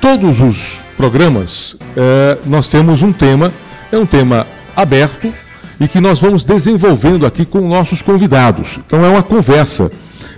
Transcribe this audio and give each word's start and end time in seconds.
Todos 0.00 0.40
os 0.40 0.80
programas 0.96 1.76
eh, 1.96 2.38
nós 2.46 2.68
temos 2.68 3.02
um 3.02 3.12
tema, 3.12 3.52
é 3.90 3.98
um 3.98 4.06
tema 4.06 4.46
aberto 4.74 5.32
e 5.80 5.88
que 5.88 6.00
nós 6.00 6.20
vamos 6.20 6.44
desenvolvendo 6.44 7.26
aqui 7.26 7.44
com 7.44 7.66
nossos 7.66 8.02
convidados. 8.02 8.78
Então 8.86 9.04
é 9.04 9.08
uma 9.08 9.22
conversa, 9.22 9.90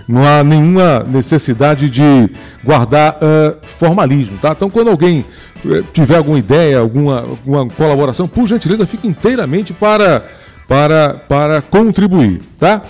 não 0.07 0.25
há 0.25 0.43
nenhuma 0.43 1.03
necessidade 1.07 1.89
de 1.89 2.29
guardar 2.63 3.15
uh, 3.15 3.57
formalismo, 3.77 4.37
tá? 4.41 4.53
Então 4.55 4.69
quando 4.69 4.89
alguém 4.89 5.25
uh, 5.65 5.83
tiver 5.91 6.15
alguma 6.15 6.39
ideia, 6.39 6.79
alguma, 6.79 7.21
alguma 7.21 7.67
colaboração, 7.67 8.27
por 8.27 8.47
gentileza, 8.47 8.87
fique 8.87 9.05
inteiramente 9.05 9.73
para, 9.73 10.25
para, 10.67 11.15
para 11.27 11.61
contribuir, 11.61 12.41
tá? 12.57 12.81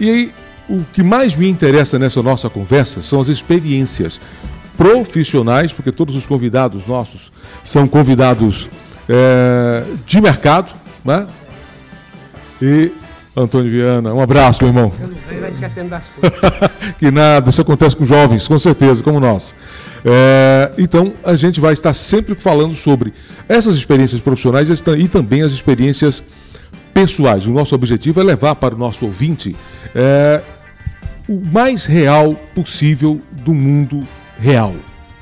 E 0.00 0.30
o 0.68 0.82
que 0.92 1.02
mais 1.02 1.36
me 1.36 1.48
interessa 1.48 1.96
nessa 1.98 2.20
nossa 2.22 2.50
conversa 2.50 3.02
são 3.02 3.20
as 3.20 3.28
experiências 3.28 4.20
profissionais, 4.76 5.72
porque 5.72 5.90
todos 5.90 6.14
os 6.14 6.26
convidados 6.26 6.86
nossos 6.86 7.32
são 7.64 7.86
convidados 7.88 8.68
é, 9.08 9.84
de 10.06 10.20
mercado, 10.20 10.72
né? 11.04 11.26
E 12.60 12.90
Antônio 13.36 13.70
Viana, 13.70 14.14
um 14.14 14.20
abraço, 14.20 14.64
meu 14.64 14.72
irmão. 14.72 14.92
Ele 15.30 15.40
vai 15.40 15.50
esquecendo 15.50 15.90
das 15.90 16.08
coisas. 16.18 16.40
que 16.98 17.10
nada, 17.10 17.50
isso 17.50 17.60
acontece 17.60 17.94
com 17.94 18.06
jovens, 18.06 18.48
com 18.48 18.58
certeza, 18.58 19.02
como 19.02 19.20
nós. 19.20 19.54
É, 20.04 20.72
então, 20.78 21.12
a 21.22 21.34
gente 21.34 21.60
vai 21.60 21.74
estar 21.74 21.92
sempre 21.92 22.34
falando 22.34 22.74
sobre 22.74 23.12
essas 23.48 23.76
experiências 23.76 24.20
profissionais 24.20 24.68
e 24.70 25.08
também 25.08 25.42
as 25.42 25.52
experiências 25.52 26.22
pessoais. 26.94 27.46
O 27.46 27.50
nosso 27.50 27.74
objetivo 27.74 28.20
é 28.20 28.24
levar 28.24 28.54
para 28.54 28.74
o 28.74 28.78
nosso 28.78 29.04
ouvinte 29.04 29.54
é, 29.94 30.42
o 31.28 31.42
mais 31.52 31.84
real 31.84 32.34
possível 32.54 33.20
do 33.44 33.52
mundo 33.52 34.06
real. 34.38 34.74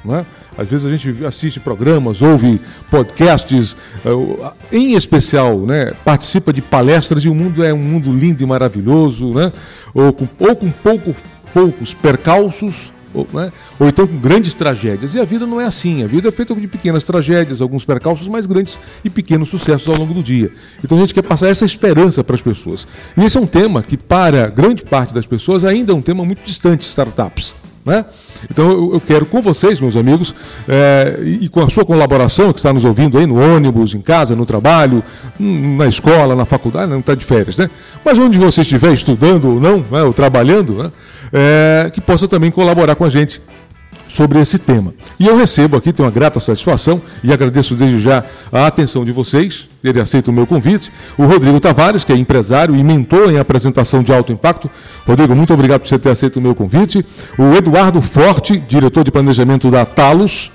Né? 0.05 0.25
Às 0.57 0.69
vezes 0.69 0.87
a 0.87 0.95
gente 0.95 1.25
assiste 1.25 1.59
programas, 1.59 2.23
ouve 2.23 2.61
podcasts, 2.91 3.77
eh, 4.05 4.53
em 4.71 4.95
especial, 4.95 5.59
né, 5.61 5.93
participa 6.05 6.53
de 6.53 6.63
palestras 6.63 7.25
e 7.25 7.29
o 7.29 7.35
mundo 7.35 7.65
é 7.65 7.75
um 7.75 7.79
mundo 7.79 8.13
lindo 8.13 8.43
e 8.43 8.47
maravilhoso, 8.47 9.35
né? 9.35 9.53
ou, 9.93 10.13
com, 10.13 10.29
ou 10.39 10.55
com 10.55 10.71
pouco, 10.71 11.15
poucos 11.53 11.93
percalços, 11.93 12.93
ou, 13.13 13.27
né? 13.33 13.53
ou 13.81 13.89
então 13.89 14.07
com 14.07 14.17
grandes 14.19 14.55
tragédias. 14.55 15.15
E 15.15 15.21
a 15.21 15.25
vida 15.25 15.45
não 15.45 15.61
é 15.61 15.65
assim. 15.65 16.05
A 16.05 16.07
vida 16.07 16.29
é 16.29 16.33
feita 16.33 16.55
de 16.55 16.69
pequenas 16.69 17.05
tragédias, 17.05 17.61
alguns 17.61 17.85
percalços, 17.85 18.29
mas 18.29 18.47
grandes 18.47 18.79
e 19.05 19.11
pequenos 19.11 19.49
sucessos 19.49 19.89
ao 19.89 19.97
longo 19.97 20.15
do 20.15 20.23
dia. 20.23 20.53
Então 20.85 20.99
a 20.99 21.01
gente 21.01 21.15
quer 21.15 21.23
passar 21.23 21.49
essa 21.49 21.65
esperança 21.65 22.23
para 22.23 22.35
as 22.35 22.43
pessoas. 22.43 22.87
E 23.17 23.25
esse 23.25 23.37
é 23.37 23.41
um 23.41 23.47
tema 23.47 23.83
que, 23.83 23.97
para 23.97 24.49
grande 24.49 24.85
parte 24.85 25.15
das 25.15 25.27
pessoas, 25.27 25.65
ainda 25.65 25.93
é 25.93 25.95
um 25.95 26.03
tema 26.03 26.25
muito 26.25 26.45
distante, 26.45 26.87
startups. 26.87 27.55
Né? 27.85 28.05
Então 28.51 28.71
eu, 28.71 28.95
eu, 28.95 29.01
quero 29.01 29.27
com 29.27 29.43
vocês, 29.43 29.79
meus 29.79 29.95
amigos, 29.95 30.35
é, 30.67 31.19
e, 31.23 31.49
com 31.51 31.61
a 31.61 31.69
sua 31.69 31.85
colaboração, 31.85 32.53
que 32.53 32.59
está 32.59 32.73
nos 32.73 32.83
ouvindo 32.83 33.19
aí 33.19 33.27
no 33.27 33.39
ônibus, 33.39 33.95
em 33.95 34.01
casa, 34.01 34.35
no 34.35 34.47
trabalho, 34.47 35.03
na 35.39 35.87
escola, 35.87 36.35
na 36.35 36.47
faculdade, 36.47 36.91
não 36.91 37.01
está 37.01 37.15
de 37.15 37.25
férias, 37.25 37.59
né? 37.59 37.69
Mas 38.03 38.19
onde 38.19 38.39
você 38.39 38.63
estiver 38.63 38.93
estudando 38.95 39.51
ou 39.51 39.61
não, 39.61 39.85
né, 39.91 40.03
ou 40.03 40.15
trabalhando, 40.15 40.75
né, 40.75 40.93
é, 41.31 41.91
que 41.91 42.01
possa 42.01 42.27
também 42.27 42.51
colaborar 42.51 42.95
com 42.95 43.05
a 43.05 43.11
gente 43.11 43.43
sobre 44.15 44.41
esse 44.41 44.59
tema. 44.59 44.95
E 45.19 45.27
eu 45.27 45.37
recebo 45.37 45.77
aqui, 45.77 45.93
tenho 45.93 46.07
uma 46.07 46.15
grata 46.15 46.39
satisfação 46.39 47.03
e 47.23 47.33
agradeço 47.33 47.75
desde 47.75 47.99
já 47.99 48.25
a 48.53 48.67
atenção 48.67 49.05
de 49.05 49.11
vocês, 49.11 49.69
ele 49.83 50.01
aceita 50.01 50.31
o 50.31 50.35
meu 50.35 50.47
convite, 50.47 50.93
o 51.19 51.25
Rodrigo 51.25 51.59
Tavares, 51.59 52.05
que 52.05 52.13
é 52.13 52.17
empresário 52.17 52.77
e 52.77 52.85
mentor 52.85 53.33
em 53.33 53.39
apresentação 53.39 54.03
de 54.03 54.13
alto 54.13 54.33
impacto. 54.33 54.71
Rodrigo, 55.05 55.35
muito 55.35 55.53
obrigado 55.53 55.81
por 55.81 55.89
você 55.89 55.99
ter 55.99 56.11
aceito 56.11 56.37
o 56.37 56.41
meu 56.41 56.55
convite. 56.55 57.05
O 57.37 57.55
Eduardo 57.55 58.01
Forte, 58.01 58.57
diretor 58.57 59.03
de 59.03 59.11
planejamento 59.11 59.69
da 59.69 59.85
Talos, 59.85 60.51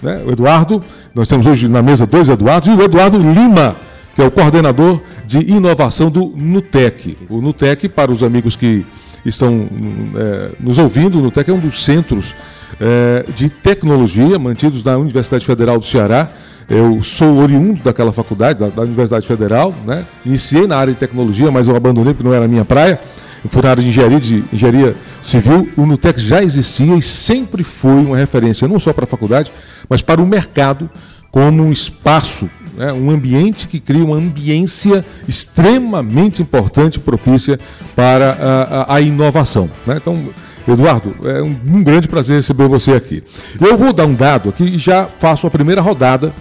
né? 0.00 0.22
o 0.24 0.30
Eduardo, 0.30 0.80
nós 1.12 1.28
temos 1.28 1.44
hoje 1.46 1.66
na 1.66 1.82
mesa 1.82 2.06
dois 2.06 2.28
Eduardos, 2.28 2.68
e 2.68 2.72
o 2.72 2.82
Eduardo 2.82 3.18
Lima, 3.18 3.76
que 4.14 4.22
é 4.22 4.24
o 4.24 4.30
coordenador 4.30 5.00
de 5.26 5.40
inovação 5.40 6.08
do 6.08 6.32
Nutec. 6.36 7.16
O 7.28 7.40
Nutec, 7.40 7.88
para 7.88 8.12
os 8.12 8.22
amigos 8.22 8.54
que 8.54 8.86
estão 9.26 9.66
é, 10.14 10.50
nos 10.60 10.78
ouvindo, 10.78 11.18
o 11.18 11.22
Nutec 11.22 11.50
é 11.50 11.52
um 11.52 11.58
dos 11.58 11.84
centros 11.84 12.32
é, 12.80 13.24
de 13.34 13.48
tecnologia 13.48 14.38
mantidos 14.38 14.82
na 14.84 14.96
Universidade 14.96 15.44
Federal 15.44 15.78
do 15.78 15.84
Ceará. 15.84 16.28
Eu 16.68 17.02
sou 17.02 17.38
oriundo 17.38 17.82
daquela 17.82 18.12
faculdade, 18.12 18.58
da, 18.58 18.68
da, 18.68 18.82
Universidade 18.82 19.26
Federal, 19.26 19.74
né? 19.84 20.06
Iniciei 20.24 20.66
na 20.66 20.76
área 20.76 20.92
de 20.92 20.98
tecnologia, 20.98 21.50
mas 21.50 21.68
eu 21.68 21.76
abandonei 21.76 22.14
porque 22.14 22.26
não 22.26 22.34
era 22.34 22.44
a 22.44 22.48
minha 22.48 22.64
praia. 22.64 23.00
Eu 23.44 23.50
fui 23.50 23.60
na 23.60 23.70
área 23.70 23.82
de 23.82 23.88
engenharia, 23.88 24.20
de 24.20 24.44
engenharia 24.52 24.94
civil. 25.20 25.68
O 25.76 25.84
Nutec 25.84 26.20
já 26.20 26.42
existia 26.42 26.94
e 26.94 27.02
sempre 27.02 27.64
foi 27.64 27.96
uma 27.96 28.16
referência, 28.16 28.68
não 28.68 28.78
só 28.78 28.92
para 28.92 29.04
a 29.04 29.06
faculdade, 29.06 29.52
mas 29.88 30.00
para 30.00 30.22
o 30.22 30.26
mercado, 30.26 30.88
como 31.32 31.64
um 31.64 31.72
espaço, 31.72 32.48
né? 32.76 32.92
um 32.92 33.10
ambiente 33.10 33.66
que 33.66 33.80
cria 33.80 34.04
uma 34.04 34.16
ambiência 34.16 35.04
extremamente 35.26 36.40
importante, 36.40 37.00
propícia 37.00 37.58
para 37.96 38.32
a, 38.32 38.94
a, 38.94 38.96
a 38.96 39.00
inovação. 39.00 39.68
Né? 39.86 39.96
Então, 39.96 40.22
Eduardo, 40.66 41.14
é 41.24 41.42
um, 41.42 41.56
um, 41.66 41.82
grande 41.82 42.08
prazer 42.08 42.36
receber 42.36 42.68
você 42.68 42.92
aqui. 42.92 43.22
Eu 43.60 43.76
vou 43.76 43.92
dar 43.92 44.06
um 44.06 44.14
dado 44.14 44.48
aqui 44.50 44.64
e 44.64 44.78
já 44.78 45.06
faço 45.06 45.46
a 45.46 45.50
primeira 45.50 45.80
rodada, 45.80 46.32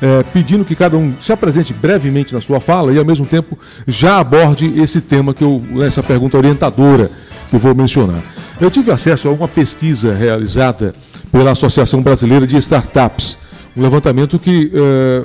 é, 0.00 0.22
pedindo 0.32 0.64
que 0.64 0.74
cada 0.74 0.96
um 0.96 1.14
se 1.20 1.32
apresente 1.32 1.74
brevemente 1.74 2.32
na 2.32 2.40
sua 2.40 2.60
fala 2.60 2.92
e, 2.92 2.98
ao 2.98 3.04
mesmo 3.04 3.26
tempo, 3.26 3.58
já 3.86 4.18
aborde 4.18 4.80
esse 4.80 5.00
tema 5.00 5.34
que 5.34 5.44
eu, 5.44 5.62
essa 5.82 6.02
pergunta 6.02 6.38
orientadora 6.38 7.10
que 7.50 7.56
eu 7.56 7.60
vou 7.60 7.74
mencionar. 7.74 8.22
Eu 8.60 8.70
tive 8.70 8.90
acesso 8.90 9.28
a 9.28 9.32
uma 9.32 9.48
pesquisa 9.48 10.14
realizada 10.14 10.94
pela 11.30 11.52
Associação 11.52 12.02
Brasileira 12.02 12.46
de 12.46 12.56
Startups, 12.56 13.36
um 13.76 13.82
levantamento 13.82 14.38
que 14.38 14.70
é, 14.74 15.22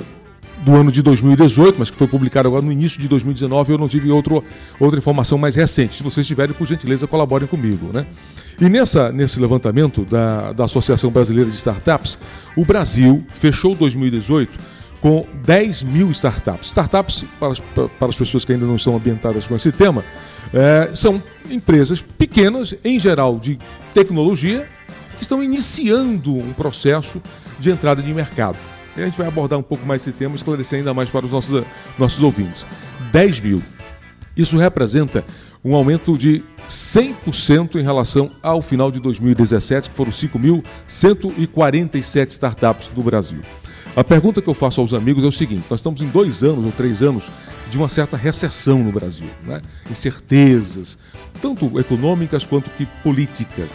do 0.66 0.74
ano 0.74 0.90
de 0.90 1.00
2018, 1.00 1.76
mas 1.78 1.92
que 1.92 1.96
foi 1.96 2.08
publicado 2.08 2.48
agora 2.48 2.60
no 2.60 2.72
início 2.72 3.00
de 3.00 3.06
2019, 3.06 3.72
eu 3.72 3.78
não 3.78 3.86
tive 3.86 4.10
outro, 4.10 4.42
outra 4.80 4.98
informação 4.98 5.38
mais 5.38 5.54
recente. 5.54 5.94
Se 5.94 6.02
vocês 6.02 6.26
tiverem, 6.26 6.52
por 6.52 6.66
gentileza, 6.66 7.06
colaborem 7.06 7.46
comigo. 7.46 7.92
Né? 7.92 8.04
E 8.60 8.68
nessa, 8.68 9.12
nesse 9.12 9.38
levantamento 9.38 10.04
da, 10.04 10.52
da 10.52 10.64
Associação 10.64 11.08
Brasileira 11.08 11.48
de 11.48 11.56
Startups, 11.56 12.18
o 12.56 12.64
Brasil 12.64 13.24
fechou 13.36 13.76
2018 13.76 14.58
com 15.00 15.24
10 15.44 15.84
mil 15.84 16.10
startups. 16.10 16.66
Startups, 16.66 17.24
para 17.38 17.52
as, 17.52 17.60
para 17.60 18.08
as 18.08 18.16
pessoas 18.16 18.44
que 18.44 18.52
ainda 18.52 18.66
não 18.66 18.74
estão 18.74 18.96
ambientadas 18.96 19.46
com 19.46 19.54
esse 19.54 19.70
tema, 19.70 20.04
é, 20.52 20.90
são 20.96 21.22
empresas 21.48 22.02
pequenas, 22.02 22.74
em 22.84 22.98
geral 22.98 23.38
de 23.38 23.56
tecnologia, 23.94 24.68
que 25.16 25.22
estão 25.22 25.40
iniciando 25.40 26.34
um 26.34 26.52
processo 26.52 27.22
de 27.60 27.70
entrada 27.70 28.02
de 28.02 28.12
mercado. 28.12 28.58
E 28.96 29.02
a 29.02 29.04
gente 29.04 29.18
vai 29.18 29.26
abordar 29.26 29.58
um 29.58 29.62
pouco 29.62 29.84
mais 29.86 30.02
esse 30.02 30.12
tema, 30.12 30.34
esclarecer 30.34 30.78
ainda 30.78 30.94
mais 30.94 31.10
para 31.10 31.26
os 31.26 31.32
nossos, 31.32 31.64
nossos 31.98 32.22
ouvintes. 32.22 32.64
10 33.12 33.40
mil. 33.40 33.62
Isso 34.36 34.56
representa 34.56 35.24
um 35.64 35.74
aumento 35.74 36.16
de 36.16 36.44
100% 36.68 37.76
em 37.76 37.82
relação 37.82 38.30
ao 38.42 38.62
final 38.62 38.90
de 38.90 39.00
2017, 39.00 39.90
que 39.90 39.96
foram 39.96 40.10
5.147 40.10 42.32
startups 42.32 42.88
do 42.88 43.02
Brasil. 43.02 43.40
A 43.94 44.04
pergunta 44.04 44.42
que 44.42 44.48
eu 44.48 44.54
faço 44.54 44.80
aos 44.80 44.92
amigos 44.92 45.24
é 45.24 45.26
o 45.26 45.32
seguinte: 45.32 45.64
nós 45.70 45.80
estamos 45.80 46.00
em 46.00 46.08
dois 46.08 46.42
anos 46.42 46.64
ou 46.64 46.72
três 46.72 47.02
anos 47.02 47.24
de 47.70 47.78
uma 47.78 47.88
certa 47.88 48.16
recessão 48.16 48.78
no 48.78 48.92
Brasil, 48.92 49.28
né? 49.42 49.60
incertezas, 49.90 50.96
tanto 51.40 51.80
econômicas 51.80 52.44
quanto 52.44 52.70
que 52.70 52.86
políticas. 53.02 53.68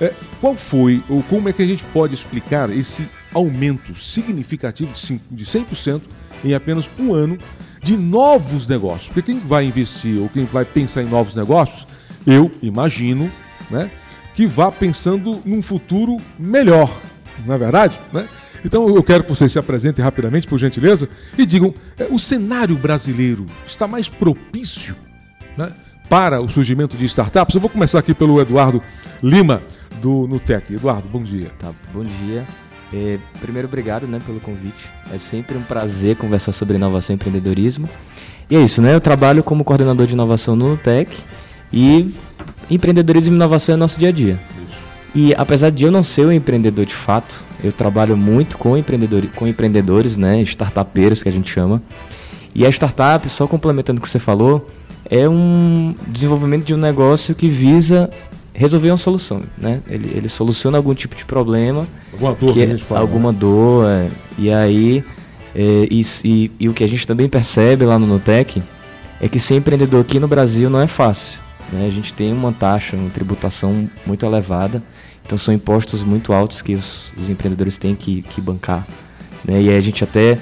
É, 0.00 0.12
qual 0.40 0.54
foi, 0.54 1.02
ou 1.08 1.22
como 1.24 1.48
é 1.48 1.52
que 1.52 1.62
a 1.62 1.66
gente 1.66 1.84
pode 1.86 2.14
explicar 2.14 2.70
esse 2.70 3.08
aumento 3.34 3.94
significativo 3.94 4.92
de 5.30 5.44
100% 5.44 6.02
em 6.44 6.54
apenas 6.54 6.88
um 6.98 7.12
ano 7.12 7.38
de 7.82 7.96
novos 7.96 8.66
negócios. 8.66 9.06
Porque 9.08 9.32
quem 9.32 9.38
vai 9.40 9.64
investir 9.64 10.20
ou 10.20 10.28
quem 10.28 10.44
vai 10.44 10.64
pensar 10.64 11.02
em 11.02 11.06
novos 11.06 11.34
negócios, 11.34 11.86
eu 12.26 12.50
imagino, 12.62 13.30
né, 13.70 13.90
que 14.34 14.46
vá 14.46 14.70
pensando 14.70 15.40
num 15.44 15.60
futuro 15.60 16.16
melhor, 16.38 16.90
não 17.44 17.54
é 17.54 17.58
verdade? 17.58 17.98
Né? 18.12 18.28
Então 18.64 18.88
eu 18.88 19.02
quero 19.02 19.24
que 19.24 19.30
vocês 19.30 19.50
se 19.50 19.58
apresentem 19.58 20.04
rapidamente, 20.04 20.46
por 20.46 20.58
gentileza, 20.58 21.08
e 21.36 21.44
digam: 21.44 21.74
é, 21.98 22.06
o 22.10 22.18
cenário 22.18 22.76
brasileiro 22.76 23.46
está 23.66 23.86
mais 23.88 24.08
propício 24.08 24.94
né, 25.56 25.72
para 26.08 26.40
o 26.40 26.48
surgimento 26.48 26.96
de 26.96 27.04
startups? 27.06 27.54
Eu 27.54 27.60
vou 27.60 27.70
começar 27.70 27.98
aqui 27.98 28.14
pelo 28.14 28.40
Eduardo 28.40 28.80
Lima, 29.22 29.62
do 30.00 30.26
Nutec. 30.28 30.72
Eduardo, 30.72 31.08
bom 31.08 31.22
dia. 31.22 31.50
Tá, 31.58 31.72
bom 31.92 32.04
dia. 32.04 32.46
É, 32.92 33.18
primeiro, 33.40 33.68
obrigado 33.68 34.06
né, 34.06 34.20
pelo 34.24 34.38
convite. 34.40 34.88
É 35.12 35.18
sempre 35.18 35.56
um 35.56 35.62
prazer 35.62 36.16
conversar 36.16 36.52
sobre 36.52 36.76
inovação 36.76 37.14
e 37.14 37.16
empreendedorismo. 37.16 37.88
E 38.50 38.56
é 38.56 38.60
isso, 38.60 38.82
né? 38.82 38.94
Eu 38.94 39.00
trabalho 39.00 39.42
como 39.42 39.64
coordenador 39.64 40.06
de 40.06 40.12
inovação 40.12 40.54
no 40.54 40.70
Nutec 40.70 41.16
e 41.72 42.14
empreendedorismo 42.70 43.32
e 43.32 43.36
inovação 43.36 43.74
é 43.74 43.78
nosso 43.78 43.98
dia 43.98 44.10
a 44.10 44.12
dia. 44.12 44.38
E 45.14 45.34
apesar 45.34 45.70
de 45.70 45.84
eu 45.84 45.90
não 45.90 46.02
ser 46.02 46.26
um 46.26 46.32
empreendedor 46.32 46.86
de 46.86 46.94
fato, 46.94 47.44
eu 47.62 47.72
trabalho 47.72 48.16
muito 48.16 48.56
com, 48.56 48.76
empreendedor, 48.76 49.26
com 49.34 49.46
empreendedores, 49.46 50.16
né, 50.16 50.40
startupeiros 50.42 51.22
que 51.22 51.28
a 51.28 51.32
gente 51.32 51.50
chama. 51.50 51.82
E 52.54 52.66
a 52.66 52.68
startup, 52.68 53.28
só 53.30 53.46
complementando 53.46 53.98
o 53.98 54.02
que 54.02 54.08
você 54.08 54.18
falou, 54.18 54.66
é 55.10 55.28
um 55.28 55.94
desenvolvimento 56.08 56.64
de 56.64 56.74
um 56.74 56.78
negócio 56.78 57.34
que 57.34 57.48
visa 57.48 58.10
resolver 58.54 58.90
uma 58.90 58.96
solução, 58.96 59.42
né? 59.56 59.80
Ele, 59.88 60.10
ele 60.14 60.28
soluciona 60.28 60.76
algum 60.76 60.94
tipo 60.94 61.16
de 61.16 61.24
problema, 61.24 61.86
alguma 62.12 62.34
dor, 62.34 62.52
que 62.52 62.66
que 62.66 62.72
é, 62.72 62.78
fala, 62.78 63.00
alguma 63.00 63.32
né? 63.32 63.38
dor, 63.38 63.88
é, 63.88 64.08
e 64.38 64.50
aí 64.50 65.04
é, 65.54 65.86
e, 65.90 66.02
e, 66.24 66.50
e, 66.60 66.68
o 66.68 66.74
que 66.74 66.84
a 66.84 66.86
gente 66.86 67.06
também 67.06 67.28
percebe 67.28 67.84
lá 67.84 67.98
no 67.98 68.06
Nutec 68.06 68.62
é 69.20 69.28
que 69.28 69.38
ser 69.38 69.54
empreendedor 69.54 70.00
aqui 70.00 70.18
no 70.18 70.28
Brasil 70.28 70.68
não 70.68 70.80
é 70.80 70.86
fácil. 70.86 71.38
Né? 71.72 71.86
A 71.86 71.90
gente 71.90 72.12
tem 72.12 72.32
uma 72.32 72.52
taxa, 72.52 72.96
uma 72.96 73.10
tributação 73.10 73.88
muito 74.04 74.24
elevada, 74.24 74.82
então 75.24 75.38
são 75.38 75.52
impostos 75.52 76.02
muito 76.02 76.32
altos 76.32 76.62
que 76.62 76.74
os, 76.74 77.12
os 77.16 77.28
empreendedores 77.28 77.78
têm 77.78 77.94
que, 77.94 78.22
que 78.22 78.40
bancar. 78.40 78.86
Né? 79.44 79.62
E 79.62 79.68
aí 79.68 79.76
a 79.76 79.80
gente 79.80 80.02
até 80.02 80.38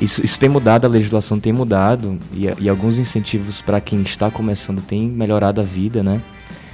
isso, 0.00 0.24
isso 0.24 0.38
tem 0.38 0.48
mudado, 0.48 0.84
a 0.84 0.88
legislação 0.88 1.38
tem 1.38 1.52
mudado 1.52 2.18
e, 2.32 2.46
e 2.60 2.68
alguns 2.68 2.98
incentivos 2.98 3.60
para 3.60 3.80
quem 3.80 4.02
está 4.02 4.30
começando 4.30 4.82
tem 4.82 5.08
melhorado 5.08 5.60
a 5.60 5.64
vida, 5.64 6.02
né? 6.02 6.20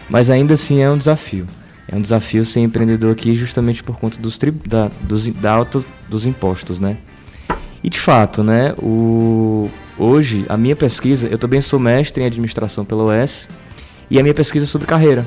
Mas 0.08 0.30
ainda 0.30 0.54
assim 0.54 0.80
é 0.80 0.90
um 0.90 0.98
desafio. 0.98 1.46
É 1.88 1.96
um 1.96 2.00
desafio 2.00 2.44
ser 2.44 2.60
empreendedor 2.60 3.12
aqui 3.12 3.34
justamente 3.34 3.82
por 3.82 3.98
conta 3.98 4.18
dos, 4.18 4.38
da, 4.66 4.90
dos, 5.02 5.28
da 5.28 5.52
alta 5.52 5.82
dos 6.08 6.26
impostos, 6.26 6.78
né? 6.80 6.96
E 7.82 7.90
de 7.90 7.98
fato, 7.98 8.44
né, 8.44 8.74
o, 8.78 9.68
hoje 9.98 10.46
a 10.48 10.56
minha 10.56 10.76
pesquisa, 10.76 11.26
eu 11.26 11.36
também 11.36 11.60
sou 11.60 11.80
mestre 11.80 12.22
em 12.22 12.26
administração 12.26 12.84
pela 12.84 13.04
UES 13.04 13.48
e 14.08 14.20
a 14.20 14.22
minha 14.22 14.34
pesquisa 14.34 14.64
é 14.64 14.68
sobre 14.68 14.86
carreira. 14.86 15.24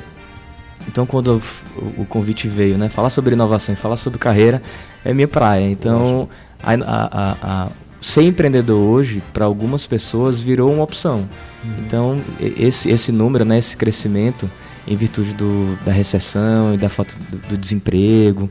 Então, 0.88 1.06
quando 1.06 1.42
o, 1.76 2.02
o 2.02 2.06
convite 2.06 2.48
veio, 2.48 2.78
né, 2.78 2.88
falar 2.88 3.10
sobre 3.10 3.34
inovação 3.34 3.74
e 3.74 3.76
falar 3.76 3.98
sobre 3.98 4.20
carreira 4.20 4.62
é 5.04 5.14
minha 5.14 5.28
praia. 5.28 5.70
Então, 5.70 6.30
a, 6.64 6.74
a, 6.74 7.38
a, 7.42 7.68
ser 8.06 8.22
empreendedor 8.22 8.78
hoje, 8.78 9.24
para 9.34 9.46
algumas 9.46 9.88
pessoas, 9.88 10.38
virou 10.38 10.72
uma 10.72 10.84
opção. 10.84 11.28
Uhum. 11.64 11.72
Então, 11.80 12.22
esse, 12.40 12.88
esse 12.88 13.12
número, 13.12 13.44
né, 13.44 13.58
esse 13.58 13.76
crescimento, 13.76 14.48
em 14.88 14.96
virtude 14.96 15.34
do, 15.34 15.76
da 15.84 15.92
recessão 15.92 16.76
e 16.76 16.78
da 16.78 16.88
falta 16.88 17.16
do, 17.32 17.38
do 17.50 17.58
desemprego, 17.58 18.48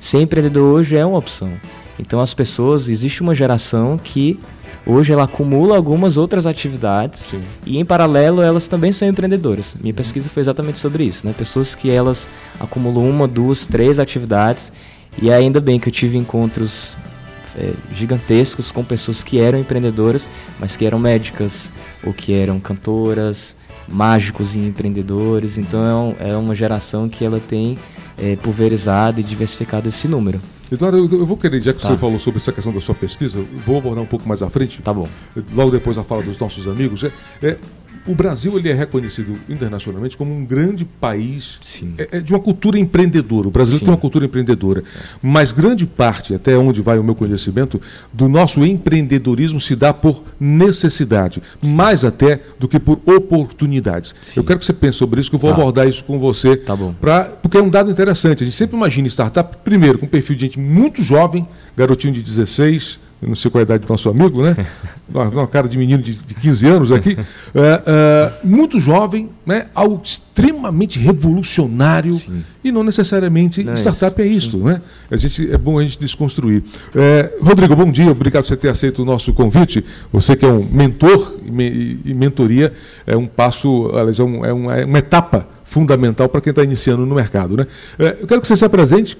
ser 0.00 0.22
empreendedor 0.22 0.72
hoje 0.72 0.96
é 0.96 1.04
uma 1.04 1.18
opção. 1.18 1.52
Então, 1.98 2.18
as 2.18 2.32
pessoas, 2.32 2.88
existe 2.88 3.20
uma 3.20 3.34
geração 3.34 3.98
que 4.02 4.40
hoje 4.86 5.12
ela 5.12 5.24
acumula 5.24 5.76
algumas 5.76 6.16
outras 6.16 6.46
atividades 6.46 7.20
Sim. 7.20 7.40
e 7.66 7.76
em 7.76 7.84
paralelo 7.84 8.40
elas 8.40 8.66
também 8.66 8.90
são 8.90 9.06
empreendedoras. 9.06 9.76
Minha 9.78 9.92
pesquisa 9.92 10.30
foi 10.30 10.40
exatamente 10.40 10.78
sobre 10.78 11.04
isso, 11.04 11.26
né? 11.26 11.34
Pessoas 11.36 11.74
que 11.74 11.90
elas 11.90 12.26
acumulam 12.58 13.06
uma, 13.08 13.28
duas, 13.28 13.66
três 13.66 13.98
atividades 13.98 14.72
e 15.20 15.30
ainda 15.30 15.60
bem 15.60 15.78
que 15.78 15.90
eu 15.90 15.92
tive 15.92 16.16
encontros 16.16 16.96
é, 17.56 17.72
gigantescos 17.92 18.72
com 18.72 18.84
pessoas 18.84 19.22
que 19.22 19.38
eram 19.38 19.58
empreendedoras, 19.58 20.28
mas 20.58 20.76
que 20.76 20.84
eram 20.84 20.98
médicas 20.98 21.70
ou 22.02 22.12
que 22.12 22.32
eram 22.32 22.58
cantoras, 22.60 23.56
mágicos 23.88 24.54
e 24.54 24.58
empreendedores. 24.58 25.58
Então 25.58 25.84
é, 25.84 25.94
um, 25.94 26.30
é 26.32 26.36
uma 26.36 26.54
geração 26.54 27.08
que 27.08 27.24
ela 27.24 27.40
tem 27.40 27.78
é, 28.18 28.36
pulverizado 28.36 29.20
e 29.20 29.22
diversificado 29.22 29.88
esse 29.88 30.08
número. 30.08 30.40
Eduardo, 30.70 30.98
eu, 30.98 31.20
eu 31.20 31.26
vou 31.26 31.36
querer, 31.36 31.60
já 31.60 31.72
que 31.72 31.80
tá. 31.80 31.88
você 31.88 31.96
falou 31.96 32.18
sobre 32.18 32.40
essa 32.40 32.52
questão 32.52 32.72
da 32.72 32.80
sua 32.80 32.94
pesquisa, 32.94 33.44
vou 33.66 33.78
abordar 33.78 34.02
um 34.02 34.06
pouco 34.06 34.28
mais 34.28 34.42
à 34.42 34.50
frente. 34.50 34.80
Tá 34.82 34.92
bom. 34.92 35.06
Logo 35.52 35.70
depois 35.70 35.96
da 35.96 36.04
fala 36.04 36.22
dos 36.22 36.38
nossos 36.38 36.66
amigos. 36.66 37.04
É, 37.04 37.12
é 37.42 37.58
o 38.06 38.14
Brasil 38.14 38.56
ele 38.58 38.68
é 38.68 38.74
reconhecido 38.74 39.34
internacionalmente 39.48 40.16
como 40.16 40.34
um 40.34 40.44
grande 40.44 40.84
país 40.84 41.58
é, 41.96 42.18
é 42.18 42.20
de 42.20 42.32
uma 42.32 42.40
cultura 42.40 42.78
empreendedora. 42.78 43.48
O 43.48 43.50
Brasil 43.50 43.78
Sim. 43.78 43.84
tem 43.84 43.94
uma 43.94 44.00
cultura 44.00 44.26
empreendedora. 44.26 44.84
Mas 45.22 45.52
grande 45.52 45.86
parte, 45.86 46.34
até 46.34 46.56
onde 46.56 46.82
vai 46.82 46.98
o 46.98 47.04
meu 47.04 47.14
conhecimento, 47.14 47.80
do 48.12 48.28
nosso 48.28 48.64
empreendedorismo 48.64 49.60
se 49.60 49.74
dá 49.74 49.92
por 49.94 50.22
necessidade, 50.38 51.42
mais 51.62 52.04
até 52.04 52.40
do 52.58 52.68
que 52.68 52.78
por 52.78 53.00
oportunidades. 53.06 54.14
Sim. 54.22 54.32
Eu 54.36 54.44
quero 54.44 54.58
que 54.58 54.64
você 54.64 54.72
pense 54.72 54.98
sobre 54.98 55.20
isso, 55.20 55.30
que 55.30 55.36
eu 55.36 55.40
vou 55.40 55.50
tá. 55.50 55.56
abordar 55.56 55.88
isso 55.88 56.04
com 56.04 56.18
você. 56.18 56.56
Tá 56.56 56.76
bom. 56.76 56.94
Pra, 57.00 57.24
porque 57.24 57.56
é 57.56 57.62
um 57.62 57.70
dado 57.70 57.90
interessante. 57.90 58.42
A 58.42 58.46
gente 58.46 58.56
sempre 58.56 58.76
imagina 58.76 59.08
startup, 59.08 59.56
primeiro, 59.64 59.98
com 59.98 60.06
um 60.06 60.08
perfil 60.08 60.36
de 60.36 60.42
gente 60.42 60.58
muito 60.58 61.02
jovem, 61.02 61.46
garotinho 61.76 62.12
de 62.12 62.22
16, 62.22 62.98
eu 63.22 63.28
não 63.28 63.34
sei 63.34 63.50
qual 63.50 63.60
é 63.60 63.62
a 63.62 63.64
idade 63.64 63.84
do 63.84 63.88
nosso 63.90 64.08
amigo, 64.08 64.42
né? 64.42 64.54
uma, 65.12 65.46
cara 65.46 65.68
de 65.68 65.78
menino 65.78 66.02
de, 66.02 66.14
de 66.14 66.34
15 66.34 66.66
anos 66.66 66.92
aqui, 66.92 67.16
é, 67.54 67.82
é, 67.86 68.32
muito 68.42 68.78
jovem, 68.78 69.30
né? 69.46 69.66
algo 69.74 70.00
extremamente 70.02 70.98
revolucionário 70.98 72.16
Sim. 72.16 72.44
e 72.62 72.72
não 72.72 72.82
necessariamente 72.82 73.62
não, 73.62 73.74
startup 73.74 74.20
é 74.20 74.26
isso, 74.26 74.58
né? 74.58 74.80
A 75.10 75.16
gente, 75.16 75.50
é 75.50 75.56
bom 75.56 75.78
a 75.78 75.82
gente 75.82 75.98
desconstruir. 75.98 76.62
É, 76.94 77.32
Rodrigo, 77.40 77.74
bom 77.76 77.90
dia, 77.90 78.10
obrigado 78.10 78.42
por 78.42 78.48
você 78.48 78.56
ter 78.56 78.68
aceito 78.68 79.02
o 79.02 79.04
nosso 79.04 79.32
convite. 79.32 79.84
Você 80.12 80.36
que 80.36 80.44
é 80.44 80.48
um 80.48 80.64
mentor 80.64 81.36
e, 81.44 81.98
e 82.04 82.14
mentoria 82.14 82.72
é 83.06 83.16
um 83.16 83.26
passo, 83.26 83.90
aliás, 83.94 84.18
é, 84.18 84.22
um, 84.22 84.44
é, 84.44 84.52
uma, 84.52 84.76
é 84.76 84.84
uma 84.84 84.98
etapa 84.98 85.46
fundamental 85.64 86.28
para 86.28 86.40
quem 86.40 86.50
está 86.50 86.62
iniciando 86.62 87.04
no 87.04 87.14
mercado. 87.14 87.56
Né? 87.56 87.66
É, 87.98 88.18
eu 88.20 88.26
quero 88.26 88.40
que 88.40 88.46
você 88.46 88.56
se 88.56 88.64
apresente 88.64 89.18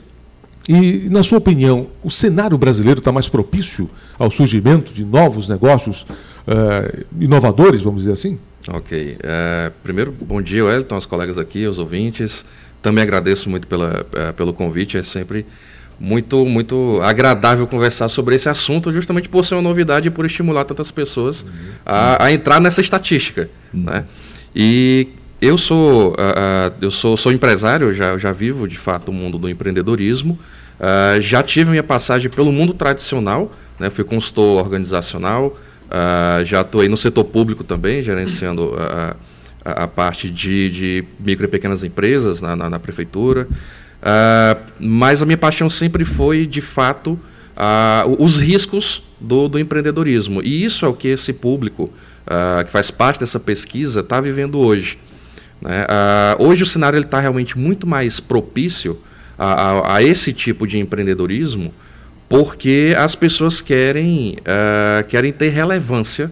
e, 0.69 1.09
na 1.11 1.23
sua 1.23 1.39
opinião, 1.39 1.89
o 2.03 2.11
cenário 2.11 2.57
brasileiro 2.57 2.99
está 2.99 3.13
mais 3.13 3.29
propício 3.29 3.89
ao 4.19 4.31
surgimento 4.31 4.93
de 4.93 5.05
novos 5.05 5.49
negócios 5.49 6.03
uh, 6.03 7.05
inovadores, 7.21 7.83
vamos 7.83 8.01
dizer 8.01 8.13
assim? 8.13 8.39
Ok. 8.69 9.19
Uh, 9.19 9.73
primeiro, 9.83 10.13
bom 10.13 10.41
dia, 10.41 10.65
Wellington, 10.65 10.95
aos 10.95 11.07
colegas 11.07 11.37
aqui, 11.37 11.67
aos 11.67 11.79
ouvintes. 11.79 12.45
Também 12.81 13.03
agradeço 13.03 13.51
muito 13.51 13.67
pela, 13.67 14.07
uh, 14.07 14.33
pelo 14.33 14.55
convite. 14.55 14.97
É 14.97 15.03
sempre 15.03 15.45
muito, 16.01 16.47
muito 16.47 16.99
agradável 17.03 17.67
conversar 17.67 18.09
sobre 18.09 18.35
esse 18.35 18.49
assunto, 18.49 18.91
justamente 18.91 19.29
por 19.29 19.45
ser 19.45 19.57
uma 19.57 19.63
novidade 19.63 20.09
e 20.09 20.11
por 20.11 20.25
estimular 20.25 20.65
tantas 20.65 20.91
pessoas 20.91 21.43
uhum. 21.43 21.49
a, 21.85 22.25
a, 22.25 22.33
entrar 22.33 22.59
nessa 22.59 22.81
estatística. 22.81 23.51
Uhum. 23.73 23.83
Né? 23.83 24.05
E 24.57 25.09
eu 25.41 25.59
sou, 25.59 26.13
uh, 26.13 26.15
uh, 26.15 26.75
eu 26.81 26.91
sou, 26.91 27.17
sou 27.17 27.33
empresário, 27.33 27.93
já, 27.93 28.17
já 28.17 28.33
vivo 28.33 28.67
de 28.67 28.79
fato 28.79 29.11
o 29.11 29.13
mundo 29.13 29.39
do 29.39 29.49
empreendedorismo. 29.49 30.39
Uh, 30.79 31.21
já 31.21 31.43
tive 31.43 31.71
minha 31.71 31.83
passagem 31.83 32.31
pelo 32.31 32.51
mundo 32.53 32.73
tradicional, 32.73 33.53
né, 33.79 33.91
fui 33.91 34.05
consultor 34.05 34.63
organizacional, 34.63 35.59
já 36.45 36.61
atuei 36.61 36.89
no 36.89 36.97
setor 36.97 37.25
público 37.25 37.63
também, 37.63 38.03
gerenciando 38.03 38.75
a, 38.77 39.17
a, 39.65 39.85
a 39.85 39.87
parte 39.87 40.29
de, 40.29 40.71
de, 40.71 41.05
micro 41.21 41.45
e 41.45 41.49
pequenas 41.49 41.85
empresas 41.85 42.41
na, 42.41 42.57
na, 42.57 42.69
na 42.69 42.79
prefeitura. 42.81 43.47
mas 44.81 45.23
a 45.23 45.27
minha 45.27 45.39
paixão 45.39 45.71
sempre 45.71 46.05
foi, 46.05 46.47
de 46.47 46.61
fato, 46.61 47.19
os 48.19 48.41
riscos 48.41 49.05
do, 49.21 49.49
do, 49.49 49.57
empreendedorismo. 49.57 50.43
E 50.43 50.65
isso 50.65 50.85
é 50.85 50.89
o 50.89 50.95
que 50.95 51.07
esse 51.07 51.33
público, 51.33 51.93
que 52.65 52.73
faz 52.73 52.91
parte 52.91 53.21
dessa 53.21 53.39
pesquisa, 53.39 54.01
está 54.01 54.21
vivendo 54.21 54.59
hoje. 54.59 54.99
Né? 55.61 55.87
Uh, 56.39 56.45
hoje 56.45 56.63
o 56.63 56.67
cenário 56.67 56.99
está 56.99 57.21
realmente 57.21 57.59
muito 57.59 57.87
mais 57.87 58.21
propício 58.21 58.99
a, 59.39 59.53
a, 59.53 59.97
a, 59.97 60.03
esse 60.03 60.33
tipo 60.33 60.67
de 60.67 60.79
empreendedorismo, 60.79 61.73
porque 62.29 62.95
as 62.97 63.15
pessoas 63.15 63.61
querem, 63.61 64.39
uh, 64.41 65.05
querem 65.09 65.33
ter 65.33 65.51
relevância 65.51 66.31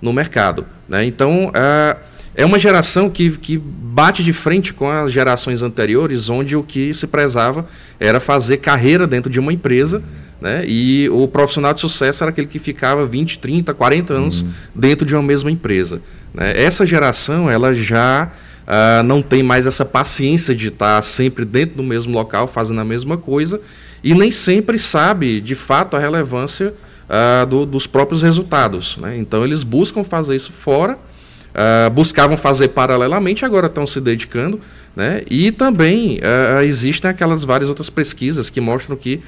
no 0.00 0.12
mercado. 0.12 0.66
Né? 0.88 1.04
Então, 1.04 1.46
uh, 1.48 1.98
é 2.34 2.44
uma 2.44 2.58
geração 2.58 3.08
que, 3.08 3.30
que 3.30 3.56
bate 3.56 4.24
de 4.24 4.32
frente 4.32 4.74
com 4.74 4.90
as 4.90 5.12
gerações 5.12 5.62
anteriores, 5.62 6.28
onde 6.28 6.56
o 6.56 6.62
que 6.62 6.92
se 6.92 7.06
prezava 7.06 7.66
era 8.00 8.18
fazer 8.18 8.56
carreira 8.56 9.06
dentro 9.06 9.30
de 9.30 9.38
uma 9.38 9.52
empresa. 9.52 10.02
Né? 10.40 10.64
E 10.66 11.08
o 11.10 11.28
profissional 11.28 11.72
de 11.72 11.80
sucesso 11.80 12.24
era 12.24 12.30
aquele 12.30 12.48
que 12.48 12.58
ficava 12.58 13.06
20, 13.06 13.38
30, 13.38 13.72
40 13.72 14.14
anos 14.14 14.42
uhum. 14.42 14.48
dentro 14.74 15.06
de 15.06 15.14
uma 15.14 15.22
mesma 15.22 15.50
empresa. 15.50 16.02
Né? 16.34 16.52
Essa 16.60 16.84
geração 16.84 17.48
ela 17.48 17.72
já 17.72 18.30
uh, 18.64 19.02
não 19.02 19.22
tem 19.22 19.42
mais 19.42 19.66
essa 19.66 19.84
paciência 19.84 20.54
de 20.54 20.68
estar 20.68 21.02
sempre 21.02 21.44
dentro 21.44 21.76
do 21.76 21.82
mesmo 21.82 22.12
local 22.12 22.48
fazendo 22.48 22.80
a 22.80 22.84
mesma 22.84 23.16
coisa 23.16 23.60
e 24.02 24.14
nem 24.14 24.30
sempre 24.30 24.78
sabe 24.78 25.40
de 25.40 25.54
fato 25.54 25.96
a 25.96 25.98
relevância 26.00 26.74
uh, 27.08 27.46
do, 27.46 27.64
dos 27.64 27.86
próprios 27.86 28.22
resultados. 28.22 28.96
Né? 28.98 29.16
Então 29.16 29.44
eles 29.44 29.62
buscam 29.62 30.04
fazer 30.04 30.36
isso 30.36 30.52
fora, 30.52 30.94
uh, 30.94 31.90
buscavam 31.90 32.36
fazer 32.36 32.68
paralelamente, 32.68 33.44
agora 33.44 33.66
estão 33.66 33.86
se 33.86 34.00
dedicando. 34.00 34.60
Né? 34.94 35.22
E 35.28 35.50
também 35.50 36.20
existem 36.64 37.10
aquelas 37.10 37.42
várias 37.42 37.68
outras 37.68 37.90
pesquisas 37.90 38.48
que 38.48 38.60
mostram 38.60 38.96
que 38.96 39.20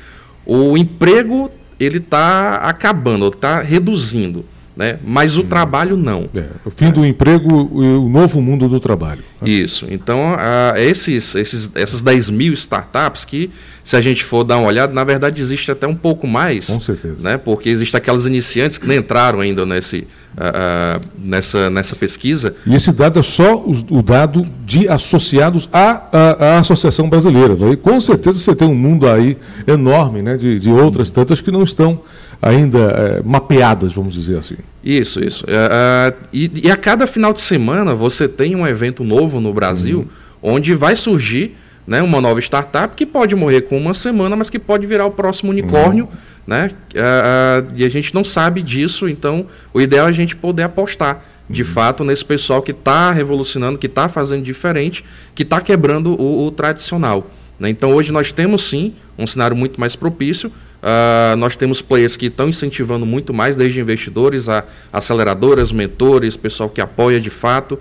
o 0.44 0.76
emprego 0.76 1.50
ele 1.80 1.98
está 1.98 2.58
acabando, 2.58 3.26
está 3.26 3.60
reduzindo 3.62 4.44
né? 4.76 4.98
mas 5.02 5.38
o 5.38 5.40
hum. 5.40 5.46
trabalho 5.46 5.96
não. 5.96 6.28
É, 6.34 6.44
o 6.64 6.70
fim 6.70 6.86
é. 6.86 6.92
do 6.92 7.04
emprego 7.04 7.70
e 7.82 7.96
o 7.96 8.08
novo 8.08 8.42
mundo 8.42 8.68
do 8.68 8.78
trabalho. 8.78 9.24
Isso. 9.44 9.86
Então, 9.88 10.34
uh, 10.34 10.76
esses, 10.76 11.34
esses, 11.34 11.70
essas 11.74 12.02
10 12.02 12.30
mil 12.30 12.52
startups 12.52 13.24
que, 13.24 13.50
se 13.82 13.96
a 13.96 14.00
gente 14.00 14.22
for 14.22 14.44
dar 14.44 14.58
uma 14.58 14.66
olhada, 14.68 14.92
na 14.92 15.04
verdade 15.04 15.40
existe 15.40 15.70
até 15.70 15.86
um 15.86 15.94
pouco 15.94 16.26
mais. 16.26 16.66
Com 16.66 16.80
certeza. 16.80 17.16
Né? 17.20 17.38
Porque 17.38 17.70
existem 17.70 17.96
aquelas 17.96 18.26
iniciantes 18.26 18.76
que 18.76 18.86
nem 18.86 18.98
entraram 18.98 19.40
ainda 19.40 19.64
nesse, 19.64 19.98
uh, 20.36 20.98
uh, 20.98 21.10
nessa, 21.18 21.70
nessa 21.70 21.96
pesquisa. 21.96 22.54
E 22.66 22.74
esse 22.74 22.92
dado 22.92 23.18
é 23.18 23.22
só 23.22 23.56
o, 23.56 23.72
o 23.90 24.02
dado 24.02 24.42
de 24.64 24.88
associados 24.88 25.68
à, 25.72 26.02
à, 26.12 26.44
à, 26.44 26.58
Associação 26.58 27.08
Brasileira. 27.08 27.56
E 27.72 27.76
com 27.76 27.98
certeza 28.00 28.38
você 28.38 28.54
tem 28.54 28.68
um 28.68 28.74
mundo 28.74 29.08
aí 29.08 29.38
enorme 29.66 30.20
né? 30.20 30.36
de, 30.36 30.58
de 30.58 30.70
outras 30.70 31.10
tantas 31.10 31.40
que 31.40 31.50
não 31.50 31.62
estão 31.62 32.00
ainda 32.40 32.78
é, 32.78 33.22
mapeadas, 33.24 33.92
vamos 33.92 34.14
dizer 34.14 34.38
assim. 34.38 34.56
Isso, 34.84 35.22
isso. 35.22 35.44
Uh, 35.44 36.14
e, 36.32 36.50
e, 36.64 36.70
a 36.70 36.76
cada 36.76 37.06
final 37.06 37.32
de 37.32 37.40
semana 37.40 37.94
você 37.94 38.28
tem 38.28 38.54
um 38.54 38.66
evento 38.66 39.02
novo 39.02 39.40
no 39.40 39.52
Brasil, 39.52 40.06
uhum. 40.42 40.54
onde 40.54 40.74
vai 40.74 40.94
surgir 40.94 41.56
né, 41.86 42.02
uma 42.02 42.20
nova 42.20 42.40
startup 42.40 42.94
que 42.94 43.06
pode 43.06 43.34
morrer 43.34 43.62
com 43.62 43.76
uma 43.76 43.94
semana, 43.94 44.36
mas 44.36 44.50
que 44.50 44.58
pode 44.58 44.86
virar 44.86 45.06
o 45.06 45.10
próximo 45.10 45.50
unicórnio, 45.50 46.04
uhum. 46.04 46.10
né? 46.46 46.70
Uh, 46.94 47.68
uh, 47.68 47.72
e 47.76 47.84
a 47.84 47.88
gente 47.88 48.14
não 48.14 48.24
sabe 48.24 48.62
disso, 48.62 49.08
então 49.08 49.46
o 49.72 49.80
ideal 49.80 50.06
é 50.06 50.10
a 50.10 50.12
gente 50.12 50.36
poder 50.36 50.64
apostar 50.64 51.24
de 51.48 51.62
uhum. 51.62 51.68
fato 51.68 52.04
nesse 52.04 52.24
pessoal 52.24 52.60
que 52.60 52.72
está 52.72 53.12
revolucionando, 53.12 53.78
que 53.78 53.86
está 53.86 54.08
fazendo 54.08 54.42
diferente, 54.42 55.04
que 55.34 55.42
está 55.42 55.60
quebrando 55.60 56.20
o, 56.20 56.46
o 56.46 56.50
tradicional. 56.50 57.30
Né? 57.58 57.70
Então 57.70 57.92
hoje 57.92 58.12
nós 58.12 58.32
temos 58.32 58.64
sim 58.64 58.94
um 59.18 59.26
cenário 59.26 59.56
muito 59.56 59.80
mais 59.80 59.96
propício. 59.96 60.50
Uh, 60.82 61.36
nós 61.36 61.56
temos 61.56 61.82
players 61.82 62.16
que 62.16 62.26
estão 62.26 62.48
incentivando 62.48 63.04
muito 63.04 63.34
mais, 63.34 63.56
desde 63.56 63.80
investidores 63.80 64.48
a 64.48 64.64
aceleradoras, 64.92 65.72
mentores, 65.72 66.36
pessoal 66.36 66.68
que 66.68 66.80
apoia 66.80 67.20
de 67.20 67.30
fato, 67.30 67.78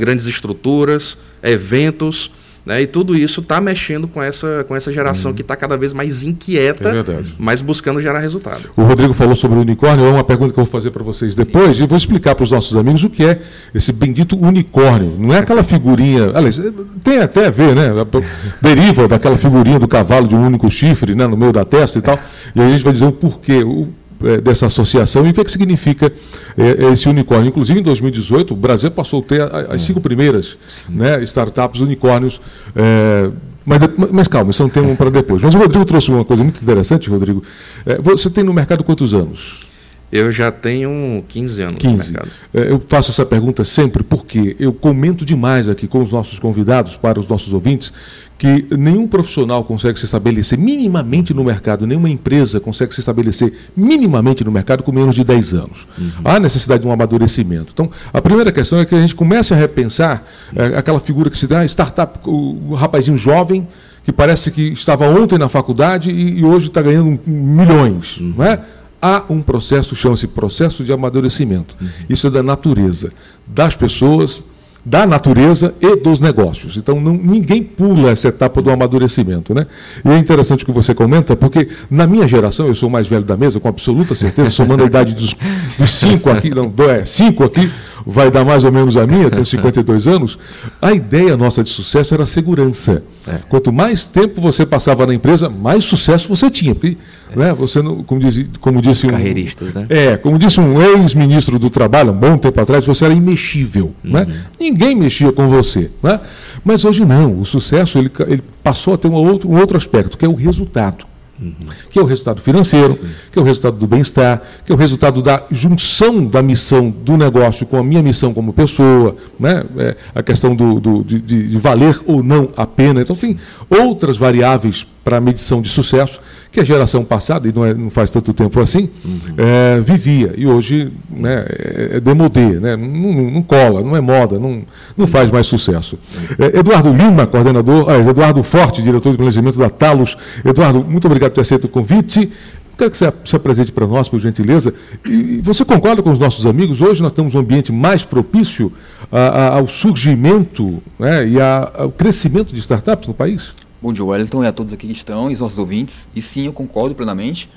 grandes 0.00 0.26
estruturas, 0.26 1.18
eventos. 1.42 2.30
Né? 2.68 2.82
E 2.82 2.86
tudo 2.86 3.16
isso 3.16 3.40
está 3.40 3.62
mexendo 3.62 4.06
com 4.06 4.22
essa, 4.22 4.62
com 4.68 4.76
essa 4.76 4.92
geração 4.92 5.30
hum. 5.30 5.34
que 5.34 5.40
está 5.40 5.56
cada 5.56 5.74
vez 5.74 5.94
mais 5.94 6.22
inquieta, 6.22 6.90
é 6.90 7.22
mas 7.38 7.62
buscando 7.62 7.98
gerar 7.98 8.18
resultado. 8.18 8.60
O 8.76 8.82
Rodrigo 8.82 9.14
falou 9.14 9.34
sobre 9.34 9.56
o 9.56 9.62
unicórnio, 9.62 10.04
é 10.04 10.10
uma 10.10 10.22
pergunta 10.22 10.52
que 10.52 10.60
eu 10.60 10.64
vou 10.64 10.70
fazer 10.70 10.90
para 10.90 11.02
vocês 11.02 11.34
depois, 11.34 11.78
Sim. 11.78 11.84
e 11.84 11.86
vou 11.86 11.96
explicar 11.96 12.34
para 12.34 12.44
os 12.44 12.50
nossos 12.50 12.76
amigos 12.76 13.02
o 13.02 13.08
que 13.08 13.24
é 13.24 13.40
esse 13.74 13.90
bendito 13.90 14.36
unicórnio. 14.36 15.16
Não 15.18 15.32
é 15.32 15.38
aquela 15.38 15.62
figurinha, 15.62 16.30
aliás, 16.34 16.60
tem 17.02 17.20
até 17.20 17.46
a 17.46 17.50
ver, 17.50 17.74
né? 17.74 17.88
Deriva 18.60 19.08
daquela 19.08 19.38
figurinha 19.38 19.78
do 19.78 19.88
cavalo 19.88 20.28
de 20.28 20.34
um 20.34 20.44
único 20.44 20.70
chifre 20.70 21.14
né? 21.14 21.26
no 21.26 21.38
meio 21.38 21.54
da 21.54 21.64
testa 21.64 21.98
e 21.98 22.02
tal, 22.02 22.18
e 22.54 22.60
a 22.60 22.68
gente 22.68 22.84
vai 22.84 22.92
dizer 22.92 23.06
o 23.06 23.12
porquê. 23.12 23.62
O, 23.62 23.88
é, 23.88 24.07
dessa 24.42 24.66
associação 24.66 25.26
e 25.26 25.30
o 25.30 25.34
que, 25.34 25.40
é 25.40 25.44
que 25.44 25.50
significa 25.50 26.12
é, 26.56 26.92
esse 26.92 27.08
unicórnio. 27.08 27.48
Inclusive, 27.48 27.78
em 27.78 27.82
2018, 27.82 28.52
o 28.52 28.56
Brasil 28.56 28.90
passou 28.90 29.20
a 29.20 29.22
ter 29.22 29.42
as 29.42 29.82
cinco 29.82 30.00
primeiras 30.00 30.58
né, 30.88 31.22
startups 31.22 31.80
unicórnios. 31.80 32.40
É, 32.74 33.30
mas, 33.64 33.82
mas, 34.10 34.28
calma, 34.28 34.50
isso 34.50 34.62
é 34.62 34.66
um 34.66 34.68
tema 34.68 34.94
para 34.96 35.10
depois. 35.10 35.42
Mas 35.42 35.54
o 35.54 35.58
Rodrigo 35.58 35.84
trouxe 35.84 36.10
uma 36.10 36.24
coisa 36.24 36.42
muito 36.42 36.60
interessante, 36.62 37.10
Rodrigo. 37.10 37.42
É, 37.84 38.00
você 38.00 38.30
tem 38.30 38.42
no 38.42 38.52
mercado 38.52 38.82
quantos 38.82 39.12
anos? 39.12 39.67
Eu 40.10 40.32
já 40.32 40.50
tenho 40.50 41.22
15 41.28 41.62
anos 41.62 41.76
15. 41.78 41.88
no 41.88 41.96
mercado. 41.96 42.30
É, 42.54 42.70
eu 42.70 42.82
faço 42.86 43.10
essa 43.10 43.26
pergunta 43.26 43.62
sempre 43.64 44.02
porque 44.02 44.56
eu 44.58 44.72
comento 44.72 45.24
demais 45.24 45.68
aqui 45.68 45.86
com 45.86 46.02
os 46.02 46.10
nossos 46.10 46.38
convidados, 46.38 46.96
para 46.96 47.20
os 47.20 47.28
nossos 47.28 47.52
ouvintes, 47.52 47.92
que 48.38 48.66
nenhum 48.70 49.06
profissional 49.06 49.64
consegue 49.64 49.98
se 49.98 50.04
estabelecer 50.04 50.56
minimamente 50.56 51.34
no 51.34 51.44
mercado, 51.44 51.86
nenhuma 51.86 52.08
empresa 52.08 52.60
consegue 52.60 52.94
se 52.94 53.00
estabelecer 53.00 53.52
minimamente 53.76 54.44
no 54.44 54.52
mercado 54.52 54.84
com 54.84 54.92
menos 54.92 55.16
de 55.16 55.24
10 55.24 55.54
anos. 55.54 55.88
Uhum. 55.98 56.10
Há 56.24 56.38
necessidade 56.38 56.82
de 56.82 56.88
um 56.88 56.92
amadurecimento. 56.92 57.72
Então, 57.74 57.90
a 58.12 58.22
primeira 58.22 58.52
questão 58.52 58.78
é 58.78 58.86
que 58.86 58.94
a 58.94 59.00
gente 59.00 59.14
comece 59.14 59.52
a 59.52 59.56
repensar 59.56 60.24
é, 60.54 60.78
aquela 60.78 61.00
figura 61.00 61.28
que 61.28 61.36
se 61.36 61.48
dá, 61.48 61.64
startup, 61.64 62.20
o, 62.24 62.70
o 62.70 62.74
rapazinho 62.74 63.16
jovem, 63.16 63.66
que 64.04 64.12
parece 64.12 64.52
que 64.52 64.72
estava 64.72 65.06
ontem 65.08 65.36
na 65.36 65.48
faculdade 65.48 66.08
e, 66.10 66.38
e 66.38 66.44
hoje 66.44 66.68
está 66.68 66.80
ganhando 66.80 67.18
milhões. 67.26 68.18
Uhum. 68.18 68.34
Não 68.38 68.44
é? 68.44 68.60
Há 69.00 69.24
um 69.28 69.40
processo, 69.40 69.94
chama-se 69.94 70.26
processo 70.26 70.84
de 70.84 70.92
amadurecimento. 70.92 71.76
Uhum. 71.80 71.88
Isso 72.08 72.26
é 72.26 72.30
da 72.30 72.42
natureza, 72.42 73.12
das 73.46 73.74
pessoas, 73.74 74.42
da 74.84 75.06
natureza 75.06 75.74
e 75.80 75.96
dos 75.96 76.18
negócios. 76.20 76.76
Então 76.76 77.00
não, 77.00 77.12
ninguém 77.12 77.62
pula 77.62 78.10
essa 78.10 78.28
etapa 78.28 78.62
do 78.62 78.70
amadurecimento. 78.70 79.54
Né? 79.54 79.66
E 80.04 80.08
é 80.08 80.18
interessante 80.18 80.62
o 80.62 80.66
que 80.66 80.72
você 80.72 80.94
comenta, 80.94 81.36
porque 81.36 81.68
na 81.90 82.06
minha 82.06 82.26
geração, 82.26 82.66
eu 82.66 82.74
sou 82.74 82.88
o 82.88 82.92
mais 82.92 83.06
velho 83.06 83.24
da 83.24 83.36
mesa, 83.36 83.60
com 83.60 83.68
absoluta 83.68 84.14
certeza, 84.14 84.50
somando 84.50 84.82
a 84.82 84.86
idade 84.86 85.14
dos, 85.14 85.34
dos 85.78 85.90
cinco 85.90 86.30
aqui, 86.30 86.50
não, 86.50 86.72
é, 86.90 87.04
cinco 87.04 87.44
aqui, 87.44 87.70
vai 88.10 88.30
dar 88.30 88.42
mais 88.42 88.64
ou 88.64 88.72
menos 88.72 88.96
a 88.96 89.06
minha, 89.06 89.30
tenho 89.30 89.44
52 89.44 90.06
anos, 90.08 90.38
a 90.80 90.94
ideia 90.94 91.36
nossa 91.36 91.62
de 91.62 91.68
sucesso 91.68 92.14
era 92.14 92.24
segurança. 92.24 93.02
É. 93.26 93.40
Quanto 93.50 93.70
mais 93.70 94.06
tempo 94.06 94.40
você 94.40 94.64
passava 94.64 95.06
na 95.06 95.12
empresa, 95.12 95.50
mais 95.50 95.84
sucesso 95.84 96.26
você 96.26 96.50
tinha. 96.50 96.74
Porque, 96.74 96.96
é. 97.30 97.38
né, 97.38 97.52
você 97.52 97.82
não, 97.82 98.02
como, 98.02 98.18
diz, 98.18 98.46
como 98.60 98.80
disse 98.80 99.06
um. 99.06 99.10
Carreiristas, 99.10 99.74
né? 99.74 99.86
É, 99.90 100.16
como 100.16 100.38
disse 100.38 100.58
um 100.58 100.80
ex-ministro 100.80 101.58
do 101.58 101.68
Trabalho, 101.68 102.12
um 102.12 102.16
bom 102.16 102.38
tempo 102.38 102.58
atrás, 102.58 102.86
você 102.86 103.04
era 103.04 103.12
imexível. 103.12 103.92
Uhum. 104.02 104.12
Né? 104.12 104.26
Ninguém 104.58 104.94
mexia 104.94 105.30
com 105.30 105.46
você. 105.46 105.90
Né? 106.02 106.18
Mas 106.64 106.86
hoje 106.86 107.04
não. 107.04 107.38
O 107.38 107.44
sucesso 107.44 107.98
ele, 107.98 108.10
ele 108.26 108.42
passou 108.62 108.94
a 108.94 108.98
ter 108.98 109.08
um 109.08 109.12
outro, 109.12 109.50
um 109.50 109.58
outro 109.58 109.76
aspecto, 109.76 110.16
que 110.16 110.24
é 110.24 110.28
o 110.28 110.34
resultado. 110.34 111.04
Uhum. 111.40 111.54
Que 111.90 111.98
é 111.98 112.02
o 112.02 112.04
resultado 112.04 112.40
financeiro, 112.40 112.98
que 113.30 113.38
é 113.38 113.42
o 113.42 113.44
resultado 113.44 113.76
do 113.76 113.86
bem-estar, 113.86 114.42
que 114.64 114.72
é 114.72 114.74
o 114.74 114.78
resultado 114.78 115.22
da 115.22 115.44
junção 115.50 116.26
da 116.26 116.42
missão 116.42 116.90
do 116.90 117.16
negócio 117.16 117.64
com 117.64 117.76
a 117.76 117.82
minha 117.82 118.02
missão 118.02 118.34
como 118.34 118.52
pessoa, 118.52 119.16
né? 119.38 119.64
É 119.78 119.96
a 120.14 120.22
questão 120.22 120.56
do, 120.56 120.80
do 120.80 121.04
de, 121.04 121.20
de, 121.20 121.58
valer 121.58 122.00
ou 122.06 122.22
não 122.24 122.48
a 122.56 122.66
pena. 122.66 123.00
Então, 123.00 123.14
tem 123.14 123.38
outras 123.70 124.16
variáveis 124.16 124.86
para 125.08 125.16
a 125.16 125.20
medição 125.22 125.62
de 125.62 125.70
sucesso 125.70 126.20
que 126.52 126.60
a 126.60 126.64
geração 126.64 127.02
passada, 127.02 127.48
e 127.48 127.52
não, 127.52 127.64
é, 127.64 127.72
não 127.72 127.88
faz 127.88 128.10
tanto 128.10 128.34
tempo 128.34 128.60
assim, 128.60 128.90
uhum. 129.02 129.20
é, 129.38 129.80
vivia. 129.80 130.34
E 130.36 130.46
hoje 130.46 130.92
né, 131.08 131.46
é, 131.48 131.96
é 131.96 132.00
demodê, 132.00 132.60
né? 132.60 132.76
Não, 132.76 132.86
não, 132.86 133.30
não, 133.30 133.42
cola, 133.42 133.80
não 133.82 133.96
é 133.96 134.02
moda, 134.02 134.38
não, 134.38 134.62
não 134.96 135.06
faz 135.06 135.30
mais 135.30 135.46
sucesso. 135.46 135.98
É, 136.38 136.58
Eduardo 136.58 136.92
Lima, 136.92 137.26
coordenador, 137.26 137.88
ah, 137.88 137.98
Eduardo 137.98 138.42
Forte, 138.42 138.82
diretor 138.82 139.12
de 139.12 139.16
planejamento 139.16 139.58
da 139.58 139.70
Talos. 139.70 140.16
Eduardo, 140.44 140.84
muito 140.84 141.06
obrigado 141.06 141.30
por 141.30 141.36
ter 141.36 141.40
aceito 141.40 141.64
o 141.64 141.68
convite. 141.68 142.30
Quero 142.76 142.90
que 142.90 142.98
você 142.98 143.10
se 143.24 143.34
apresente 143.34 143.72
para 143.72 143.86
nós, 143.86 144.08
por 144.08 144.20
gentileza. 144.20 144.74
E 145.06 145.40
você 145.42 145.64
concorda 145.64 146.02
com 146.02 146.12
os 146.12 146.18
nossos 146.18 146.44
amigos? 146.44 146.82
Hoje 146.82 147.02
nós 147.02 147.12
temos 147.12 147.34
um 147.34 147.38
ambiente 147.38 147.72
mais 147.72 148.04
propício 148.04 148.72
a, 149.10 149.18
a, 149.18 149.56
ao 149.56 149.68
surgimento 149.68 150.82
né, 150.98 151.26
e 151.26 151.40
a, 151.40 151.72
ao 151.78 151.90
crescimento 151.90 152.54
de 152.54 152.60
startups 152.60 153.08
no 153.08 153.14
país? 153.14 153.52
Bom 153.80 153.92
dia, 153.92 154.04
Wellington, 154.04 154.42
e 154.42 154.46
a 154.48 154.52
todos 154.52 154.72
aqui 154.72 154.88
que 154.88 154.92
estão, 154.92 155.30
e 155.30 155.34
os 155.34 155.38
nossos 155.38 155.56
ouvintes. 155.56 156.08
E 156.12 156.20
sim, 156.20 156.46
eu 156.46 156.52
concordo 156.52 156.96
plenamente. 156.96 157.48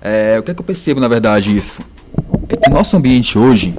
É, 0.00 0.38
o 0.38 0.42
que 0.42 0.50
é 0.50 0.54
que 0.54 0.60
eu 0.60 0.64
percebo, 0.64 1.00
na 1.00 1.08
verdade, 1.08 1.54
isso? 1.54 1.82
É 2.48 2.56
que 2.56 2.70
o 2.70 2.72
nosso 2.72 2.96
ambiente 2.96 3.38
hoje, 3.38 3.74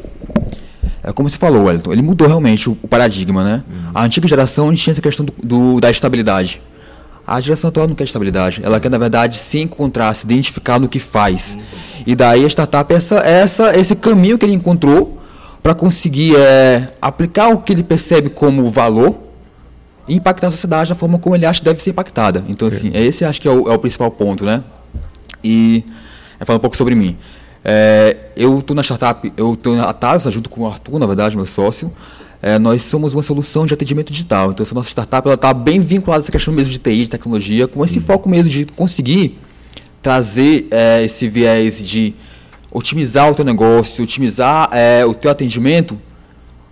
é 1.04 1.12
como 1.12 1.28
você 1.28 1.38
falou, 1.38 1.64
Wellington, 1.64 1.92
ele 1.92 2.04
mudou 2.04 2.28
realmente 2.28 2.70
o, 2.70 2.76
paradigma, 2.76 3.44
né? 3.44 3.64
Uhum. 3.68 3.92
A 3.96 4.04
antiga 4.04 4.28
geração 4.28 4.72
tinha 4.76 4.92
essa 4.92 5.02
questão 5.02 5.26
do, 5.26 5.34
do, 5.44 5.80
da 5.80 5.90
estabilidade. 5.90 6.62
A 7.26 7.42
geração 7.42 7.70
atual 7.70 7.88
não 7.88 7.96
quer 7.96 8.04
estabilidade. 8.04 8.62
Ela 8.64 8.80
quer, 8.80 8.90
na 8.90 9.00
verdade, 9.00 9.36
se 9.40 9.58
encontrar, 9.58 10.14
se 10.14 10.24
identificar 10.24 10.80
no 10.80 10.88
que 10.88 11.00
faz. 11.00 11.56
Uhum. 11.56 12.04
E 12.06 12.16
daí 12.16 12.46
a 12.46 12.48
startup 12.48 12.94
é 12.94 12.98
essa, 12.98 13.16
essa, 13.22 13.76
esse 13.76 13.96
caminho 13.96 14.38
que 14.38 14.46
ele 14.46 14.54
encontrou 14.54 15.20
para 15.64 15.74
conseguir 15.74 16.36
é, 16.36 16.94
aplicar 17.02 17.48
o 17.48 17.58
que 17.58 17.74
ele 17.74 17.82
percebe 17.82 18.30
como 18.30 18.70
valor 18.70 19.27
e 20.08 20.16
impactar 20.16 20.48
a 20.48 20.52
sociedade 20.52 20.90
da 20.90 20.96
forma 20.96 21.20
como 21.20 21.36
ele 21.36 21.46
acha 21.46 21.60
que 21.60 21.66
deve 21.66 21.82
ser 21.82 21.90
impactada. 21.90 22.44
Então, 22.48 22.68
assim, 22.68 22.92
é. 22.94 23.04
esse 23.04 23.26
acho 23.26 23.42
que 23.42 23.48
é 23.48 23.52
o, 23.52 23.70
é 23.70 23.74
o 23.74 23.80
principal 23.80 24.10
ponto, 24.10 24.46
né? 24.46 24.64
E 25.44 25.84
é, 26.40 26.46
falar 26.46 26.58
um 26.58 26.62
pouco 26.62 26.78
sobre 26.78 26.96
mim. 26.96 27.18
É, 27.64 28.16
eu 28.36 28.60
estou 28.60 28.76
na 28.76 28.82
startup, 28.82 29.32
eu 29.36 29.54
estou 29.54 29.76
na 29.76 29.84
Atasa, 29.84 30.32
junto 30.32 30.50
com 30.50 30.62
o 30.62 30.68
Arthur, 30.68 31.00
na 31.00 31.06
verdade, 31.06 31.36
meu 31.36 31.46
sócio. 31.46 31.92
É, 32.42 32.58
nós 32.60 32.84
somos 32.84 33.14
uma 33.14 33.24
solução 33.24 33.66
de 33.66 33.74
atendimento 33.74 34.12
digital. 34.12 34.52
Então, 34.52 34.64
essa 34.64 34.76
nossa 34.76 34.90
startup 34.90 35.28
está 35.28 35.54
bem 35.54 35.80
vinculada 35.80 36.22
a 36.22 36.24
essa 36.24 36.32
questão 36.32 36.54
mesmo 36.54 36.72
de 36.72 36.78
TI, 36.78 37.04
de 37.04 37.10
tecnologia, 37.10 37.68
com 37.68 37.84
esse 37.84 37.98
uhum. 37.98 38.06
foco 38.06 38.30
mesmo 38.30 38.50
de 38.50 38.66
conseguir 38.66 39.38
trazer 40.02 40.68
é, 40.72 41.04
esse 41.04 41.28
viés 41.28 41.86
de 41.86 42.14
otimizar 42.72 43.30
o 43.30 43.36
teu 43.36 43.44
negócio, 43.44 44.04
otimizar 44.04 44.70
é, 44.72 45.04
o 45.06 45.14
teu 45.14 45.32
atendimento 45.32 46.00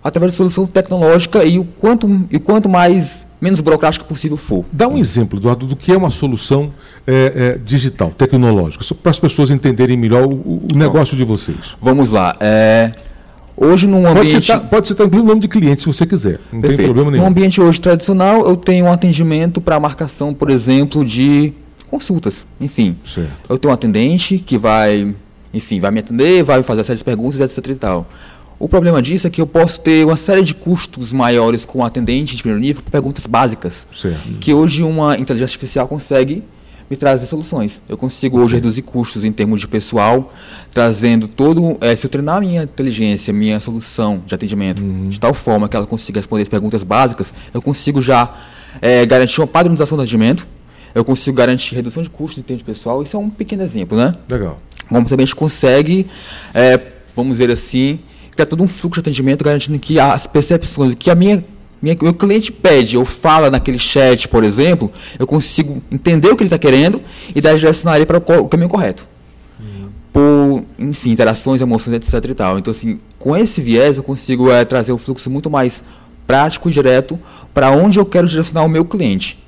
através 0.02 0.32
de 0.32 0.36
solução 0.36 0.66
tecnológica 0.66 1.44
e 1.44 1.58
o 1.58 1.64
quanto, 1.64 2.26
e 2.30 2.38
quanto 2.38 2.68
mais 2.68 3.25
menos 3.40 3.60
burocrática 3.60 4.04
possível 4.04 4.36
for. 4.36 4.64
Dá 4.72 4.88
um 4.88 4.96
exemplo, 4.96 5.38
Eduardo, 5.38 5.66
do 5.66 5.76
que 5.76 5.92
é 5.92 5.96
uma 5.96 6.10
solução 6.10 6.72
é, 7.06 7.54
é, 7.56 7.58
digital, 7.58 8.10
tecnológica, 8.10 8.84
para 8.94 9.10
as 9.10 9.18
pessoas 9.18 9.50
entenderem 9.50 9.96
melhor 9.96 10.24
o, 10.24 10.32
o 10.32 10.68
negócio 10.74 11.16
de 11.16 11.24
vocês. 11.24 11.76
Vamos 11.80 12.10
lá. 12.10 12.34
É, 12.40 12.92
hoje, 13.56 13.86
num 13.86 14.06
ambiente. 14.06 14.32
Pode 14.32 14.44
citar, 14.44 14.60
pode 14.60 14.88
citar 14.88 15.06
o 15.06 15.22
nome 15.22 15.40
de 15.40 15.48
cliente 15.48 15.82
se 15.82 15.86
você 15.86 16.06
quiser, 16.06 16.40
não 16.52 16.60
Perfeito. 16.60 16.78
tem 16.78 16.86
problema 16.86 17.10
nenhum. 17.10 17.22
No 17.24 17.28
ambiente 17.28 17.60
hoje 17.60 17.80
tradicional, 17.80 18.46
eu 18.46 18.56
tenho 18.56 18.86
um 18.86 18.92
atendimento 18.92 19.60
para 19.60 19.78
marcação, 19.78 20.32
por 20.32 20.50
exemplo, 20.50 21.04
de 21.04 21.52
consultas. 21.90 22.44
Enfim, 22.60 22.96
certo. 23.04 23.30
eu 23.48 23.58
tenho 23.58 23.70
um 23.70 23.74
atendente 23.74 24.38
que 24.38 24.58
vai, 24.58 25.14
enfim, 25.52 25.78
vai 25.80 25.90
me 25.90 26.00
atender, 26.00 26.42
vai 26.42 26.62
fazer 26.62 26.80
essas 26.80 27.02
perguntas, 27.02 27.40
etc. 27.40 27.70
E 27.70 27.74
tal. 27.74 28.06
O 28.58 28.68
problema 28.68 29.02
disso 29.02 29.26
é 29.26 29.30
que 29.30 29.40
eu 29.40 29.46
posso 29.46 29.80
ter 29.80 30.04
uma 30.04 30.16
série 30.16 30.42
de 30.42 30.54
custos 30.54 31.12
maiores 31.12 31.66
com 31.66 31.80
o 31.80 31.84
atendente 31.84 32.34
de 32.34 32.42
primeiro 32.42 32.60
nível 32.60 32.82
por 32.82 32.90
perguntas 32.90 33.26
básicas. 33.26 33.86
Certo. 33.92 34.38
Que 34.40 34.54
hoje 34.54 34.82
uma 34.82 35.14
inteligência 35.18 35.54
artificial 35.54 35.86
consegue 35.86 36.42
me 36.88 36.96
trazer 36.96 37.26
soluções. 37.26 37.80
Eu 37.88 37.96
consigo 37.96 38.40
hoje 38.40 38.54
reduzir 38.54 38.82
custos 38.82 39.24
em 39.24 39.32
termos 39.32 39.60
de 39.60 39.68
pessoal, 39.68 40.32
trazendo 40.70 41.26
todo. 41.28 41.76
É, 41.80 41.94
se 41.94 42.06
eu 42.06 42.10
treinar 42.10 42.36
a 42.36 42.40
minha 42.40 42.62
inteligência, 42.62 43.32
minha 43.32 43.58
solução 43.60 44.22
de 44.24 44.34
atendimento, 44.34 44.82
uhum. 44.82 45.04
de 45.04 45.18
tal 45.18 45.34
forma 45.34 45.68
que 45.68 45.76
ela 45.76 45.86
consiga 45.86 46.20
responder 46.20 46.42
as 46.42 46.48
perguntas 46.48 46.82
básicas, 46.82 47.34
eu 47.52 47.60
consigo 47.60 48.00
já 48.00 48.32
é, 48.80 49.04
garantir 49.04 49.40
uma 49.40 49.46
padronização 49.46 49.98
do 49.98 50.02
atendimento, 50.02 50.46
eu 50.94 51.04
consigo 51.04 51.36
garantir 51.36 51.74
redução 51.74 52.02
de 52.02 52.08
custos 52.08 52.38
em 52.38 52.42
termos 52.42 52.62
de 52.62 52.64
pessoal. 52.64 53.02
Isso 53.02 53.16
é 53.16 53.20
um 53.20 53.28
pequeno 53.28 53.62
exemplo, 53.62 53.98
né? 53.98 54.14
Legal. 54.28 54.58
Como 54.88 55.06
também 55.08 55.24
a 55.24 55.26
gente 55.26 55.36
consegue, 55.36 56.06
é, 56.54 56.80
vamos 57.14 57.34
dizer 57.34 57.50
assim, 57.50 57.98
criar 58.36 58.46
todo 58.46 58.62
um 58.62 58.68
fluxo 58.68 59.00
de 59.00 59.08
atendimento 59.08 59.42
garantindo 59.42 59.78
que 59.78 59.98
as 59.98 60.26
percepções, 60.26 60.94
que 60.94 61.10
a 61.10 61.14
minha 61.14 61.42
minha, 61.80 61.96
meu 62.00 62.14
cliente 62.14 62.50
pede 62.50 62.96
ou 62.96 63.04
fala 63.04 63.50
naquele 63.50 63.78
chat, 63.78 64.28
por 64.28 64.42
exemplo, 64.42 64.90
eu 65.18 65.26
consigo 65.26 65.82
entender 65.90 66.28
o 66.28 66.36
que 66.36 66.42
ele 66.42 66.48
está 66.48 66.58
querendo 66.58 67.00
e 67.34 67.40
dar 67.40 67.54
direcionar 67.54 67.96
ele 67.96 68.06
para 68.06 68.16
o, 68.16 68.48
caminho 68.48 68.68
correto. 68.68 69.06
Uhum. 69.60 69.88
Por, 70.10 70.64
enfim, 70.78 71.10
interações, 71.10 71.60
emoções, 71.60 71.96
etc 71.96 72.30
e 72.30 72.34
tal. 72.34 72.58
Então, 72.58 72.70
assim, 72.70 72.98
com 73.18 73.36
esse 73.36 73.60
viés 73.60 73.98
eu 73.98 74.02
consigo 74.02 74.50
é, 74.50 74.64
trazer 74.64 74.92
o 74.92 74.98
fluxo 74.98 75.30
muito 75.30 75.50
mais 75.50 75.84
prático 76.26 76.68
e 76.68 76.72
direto 76.72 77.18
para 77.52 77.70
onde 77.70 77.98
eu 77.98 78.06
quero 78.06 78.26
direcionar 78.26 78.64
o 78.64 78.68
meu 78.68 78.84
cliente. 78.84 79.38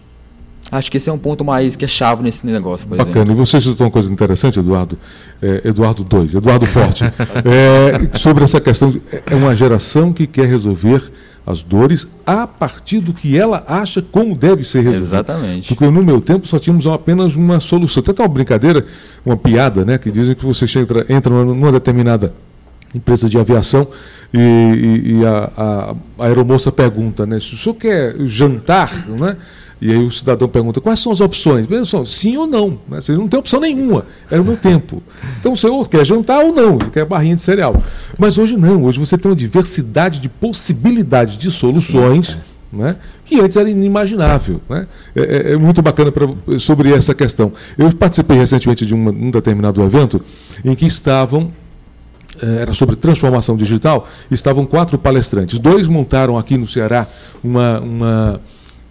Acho 0.71 0.91
que 0.91 0.99
esse 0.99 1.09
é 1.09 1.13
um 1.13 1.19
ponto 1.19 1.45
mais 1.45 1.77
que 1.77 1.85
é 1.85 1.89
chave 1.89 2.23
nesse 2.23 2.47
negócio, 2.47 2.87
por 2.87 2.99
Bacana. 2.99 3.17
exemplo. 3.17 3.33
E 3.33 3.37
você 3.37 3.61
citou 3.61 3.87
uma 3.87 3.91
coisa 3.91 4.13
interessante, 4.13 4.59
Eduardo, 4.59 4.99
é, 5.41 5.63
Eduardo 5.65 6.05
2, 6.05 6.35
Eduardo 6.35 6.67
Forte, 6.67 7.05
é, 7.45 8.19
sobre 8.19 8.45
essa 8.45 8.61
questão. 8.61 8.91
De, 8.91 9.01
é 9.27 9.35
uma 9.35 9.57
geração 9.57 10.13
que 10.13 10.27
quer 10.27 10.47
resolver 10.47 11.11
as 11.47 11.63
dores 11.63 12.07
a 12.27 12.47
partir 12.47 13.01
do 13.01 13.15
que 13.15 13.39
ela 13.39 13.65
acha 13.67 14.03
como 14.03 14.35
deve 14.35 14.65
ser 14.65 14.83
resolvido. 14.83 15.07
Exatamente. 15.07 15.69
Porque 15.69 15.87
no 15.87 16.05
meu 16.05 16.21
tempo 16.21 16.47
só 16.47 16.59
tínhamos 16.59 16.87
apenas 16.87 17.35
uma 17.35 17.59
solução. 17.59 18.03
Até 18.07 18.23
uma 18.23 18.29
brincadeira, 18.29 18.85
uma 19.25 19.37
piada, 19.37 19.83
né? 19.83 19.97
Que 19.97 20.11
dizem 20.11 20.35
que 20.35 20.45
você 20.45 20.67
entra, 20.79 21.07
entra 21.09 21.33
numa 21.33 21.73
determinada 21.73 22.35
empresa 22.95 23.29
de 23.29 23.39
aviação 23.39 23.87
e, 24.33 24.39
e, 24.39 25.13
e 25.21 25.27
a, 25.27 25.51
a, 25.57 25.95
a, 26.19 26.27
aeromoça 26.27 26.71
pergunta, 26.71 27.25
né? 27.25 27.41
Se 27.41 27.55
o 27.55 27.57
senhor 27.57 27.75
quer 27.77 28.15
jantar, 28.27 29.09
né? 29.09 29.37
E 29.81 29.93
aí 29.93 29.99
o 29.99 30.11
cidadão 30.11 30.49
pergunta, 30.49 30.81
quais 30.81 30.99
são 30.99 31.13
as 31.13 31.21
opções? 31.21 31.67
São, 31.87 32.05
sim 32.05 32.37
ou 32.37 32.47
não. 32.47 32.79
Né? 32.89 33.01
Você 33.01 33.13
não 33.13 33.29
tem 33.29 33.39
opção 33.39 33.61
nenhuma. 33.61 34.07
Era 34.31 34.43
o 34.43 34.45
meu 34.45 34.57
tempo. 34.57 35.03
Então 35.39 35.55
você 35.55 35.69
ou 35.69 35.85
quer 35.85 36.05
jantar 36.05 36.45
ou 36.45 36.53
não, 36.53 36.79
você 36.79 36.91
quer 36.91 37.05
barrinha 37.05 37.37
de 37.37 37.43
cereal. 37.43 37.81
Mas 38.19 38.39
hoje 38.39 38.57
não, 38.57 38.85
hoje 38.85 38.99
você 38.99 39.17
tem 39.17 39.31
uma 39.31 39.37
diversidade 39.37 40.21
de 40.21 40.29
possibilidades 40.29 41.37
de 41.37 41.51
soluções. 41.51 42.39
Né? 42.71 42.97
que 43.29 43.41
antes 43.41 43.57
era 43.57 43.69
inimaginável. 43.69 44.61
Né? 44.69 44.87
É, 45.15 45.21
é, 45.21 45.53
é 45.53 45.57
muito 45.57 45.83
bacana 45.83 46.11
pra, 46.11 46.27
sobre 46.59 46.93
essa 46.93 47.15
questão. 47.15 47.53
Eu 47.77 47.93
participei 47.93 48.37
recentemente 48.37 48.87
de 48.87 48.95
uma, 48.95 49.11
um 49.11 49.31
determinado 49.31 49.83
evento 49.83 50.21
em 50.65 50.75
que 50.75 50.87
estavam 50.87 51.53
eh, 52.41 52.63
era 52.63 52.73
sobre 52.73 52.97
transformação 52.97 53.57
digital, 53.57 54.09
estavam 54.31 54.65
quatro 54.65 54.99
palestrantes. 54.99 55.59
Dois 55.59 55.87
montaram 55.87 56.39
aqui 56.39 56.57
no 56.57 56.67
Ceará 56.67 57.07
uma, 57.45 57.81
uma 57.81 58.41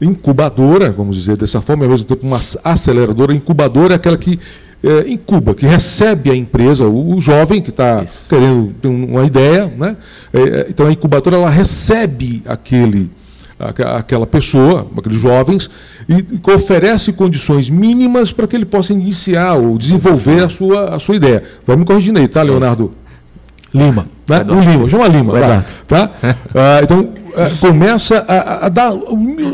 incubadora, 0.02 0.92
vamos 0.92 1.16
dizer 1.16 1.38
dessa 1.38 1.62
forma, 1.62 1.86
ao 1.86 1.90
mesmo 1.90 2.06
tempo 2.06 2.26
uma 2.26 2.40
aceleradora. 2.64 3.34
Incubadora 3.34 3.94
é 3.94 3.96
aquela 3.96 4.18
que 4.18 4.40
é, 4.84 5.10
incuba, 5.10 5.56
que 5.56 5.66
recebe 5.66 6.30
a 6.30 6.36
empresa, 6.36 6.86
o, 6.86 7.16
o 7.16 7.22
jovem 7.22 7.62
que 7.62 7.70
está 7.70 8.06
querendo 8.30 8.74
ter 8.82 8.88
uma 8.88 9.26
ideia. 9.26 9.66
Né? 9.76 9.98
É, 10.34 10.68
então 10.70 10.88
a 10.88 10.92
incubadora 10.92 11.36
ela 11.36 11.50
recebe 11.50 12.44
aquele, 12.46 13.10
aquela 13.60 14.28
pessoa, 14.28 14.88
aqueles 14.96 15.20
jovens, 15.20 15.70
e, 16.08 16.14
e 16.14 16.52
oferece 16.52 17.12
condições 17.12 17.70
mínimas 17.70 18.32
para 18.32 18.48
que 18.48 18.56
ele 18.56 18.66
possa 18.66 18.94
iniciar 18.94 19.56
ou 19.56 19.78
desenvolver 19.78 20.44
a 20.44 20.50
sua, 20.50 20.96
a 20.96 21.00
sua 21.00 21.16
ideia. 21.16 21.44
Vai 21.66 21.76
me 21.76 21.86
corrigindo 21.86 22.20
aí, 22.20 22.28
tá, 22.28 22.44
Leonardo? 22.44 22.92
Lima. 23.78 24.08
Né? 24.28 24.46
O 24.50 24.60
Lima, 24.60 24.90
chama 24.90 25.08
Lima. 25.08 25.34
Tá? 25.34 25.64
tá? 25.88 26.12
Ah, 26.56 26.80
então, 26.82 27.10
é, 27.38 27.52
começa 27.60 28.26
a, 28.28 28.66
a, 28.66 28.70
dar 28.70 28.92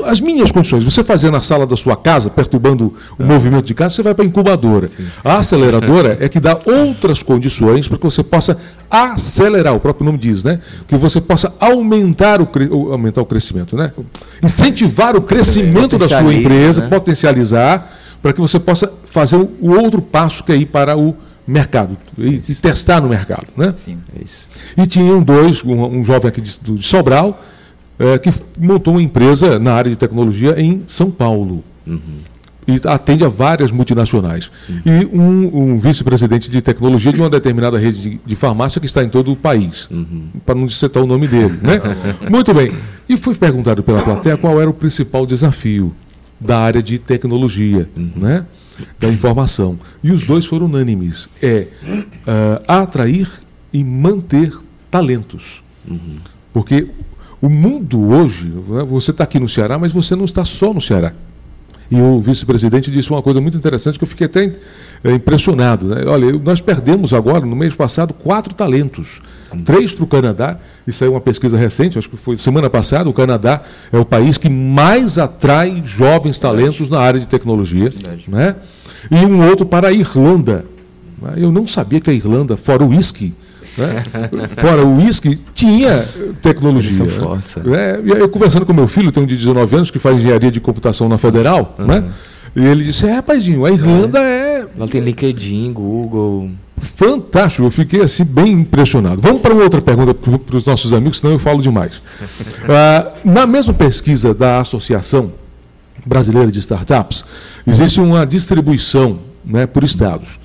as 0.06 0.22
minhas 0.22 0.52
condições. 0.54 0.86
Você 0.86 1.04
fazer 1.04 1.30
na 1.30 1.42
sala 1.42 1.68
da 1.68 1.76
sua 1.76 1.98
casa, 1.98 2.30
perturbando 2.30 2.94
o 3.20 3.24
é. 3.24 3.26
movimento 3.26 3.66
de 3.66 3.74
casa, 3.74 3.96
você 3.96 4.02
vai 4.02 4.14
para 4.14 4.24
a 4.24 4.28
incubadora. 4.28 4.88
Sim. 4.88 5.06
A 5.22 5.38
aceleradora 5.38 6.18
é 6.22 6.30
que 6.30 6.40
dá 6.40 6.58
outras 6.66 7.22
condições 7.22 7.90
para 7.90 7.98
que 7.98 8.06
você 8.06 8.24
possa 8.24 8.58
acelerar, 8.90 9.76
o 9.76 9.82
próprio 9.82 10.06
nome 10.06 10.18
diz, 10.18 10.46
né? 10.46 10.62
Que 10.88 10.96
você 10.96 11.20
possa 11.20 11.54
aumentar 11.60 12.42
o, 12.42 12.48
aumentar 12.94 13.22
o 13.22 13.26
crescimento, 13.26 13.76
né? 13.76 13.92
Incentivar 14.42 15.18
o 15.18 15.22
crescimento 15.22 15.98
da 15.98 16.08
sua 16.08 16.34
empresa, 16.34 16.82
né? 16.82 16.88
potencializar, 16.88 17.92
para 18.22 18.32
que 18.32 18.40
você 18.40 18.60
possa 18.60 18.90
fazer 19.06 19.36
o 19.36 19.72
outro 19.72 20.02
passo 20.02 20.42
que 20.44 20.54
é 20.54 20.56
ir 20.56 20.68
para 20.68 20.98
o 20.98 21.14
mercado 21.46 21.98
e, 22.18 22.42
e, 22.48 22.56
testar 22.56 23.02
no 23.02 23.10
mercado, 23.10 23.48
né? 23.56 23.74
Sim, 23.78 23.98
é 24.18 24.24
isso. 24.24 24.48
E 24.78 24.86
tinham 24.88 25.22
dois, 25.22 25.64
um, 25.64 26.00
um 26.00 26.04
jovem 26.04 26.30
aqui 26.30 26.42
de, 26.42 26.58
de 26.60 26.84
Sobral 26.84 27.42
é, 28.00 28.18
que 28.18 28.34
montou 28.58 28.94
uma 28.94 29.02
empresa 29.02 29.60
na 29.60 29.74
área 29.74 29.90
de 29.90 29.98
tecnologia 29.98 30.60
em 30.60 30.84
São 30.88 31.12
Paulo. 31.12 31.64
Uhum. 31.86 32.00
E 32.66 32.80
atende 32.88 33.26
a 33.26 33.30
várias 33.30 33.72
multinacionais. 33.72 34.50
Uhum. 34.70 34.82
E 34.86 35.06
um, 35.06 35.62
um 35.62 35.80
vice-presidente 35.80 36.50
de 36.50 36.62
tecnologia 36.62 37.12
de 37.12 37.20
uma 37.20 37.30
determinada 37.30 37.78
rede 37.78 38.02
de, 38.02 38.20
de, 38.26 38.36
farmácia 38.38 38.80
que 38.80 38.88
está 38.88 39.04
em 39.04 39.10
todo 39.10 39.34
o 39.34 39.36
país. 39.36 39.90
Uhum. 39.92 40.28
Para 40.46 40.56
não 40.56 40.70
citar 40.70 41.04
o 41.04 41.06
nome 41.06 41.28
dele. 41.28 41.60
Né? 41.62 41.82
Muito 42.32 42.54
bem. 42.54 42.74
E 43.08 43.18
foi 43.18 43.36
perguntado 43.36 43.84
pela 43.84 44.02
plateia 44.02 44.38
qual 44.38 44.62
era 44.62 44.70
o 44.70 44.74
principal 44.74 45.26
desafio 45.26 45.94
da 46.40 46.60
área 46.60 46.82
de 46.82 46.98
tecnologia, 46.98 47.90
uhum. 47.98 48.12
né? 48.16 48.46
Da 49.00 49.08
informação. 49.10 49.80
E 50.04 50.12
os 50.12 50.24
dois 50.24 50.46
foram 50.46 50.66
unânimes. 50.66 51.30
É 51.42 51.68
uh, 51.84 52.64
atrair 52.68 53.30
e 53.72 53.84
manter 53.84 54.54
talentos. 54.90 55.64
Uhum. 55.88 56.18
Porque 56.52 56.88
o 57.42 57.50
mundo 57.50 58.10
hoje, 58.10 58.46
né, 58.46 58.84
você 58.84 59.12
está 59.12 59.24
aqui 59.24 59.40
no 59.40 59.50
Ceará, 59.50 59.78
mas 59.78 59.92
você 59.92 60.16
não 60.16 60.26
está 60.26 60.46
só 60.46 60.74
no 60.74 60.80
Ceará. 60.80 61.14
E 61.92 62.02
o 62.02 62.20
vice-presidente 62.20 62.90
disse 62.90 63.10
uma 63.10 63.22
coisa 63.22 63.40
muito 63.40 63.58
interessante 63.58 63.98
que 63.98 64.04
eu 64.04 64.08
fiquei 64.08 64.26
até 64.26 64.52
é, 65.04 65.12
impressionado. 65.12 65.88
Né? 65.88 66.04
Olha, 66.06 66.32
nós 66.40 66.62
perdemos 66.62 67.14
agora, 67.14 67.46
no 67.46 67.56
mês 67.56 67.76
passado, 67.76 68.14
quatro 68.14 68.54
talentos. 68.54 69.22
Três 69.64 69.94
para 69.94 70.04
o 70.04 70.08
Canadá, 70.08 70.58
isso 70.88 71.04
é 71.04 71.10
uma 71.10 71.22
pesquisa 71.22 71.56
recente, 71.56 72.00
acho 72.00 72.10
que 72.10 72.18
foi 72.18 72.38
semana 72.40 72.72
passada, 72.72 73.08
o 73.08 73.14
Canadá 73.14 73.62
é 73.92 73.98
o 74.00 74.04
país 74.04 74.36
que 74.36 74.50
mais 74.50 75.20
atrai 75.20 75.84
jovens 75.86 76.40
talentos 76.40 76.90
na 76.90 77.00
área 77.00 77.20
de 77.20 77.28
tecnologia. 77.28 77.92
Né? 78.28 78.56
E 79.12 79.16
um 79.18 79.48
outro 79.48 79.66
para 79.66 79.90
a 79.90 79.92
Irlanda. 79.92 80.66
Eu 81.38 81.52
não 81.52 81.68
sabia 81.68 82.02
que 82.02 82.10
a 82.10 82.14
Irlanda, 82.14 82.58
fora 82.58 82.84
o 82.84 82.90
uísque, 82.90 83.34
né? 83.78 84.04
Fora 84.58 84.86
o 84.86 84.98
uísque, 84.98 85.40
tinha 85.54 86.08
tecnologia. 86.42 86.90
Eles 86.90 86.98
são 86.98 87.06
né? 87.06 87.12
fortes, 87.14 87.56
né? 87.58 88.00
Eu 88.04 88.30
conversando 88.30 88.66
com 88.66 88.74
meu 88.74 88.88
filho, 88.88 89.12
tem 89.12 89.24
um 89.24 89.26
de 89.26 89.36
19 89.36 89.76
anos, 89.76 89.92
que 89.92 90.00
faz 90.00 90.18
engenharia 90.18 90.52
de 90.52 90.60
computação 90.60 91.10
na 91.10 91.18
Federal, 91.18 91.76
uhum. 91.78 91.86
né? 91.86 92.04
E 92.56 92.64
ele 92.64 92.84
disse, 92.84 93.08
é, 93.08 93.14
rapazinho, 93.14 93.66
a 93.66 93.72
Irlanda 93.72 94.20
é. 94.20 94.62
é... 94.62 94.68
Lá 94.78 94.88
tem 94.88 95.02
LinkedIn, 95.02 95.74
Google. 95.74 96.52
Fantástico, 96.96 97.64
eu 97.64 97.72
fiquei 97.72 98.02
assim 98.02 98.24
bem 98.24 98.52
impressionado. 98.52 99.22
Vamos 99.22 99.42
para 99.42 99.54
uma 99.54 99.64
outra 99.64 99.82
pergunta 99.82 100.14
para 100.14 100.56
os 100.56 100.66
nossos 100.66 100.94
amigos, 100.94 101.20
senão 101.20 101.34
eu 101.34 101.40
falo 101.40 101.62
demais. 101.62 102.02
ah, 102.70 103.12
na 103.24 103.48
mesma 103.48 103.74
pesquisa 103.74 104.34
da 104.34 104.60
Associação 104.60 105.32
Brasileira 106.06 106.52
de 106.52 106.60
Startups, 106.60 107.24
existe 107.66 108.00
uma 108.00 108.26
distribuição 108.26 109.20
né, 109.44 109.66
por 109.66 109.84
estados. 109.84 110.40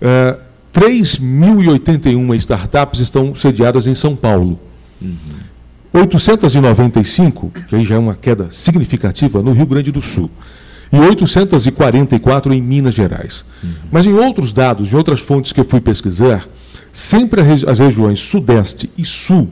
Ah, 0.00 0.38
3.081 0.72 2.34
startups 2.36 3.00
estão 3.00 3.34
sediadas 3.34 3.86
em 3.86 3.94
São 3.94 4.16
Paulo. 4.16 4.58
Uhum. 5.00 5.16
895, 5.92 7.52
que 7.68 7.76
aí 7.76 7.84
já 7.84 7.96
é 7.96 7.98
uma 7.98 8.14
queda 8.14 8.48
significativa, 8.50 9.42
no 9.42 9.52
Rio 9.52 9.66
Grande 9.66 9.92
do 9.92 10.00
Sul. 10.00 10.30
E 10.90 10.98
844 10.98 12.52
em 12.52 12.62
Minas 12.62 12.94
Gerais. 12.94 13.44
Uhum. 13.62 13.70
Mas 13.90 14.06
em 14.06 14.14
outros 14.14 14.52
dados, 14.52 14.92
em 14.92 14.96
outras 14.96 15.20
fontes 15.20 15.52
que 15.52 15.60
eu 15.60 15.64
fui 15.64 15.80
pesquisar, 15.80 16.48
sempre 16.92 17.40
as 17.40 17.78
regiões 17.78 18.20
Sudeste 18.20 18.90
e 18.96 19.04
Sul 19.04 19.50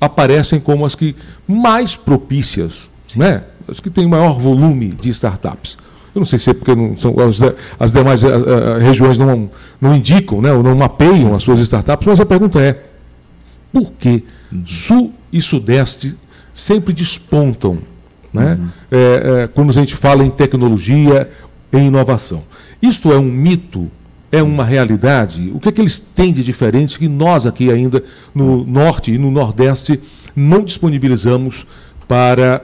aparecem 0.00 0.60
como 0.60 0.84
as 0.84 0.94
que 0.94 1.14
mais 1.46 1.96
propícias, 1.96 2.88
né? 3.14 3.44
as 3.68 3.80
que 3.80 3.90
têm 3.90 4.06
maior 4.06 4.38
volume 4.38 4.90
de 4.90 5.08
startups. 5.10 5.76
Eu 6.16 6.20
não 6.20 6.26
sei 6.26 6.38
se 6.38 6.48
é 6.48 6.54
porque 6.54 6.74
não 6.74 6.96
são, 6.98 7.14
as, 7.20 7.40
as 7.78 7.92
demais 7.92 8.24
uh, 8.24 8.28
uh, 8.28 8.78
regiões 8.78 9.18
não, 9.18 9.50
não 9.78 9.94
indicam, 9.94 10.40
né, 10.40 10.50
ou 10.50 10.62
não 10.62 10.74
mapeiam 10.74 11.34
as 11.34 11.42
suas 11.42 11.60
startups, 11.60 12.06
mas 12.06 12.18
a 12.18 12.24
pergunta 12.24 12.58
é: 12.58 12.82
por 13.70 13.92
que. 13.92 14.24
Sul 14.64 15.12
e 15.30 15.42
Sudeste 15.42 16.14
sempre 16.54 16.94
despontam 16.94 17.80
né, 18.32 18.54
uhum. 18.58 18.68
é, 18.90 19.42
é, 19.42 19.46
quando 19.48 19.70
a 19.70 19.72
gente 19.72 19.94
fala 19.94 20.24
em 20.24 20.30
tecnologia, 20.30 21.28
em 21.70 21.88
inovação? 21.88 22.44
Isto 22.80 23.12
é 23.12 23.18
um 23.18 23.24
mito? 23.24 23.90
É 24.32 24.42
uma 24.42 24.64
realidade? 24.64 25.50
O 25.54 25.60
que 25.60 25.68
é 25.68 25.72
que 25.72 25.80
eles 25.80 25.98
têm 25.98 26.32
de 26.32 26.42
diferente 26.42 26.98
que 26.98 27.08
nós 27.08 27.44
aqui 27.44 27.70
ainda 27.70 28.02
no 28.34 28.64
Norte 28.64 29.12
e 29.12 29.18
no 29.18 29.30
Nordeste 29.30 30.00
não 30.34 30.64
disponibilizamos 30.64 31.66
para 32.08 32.62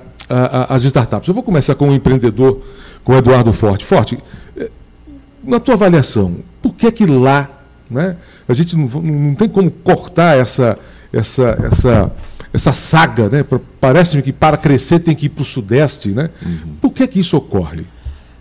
as 0.69 0.83
startups? 0.85 1.29
Eu 1.29 1.35
vou 1.35 1.43
começar 1.43 1.75
com 1.75 1.88
um 1.88 1.95
empreendedor 1.95 2.62
com 3.05 3.12
o 3.12 3.17
Eduardo 3.17 3.53
Forte. 3.53 3.85
Forte, 3.85 4.19
eh, 4.57 4.71
na 5.43 5.59
tua 5.61 5.75
avaliação, 5.75 6.37
por 6.61 6.75
que 6.75 6.91
que 6.91 7.07
lá, 7.07 7.51
né, 7.91 8.17
a 8.49 8.55
gente 8.55 8.77
não, 8.77 8.87
não 8.87 9.35
tem 9.35 9.49
como 9.49 9.71
cortar 9.71 10.38
essa, 10.38 10.79
essa, 11.12 11.59
essa, 11.71 12.12
essa 12.53 12.73
saga, 12.73 13.29
né? 13.29 13.45
Parece-me 13.81 14.23
que 14.23 14.33
para 14.33 14.57
crescer 14.57 15.01
tem 15.01 15.15
que 15.15 15.27
ir 15.27 15.31
para 15.31 15.43
o 15.43 15.45
Sudeste, 15.45 16.09
né? 16.11 16.31
Uhum. 16.45 16.77
Por 16.81 16.93
que 16.93 17.07
que 17.07 17.21
isso 17.21 17.37
ocorre? 17.37 17.85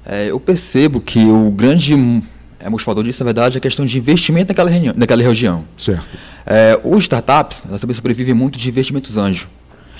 É, 0.06 0.30
eu 0.30 0.40
percebo 0.40 1.00
que 1.00 1.24
o 1.26 1.52
grande 1.52 1.96
é, 2.60 2.70
motivador 2.70 3.04
disso, 3.04 3.24
na 3.24 3.26
verdade, 3.26 3.58
é 3.58 3.60
a 3.60 3.62
questão 3.62 3.86
de 3.86 3.98
investimento 3.98 4.50
naquela, 4.50 4.70
reunião, 4.70 4.94
naquela 4.96 5.24
região. 5.24 5.66
Certo. 5.78 6.06
É, 6.46 6.80
os 6.84 7.04
startups, 7.04 7.64
elas 7.68 7.82
também 7.82 7.96
sobrevivem 7.96 8.34
muito 8.34 8.58
de 8.58 8.68
investimentos 8.68 9.18
anjo. 9.18 9.48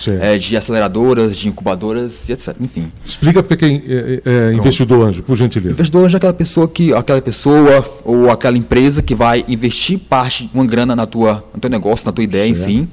É, 0.08 0.38
de 0.38 0.58
aceleradoras, 0.58 1.38
de 1.38 1.48
incubadoras 1.48 2.28
e 2.28 2.32
etc. 2.32 2.56
Enfim. 2.60 2.92
Explica 3.06 3.44
porque 3.44 3.58
quem 3.58 3.84
é, 3.88 4.22
é, 4.26 4.52
é 4.52 4.54
investidor 4.54 5.08
anjo, 5.08 5.24
por 5.24 5.36
gentileza. 5.36 5.72
Investidor 5.72 6.06
anjo 6.06 6.16
é 6.16 6.18
aquela 6.18 6.34
pessoa 6.34 6.68
que, 6.68 6.94
aquela 6.94 7.22
pessoa 7.22 7.86
ou 8.04 8.30
aquela 8.30 8.58
empresa 8.58 9.02
que 9.02 9.16
vai 9.16 9.46
investir 9.48 10.00
parte, 10.00 10.50
uma 10.54 10.66
grana 10.66 10.96
na 10.96 11.06
tua, 11.06 11.44
no 11.54 11.60
teu 11.60 11.70
negócio, 11.70 12.06
na 12.06 12.12
tua 12.12 12.24
ideia, 12.24 12.48
enfim 12.48 12.88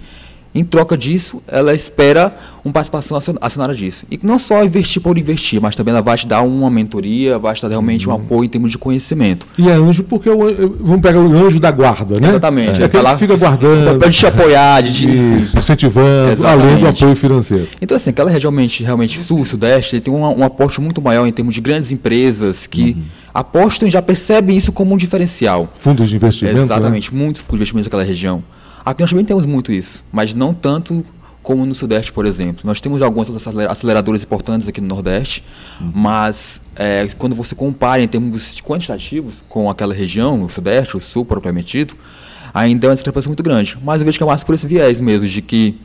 em 0.54 0.64
troca 0.64 0.96
disso, 0.96 1.42
ela 1.46 1.74
espera 1.74 2.34
uma 2.64 2.72
participação 2.72 3.18
acionária 3.40 3.74
disso. 3.74 4.04
E 4.10 4.18
não 4.22 4.38
só 4.38 4.64
investir 4.64 5.00
por 5.00 5.16
investir, 5.16 5.60
mas 5.60 5.76
também 5.76 5.92
ela 5.92 6.02
vai 6.02 6.16
te 6.16 6.26
dar 6.26 6.42
uma 6.42 6.70
mentoria, 6.70 7.38
vai 7.38 7.54
te 7.54 7.62
dar 7.62 7.68
realmente 7.68 8.08
uhum. 8.08 8.14
um 8.14 8.16
apoio 8.16 8.44
em 8.44 8.48
termos 8.48 8.70
de 8.72 8.78
conhecimento. 8.78 9.46
E 9.56 9.68
é 9.68 9.72
anjo 9.72 10.04
porque 10.04 10.28
o, 10.28 10.76
vamos 10.80 11.00
pegar 11.00 11.20
o 11.20 11.32
anjo 11.32 11.60
da 11.60 11.70
guarda, 11.70 12.18
né? 12.18 12.30
Exatamente. 12.30 12.82
É, 12.82 12.86
é 12.86 12.90
ela 12.92 13.16
fica 13.16 13.36
guardando. 13.36 13.98
Para 13.98 14.10
te 14.10 14.26
apoiar, 14.26 14.82
de, 14.82 15.16
Isso, 15.16 15.58
incentivando, 15.58 16.32
Exatamente. 16.32 16.66
além 16.66 16.78
do 16.78 16.88
apoio 16.88 17.16
financeiro. 17.16 17.68
Então, 17.80 17.96
assim, 17.96 18.10
aquela 18.10 18.30
região 18.30 18.50
realmente, 18.50 18.82
realmente 18.82 19.22
sul, 19.22 19.44
sudeste, 19.44 19.96
ele 19.96 20.02
tem 20.02 20.12
um, 20.12 20.40
um 20.40 20.44
aporte 20.44 20.80
muito 20.80 21.00
maior 21.00 21.26
em 21.26 21.32
termos 21.32 21.54
de 21.54 21.60
grandes 21.60 21.92
empresas 21.92 22.66
que 22.66 22.96
uhum. 22.96 23.02
apostam 23.32 23.86
e 23.86 23.90
já 23.90 24.02
percebem 24.02 24.56
isso 24.56 24.72
como 24.72 24.94
um 24.94 24.96
diferencial. 24.96 25.72
Fundos 25.78 26.08
de 26.08 26.16
investimento. 26.16 26.56
Né? 26.56 26.62
Exatamente, 26.62 27.14
né? 27.14 27.22
muitos 27.22 27.42
fundos 27.42 27.58
de 27.58 27.62
investimento 27.62 27.86
naquela 27.86 28.04
região. 28.04 28.42
Aqui 28.88 29.02
nós 29.02 29.10
também 29.10 29.24
temos 29.26 29.44
muito 29.44 29.70
isso, 29.70 30.02
mas 30.10 30.34
não 30.34 30.54
tanto 30.54 31.04
como 31.42 31.66
no 31.66 31.74
Sudeste, 31.74 32.10
por 32.10 32.24
exemplo. 32.24 32.62
Nós 32.64 32.80
temos 32.80 33.02
algumas 33.02 33.28
aceleradoras 33.68 34.22
importantes 34.22 34.66
aqui 34.66 34.80
no 34.80 34.86
Nordeste, 34.86 35.44
uhum. 35.78 35.90
mas 35.94 36.62
é, 36.74 37.06
quando 37.18 37.36
você 37.36 37.54
compara 37.54 38.00
em 38.00 38.08
termos 38.08 38.62
quantitativos 38.62 39.44
com 39.46 39.68
aquela 39.68 39.92
região, 39.92 40.42
o 40.42 40.48
Sudeste, 40.48 40.96
o 40.96 41.00
Sul, 41.00 41.26
propriamente 41.26 41.76
dito, 41.76 41.98
ainda 42.54 42.86
é 42.86 42.88
uma 42.88 42.94
discrepância 42.94 43.28
muito 43.28 43.42
grande. 43.42 43.76
Mas 43.84 44.00
eu 44.00 44.06
vejo 44.06 44.16
que 44.16 44.24
é 44.24 44.26
mais 44.26 44.42
por 44.42 44.54
esse 44.54 44.66
viés 44.66 45.02
mesmo, 45.02 45.28
de 45.28 45.42
que 45.42 45.78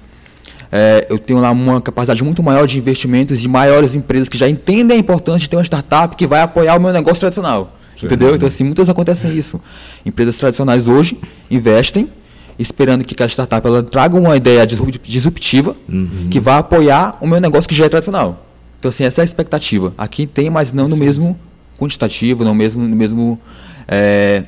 é, 0.72 1.06
eu 1.10 1.20
tenho 1.20 1.42
lá 1.42 1.52
uma 1.52 1.82
capacidade 1.82 2.24
muito 2.24 2.42
maior 2.42 2.66
de 2.66 2.78
investimentos 2.78 3.38
de 3.38 3.50
maiores 3.50 3.94
empresas 3.94 4.30
que 4.30 4.38
já 4.38 4.48
entendem 4.48 4.96
a 4.96 5.00
importância 5.02 5.42
de 5.42 5.50
ter 5.50 5.58
uma 5.58 5.64
startup 5.66 6.16
que 6.16 6.26
vai 6.26 6.40
apoiar 6.40 6.78
o 6.78 6.80
meu 6.80 6.94
negócio 6.94 7.20
tradicional. 7.20 7.74
Sim. 7.98 8.06
Entendeu? 8.06 8.34
Então, 8.34 8.48
assim, 8.48 8.64
muitas 8.64 8.90
acontecem 8.90 9.36
isso. 9.36 9.60
Empresas 10.06 10.38
tradicionais 10.38 10.88
hoje 10.88 11.20
investem 11.52 12.08
esperando 12.58 13.04
que 13.04 13.14
aquela 13.14 13.30
startup 13.30 13.66
ela 13.66 13.84
traga 13.84 14.18
uma 14.18 14.36
ideia 14.36 14.66
disruptiva 14.66 15.76
uhum. 15.90 16.28
que 16.30 16.40
vá 16.40 16.60
apoiar 16.60 17.18
o 17.22 17.28
meu 17.28 17.40
negócio 17.40 17.68
que 17.68 17.76
já 17.76 17.86
é 17.86 17.90
tradicional. 17.90 18.46
Então, 18.80 18.90
assim, 18.90 19.04
essa 19.04 19.22
é 19.22 19.24
a 19.24 19.26
expectativa. 19.26 19.94
Aqui 19.98 20.28
tem, 20.28 20.50
mas 20.50 20.74
não 20.74 20.88
no 20.88 20.98
mesmo 20.98 21.40
quantitativo, 21.78 22.44
não 22.44 22.54
mesmo, 22.54 22.88
no 22.88 22.96
mesmo 22.96 23.40
é, 23.88 24.44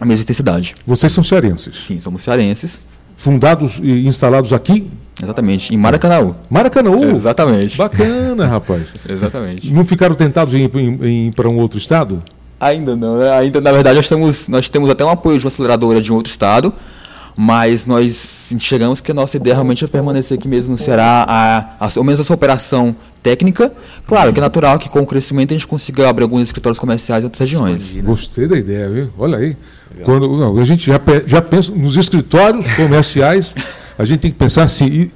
a 0.00 0.04
mesma 0.04 0.22
intensidade. 0.22 0.74
Vocês 0.86 1.12
são 1.12 1.24
cearenses? 1.24 1.84
Sim, 1.84 2.00
somos 2.00 2.22
cearenses. 2.22 2.80
Fundados 3.16 3.80
e 3.82 4.06
instalados 4.06 4.52
aqui? 4.52 4.90
Exatamente, 5.22 5.72
em 5.72 5.78
Maracanã. 5.78 6.34
Maracanã? 6.50 7.10
Exatamente. 7.12 7.76
Bacana, 7.76 8.46
rapaz. 8.48 8.88
Exatamente. 9.08 9.72
Não 9.72 9.84
ficaram 9.84 10.14
tentados 10.14 10.52
em, 10.52 10.64
em, 10.64 11.04
em 11.04 11.28
ir 11.28 11.34
para 11.34 11.48
um 11.48 11.56
outro 11.58 11.78
estado? 11.78 12.22
Ainda 12.58 12.96
não, 12.96 13.18
né? 13.18 13.30
Ainda, 13.30 13.60
na 13.60 13.70
verdade, 13.70 13.96
nós 13.96 14.08
temos, 14.08 14.48
nós 14.48 14.68
temos 14.68 14.90
até 14.90 15.04
um 15.04 15.10
apoio 15.10 15.38
de 15.38 15.44
uma 15.44 15.48
aceleradora 15.48 16.00
de 16.00 16.12
um 16.12 16.16
outro 16.16 16.30
estado, 16.30 16.72
mas 17.36 17.84
nós 17.84 18.52
chegamos 18.58 19.00
que 19.00 19.10
a 19.10 19.14
nossa 19.14 19.36
ideia 19.36 19.54
realmente 19.54 19.84
é 19.84 19.88
permanecer 19.88 20.38
aqui 20.38 20.46
mesmo 20.46 20.72
no 20.72 20.78
Ceará, 20.78 21.24
a, 21.28 21.86
a, 21.86 21.88
ao 21.96 22.04
menos 22.04 22.20
essa 22.20 22.32
operação 22.32 22.94
técnica. 23.22 23.72
Claro 24.06 24.32
que 24.32 24.38
é 24.38 24.42
natural 24.42 24.78
que 24.78 24.88
com 24.88 25.00
o 25.00 25.06
crescimento 25.06 25.50
a 25.50 25.54
gente 25.54 25.66
consiga 25.66 26.08
abrir 26.08 26.22
alguns 26.22 26.42
escritórios 26.42 26.78
comerciais 26.78 27.22
em 27.22 27.26
outras 27.26 27.40
regiões. 27.40 27.90
Gostei 28.02 28.46
da 28.46 28.56
ideia, 28.56 28.88
viu? 28.88 29.10
Olha 29.18 29.38
aí. 29.38 29.56
Quando, 30.02 30.36
não, 30.36 30.58
a 30.58 30.64
gente 30.64 30.86
já, 30.86 31.00
já 31.26 31.40
pensa 31.40 31.72
nos 31.72 31.96
escritórios 31.96 32.66
comerciais, 32.74 33.54
a 33.98 34.04
gente 34.04 34.20
tem 34.20 34.30
que 34.30 34.36
pensar 34.36 34.64
assim. 34.64 34.86
E 34.86 35.10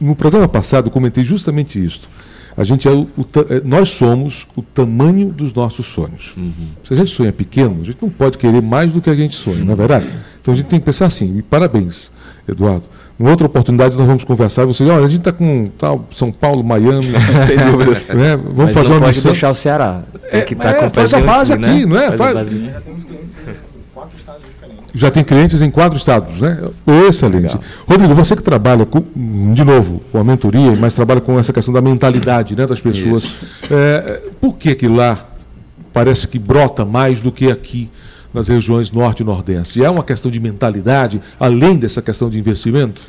no 0.00 0.14
programa 0.14 0.48
passado 0.48 0.86
eu 0.86 0.90
comentei 0.90 1.24
justamente 1.24 1.82
isso. 1.82 2.08
A 2.56 2.64
gente 2.64 2.86
é 2.86 2.90
o, 2.90 3.08
o, 3.16 3.24
é, 3.48 3.60
nós 3.64 3.90
somos 3.90 4.46
o 4.56 4.62
tamanho 4.62 5.28
dos 5.30 5.54
nossos 5.54 5.86
sonhos. 5.86 6.32
Uhum. 6.36 6.52
Se 6.84 6.92
a 6.92 6.96
gente 6.96 7.10
sonha 7.10 7.32
pequeno, 7.32 7.78
a 7.80 7.84
gente 7.84 7.98
não 8.00 8.10
pode 8.10 8.36
querer 8.38 8.60
mais 8.60 8.92
do 8.92 9.00
que 9.00 9.08
a 9.08 9.14
gente 9.14 9.36
sonha, 9.36 9.64
não 9.64 9.72
é 9.72 9.76
verdade? 9.76 10.08
Então 10.40 10.52
a 10.52 10.56
gente 10.56 10.66
tem 10.66 10.78
que 10.78 10.86
pensar 10.86 11.06
assim. 11.06 11.38
E 11.38 11.42
parabéns, 11.42 12.10
Eduardo. 12.48 12.84
Em 13.18 13.28
outra 13.28 13.46
oportunidade 13.46 13.96
nós 13.98 14.06
vamos 14.06 14.24
conversar. 14.24 14.64
Você, 14.64 14.82
olha, 14.84 15.04
a 15.04 15.08
gente 15.08 15.18
está 15.20 15.30
com 15.30 15.66
tal, 15.78 16.06
São 16.10 16.32
Paulo, 16.32 16.64
Miami. 16.64 17.12
Sem 17.46 17.58
dúvida. 17.58 18.14
Né? 18.14 18.36
Vamos 18.36 18.64
Mas 18.64 18.74
fazer 18.74 18.88
não 18.88 18.96
uma 18.96 19.00
pode 19.02 19.16
missão. 19.16 19.32
deixar 19.32 19.50
o 19.50 19.54
Ceará. 19.54 20.02
Tem 20.30 20.44
que 20.46 20.54
tá 20.54 20.70
é, 20.70 20.72
com 20.74 20.90
faz 20.90 21.12
a 21.12 21.20
base 21.20 21.52
aqui, 21.52 21.64
aqui 21.64 21.80
né? 21.80 21.86
não 21.86 21.98
é? 21.98 22.12
Faz, 22.12 22.32
faz... 22.32 22.50
Já 24.94 25.10
tem 25.10 25.22
clientes 25.22 25.62
em 25.62 25.70
quatro 25.70 25.96
estados, 25.96 26.40
né? 26.40 26.68
Excelente. 27.08 27.42
Legal. 27.42 27.60
Rodrigo, 27.86 28.14
você 28.14 28.34
que 28.34 28.42
trabalha, 28.42 28.84
com, 28.84 29.02
de 29.54 29.64
novo, 29.64 30.00
com 30.10 30.18
a 30.18 30.24
mentoria, 30.24 30.74
mas 30.76 30.94
trabalha 30.94 31.20
com 31.20 31.38
essa 31.38 31.52
questão 31.52 31.72
da 31.72 31.80
mentalidade 31.80 32.56
né, 32.56 32.66
das 32.66 32.80
pessoas. 32.80 33.36
É, 33.70 34.22
por 34.40 34.56
que 34.56 34.74
que 34.74 34.88
lá 34.88 35.26
parece 35.92 36.26
que 36.26 36.38
brota 36.38 36.84
mais 36.84 37.20
do 37.20 37.30
que 37.30 37.50
aqui 37.50 37.90
nas 38.32 38.48
regiões 38.48 38.90
norte 38.90 39.20
e 39.20 39.24
nordeste? 39.24 39.82
É 39.82 39.90
uma 39.90 40.02
questão 40.02 40.30
de 40.30 40.40
mentalidade, 40.40 41.20
além 41.38 41.76
dessa 41.76 42.02
questão 42.02 42.28
de 42.28 42.38
investimento? 42.38 43.02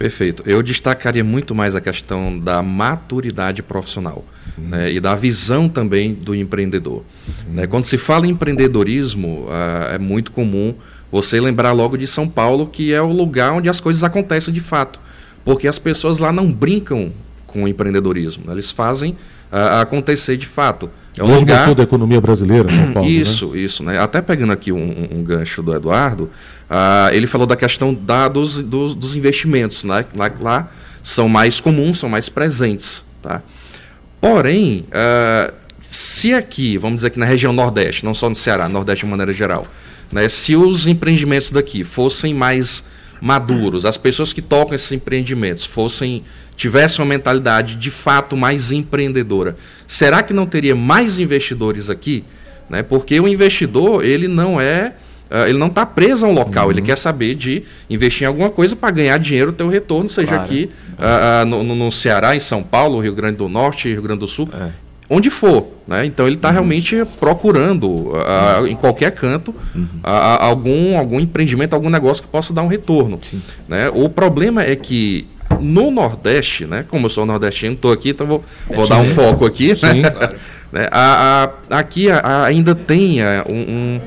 Perfeito. 0.00 0.42
Eu 0.46 0.62
destacaria 0.62 1.22
muito 1.22 1.54
mais 1.54 1.74
a 1.74 1.80
questão 1.80 2.38
da 2.38 2.62
maturidade 2.62 3.62
profissional 3.62 4.24
uhum. 4.56 4.68
né, 4.68 4.90
e 4.90 4.98
da 4.98 5.14
visão 5.14 5.68
também 5.68 6.14
do 6.14 6.34
empreendedor. 6.34 7.04
Uhum. 7.28 7.54
Né, 7.54 7.66
quando 7.66 7.84
se 7.84 7.98
fala 7.98 8.26
em 8.26 8.30
empreendedorismo, 8.30 9.44
uh, 9.44 9.92
é 9.92 9.98
muito 9.98 10.32
comum 10.32 10.74
você 11.10 11.40
lembrar 11.40 11.72
logo 11.72 11.96
de 11.96 12.06
São 12.06 12.28
Paulo, 12.28 12.66
que 12.66 12.92
é 12.92 13.00
o 13.00 13.12
lugar 13.12 13.52
onde 13.52 13.68
as 13.68 13.80
coisas 13.80 14.04
acontecem 14.04 14.52
de 14.52 14.60
fato. 14.60 15.00
Porque 15.44 15.66
as 15.66 15.78
pessoas 15.78 16.18
lá 16.18 16.32
não 16.32 16.52
brincam 16.52 17.12
com 17.46 17.64
o 17.64 17.68
empreendedorismo, 17.68 18.44
né? 18.46 18.52
eles 18.52 18.70
fazem 18.70 19.12
uh, 19.52 19.80
acontecer 19.80 20.36
de 20.36 20.46
fato. 20.46 20.88
É 21.16 21.24
um 21.24 21.26
Mesmo 21.26 21.40
lugar 21.40 21.74
da 21.74 21.82
economia 21.82 22.20
brasileira, 22.20 22.72
São 22.72 22.92
Paulo. 22.92 23.08
Isso, 23.08 23.48
né? 23.48 23.58
isso. 23.58 23.82
Né? 23.82 23.98
Até 23.98 24.20
pegando 24.20 24.52
aqui 24.52 24.70
um, 24.70 25.08
um 25.10 25.24
gancho 25.24 25.62
do 25.62 25.74
Eduardo, 25.74 26.24
uh, 26.24 27.12
ele 27.12 27.26
falou 27.26 27.46
da 27.46 27.56
questão 27.56 27.92
da, 27.92 28.28
dos, 28.28 28.62
dos, 28.62 28.94
dos 28.94 29.16
investimentos. 29.16 29.82
Né? 29.82 30.04
Lá, 30.14 30.30
lá, 30.40 30.68
são 31.02 31.28
mais 31.28 31.60
comuns, 31.60 31.98
são 31.98 32.08
mais 32.08 32.28
presentes. 32.28 33.02
Tá? 33.20 33.42
Porém, 34.20 34.86
uh, 34.88 35.52
se 35.90 36.32
aqui, 36.32 36.78
vamos 36.78 36.98
dizer 36.98 37.10
que 37.10 37.18
na 37.18 37.26
região 37.26 37.52
Nordeste, 37.52 38.04
não 38.04 38.14
só 38.14 38.28
no 38.28 38.36
Ceará, 38.36 38.68
Nordeste 38.68 39.04
de 39.04 39.10
maneira 39.10 39.32
geral, 39.32 39.66
né? 40.12 40.28
Se 40.28 40.56
os 40.56 40.86
empreendimentos 40.86 41.50
daqui 41.50 41.84
fossem 41.84 42.34
mais 42.34 42.84
maduros, 43.20 43.84
as 43.84 43.96
pessoas 43.96 44.32
que 44.32 44.40
tocam 44.40 44.74
esses 44.74 44.90
empreendimentos 44.92 45.64
fossem 45.64 46.24
tivessem 46.56 47.02
uma 47.02 47.08
mentalidade 47.08 47.74
de 47.76 47.90
fato 47.90 48.36
mais 48.36 48.70
empreendedora, 48.70 49.56
será 49.86 50.22
que 50.22 50.32
não 50.32 50.44
teria 50.44 50.76
mais 50.76 51.18
investidores 51.18 51.88
aqui? 51.88 52.22
Né? 52.68 52.82
Porque 52.82 53.18
o 53.18 53.26
investidor 53.26 54.04
ele 54.04 54.28
não 54.28 54.60
é 54.60 54.94
Uh, 55.30 55.46
ele 55.46 55.58
não 55.58 55.68
está 55.68 55.86
preso 55.86 56.26
a 56.26 56.28
um 56.28 56.32
local, 56.32 56.64
uhum. 56.64 56.72
ele 56.72 56.82
quer 56.82 56.98
saber 56.98 57.36
de 57.36 57.62
investir 57.88 58.24
em 58.24 58.26
alguma 58.26 58.50
coisa 58.50 58.74
para 58.74 58.90
ganhar 58.90 59.16
dinheiro, 59.16 59.52
ter 59.52 59.62
o 59.62 59.68
retorno, 59.68 60.08
seja 60.08 60.26
claro. 60.26 60.42
aqui 60.42 60.68
uh, 60.98 61.44
uh, 61.44 61.46
no, 61.46 61.76
no, 61.76 61.92
Ceará, 61.92 62.34
em 62.34 62.40
São 62.40 62.64
Paulo, 62.64 62.98
Rio 62.98 63.14
Grande 63.14 63.36
do 63.36 63.48
Norte, 63.48 63.88
Rio 63.88 64.02
Grande 64.02 64.18
do 64.18 64.26
Sul. 64.26 64.48
É 64.52 64.89
onde 65.10 65.28
for. 65.28 65.66
Né? 65.86 66.06
Então 66.06 66.26
ele 66.26 66.36
está 66.36 66.48
uhum. 66.48 66.54
realmente 66.54 67.04
procurando, 67.18 68.12
uh, 68.12 68.66
em 68.66 68.76
qualquer 68.76 69.10
canto, 69.10 69.52
uhum. 69.74 69.82
uh, 70.04 70.38
algum, 70.38 70.96
algum 70.96 71.18
empreendimento, 71.18 71.74
algum 71.74 71.90
negócio 71.90 72.22
que 72.22 72.28
possa 72.28 72.54
dar 72.54 72.62
um 72.62 72.68
retorno. 72.68 73.18
Né? 73.66 73.90
O 73.92 74.08
problema 74.08 74.62
é 74.62 74.76
que 74.76 75.26
no 75.58 75.90
Nordeste, 75.90 76.64
né? 76.64 76.84
como 76.88 77.06
eu 77.06 77.10
sou 77.10 77.26
nordestino, 77.26 77.74
estou 77.74 77.90
aqui, 77.90 78.10
então 78.10 78.24
vou, 78.24 78.44
vou 78.68 78.88
dar 78.88 79.00
um 79.00 79.06
foco 79.06 79.44
aqui. 79.44 79.74
Sim. 79.74 80.02
né? 80.70 80.88
a, 80.92 81.50
a, 81.68 81.78
aqui 81.80 82.08
a, 82.08 82.44
ainda 82.44 82.72
tem 82.72 83.20
é, 83.20 83.44
um, 83.48 84.00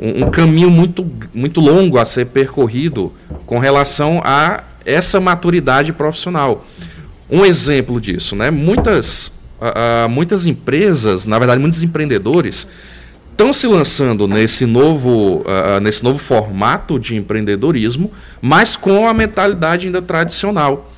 um, 0.00 0.24
um 0.24 0.30
caminho 0.30 0.70
muito, 0.70 1.06
muito 1.34 1.60
longo 1.60 1.98
a 1.98 2.06
ser 2.06 2.26
percorrido 2.26 3.12
com 3.44 3.58
relação 3.58 4.22
a 4.24 4.64
essa 4.86 5.20
maturidade 5.20 5.92
profissional. 5.92 6.64
Um 7.30 7.44
exemplo 7.44 8.00
disso, 8.00 8.34
né? 8.34 8.50
Muitas 8.50 9.30
uh, 9.60 10.08
muitas 10.08 10.46
empresas, 10.46 11.26
na 11.26 11.38
verdade, 11.38 11.60
muitos 11.60 11.82
empreendedores 11.82 12.66
estão 13.30 13.52
se 13.52 13.66
lançando 13.66 14.28
nesse 14.28 14.66
novo, 14.66 15.38
uh, 15.38 15.80
nesse 15.80 16.02
novo 16.02 16.18
formato 16.18 16.98
de 16.98 17.16
empreendedorismo, 17.16 18.10
mas 18.40 18.76
com 18.76 19.08
a 19.08 19.14
mentalidade 19.14 19.86
ainda 19.86 20.02
tradicional. 20.02 20.92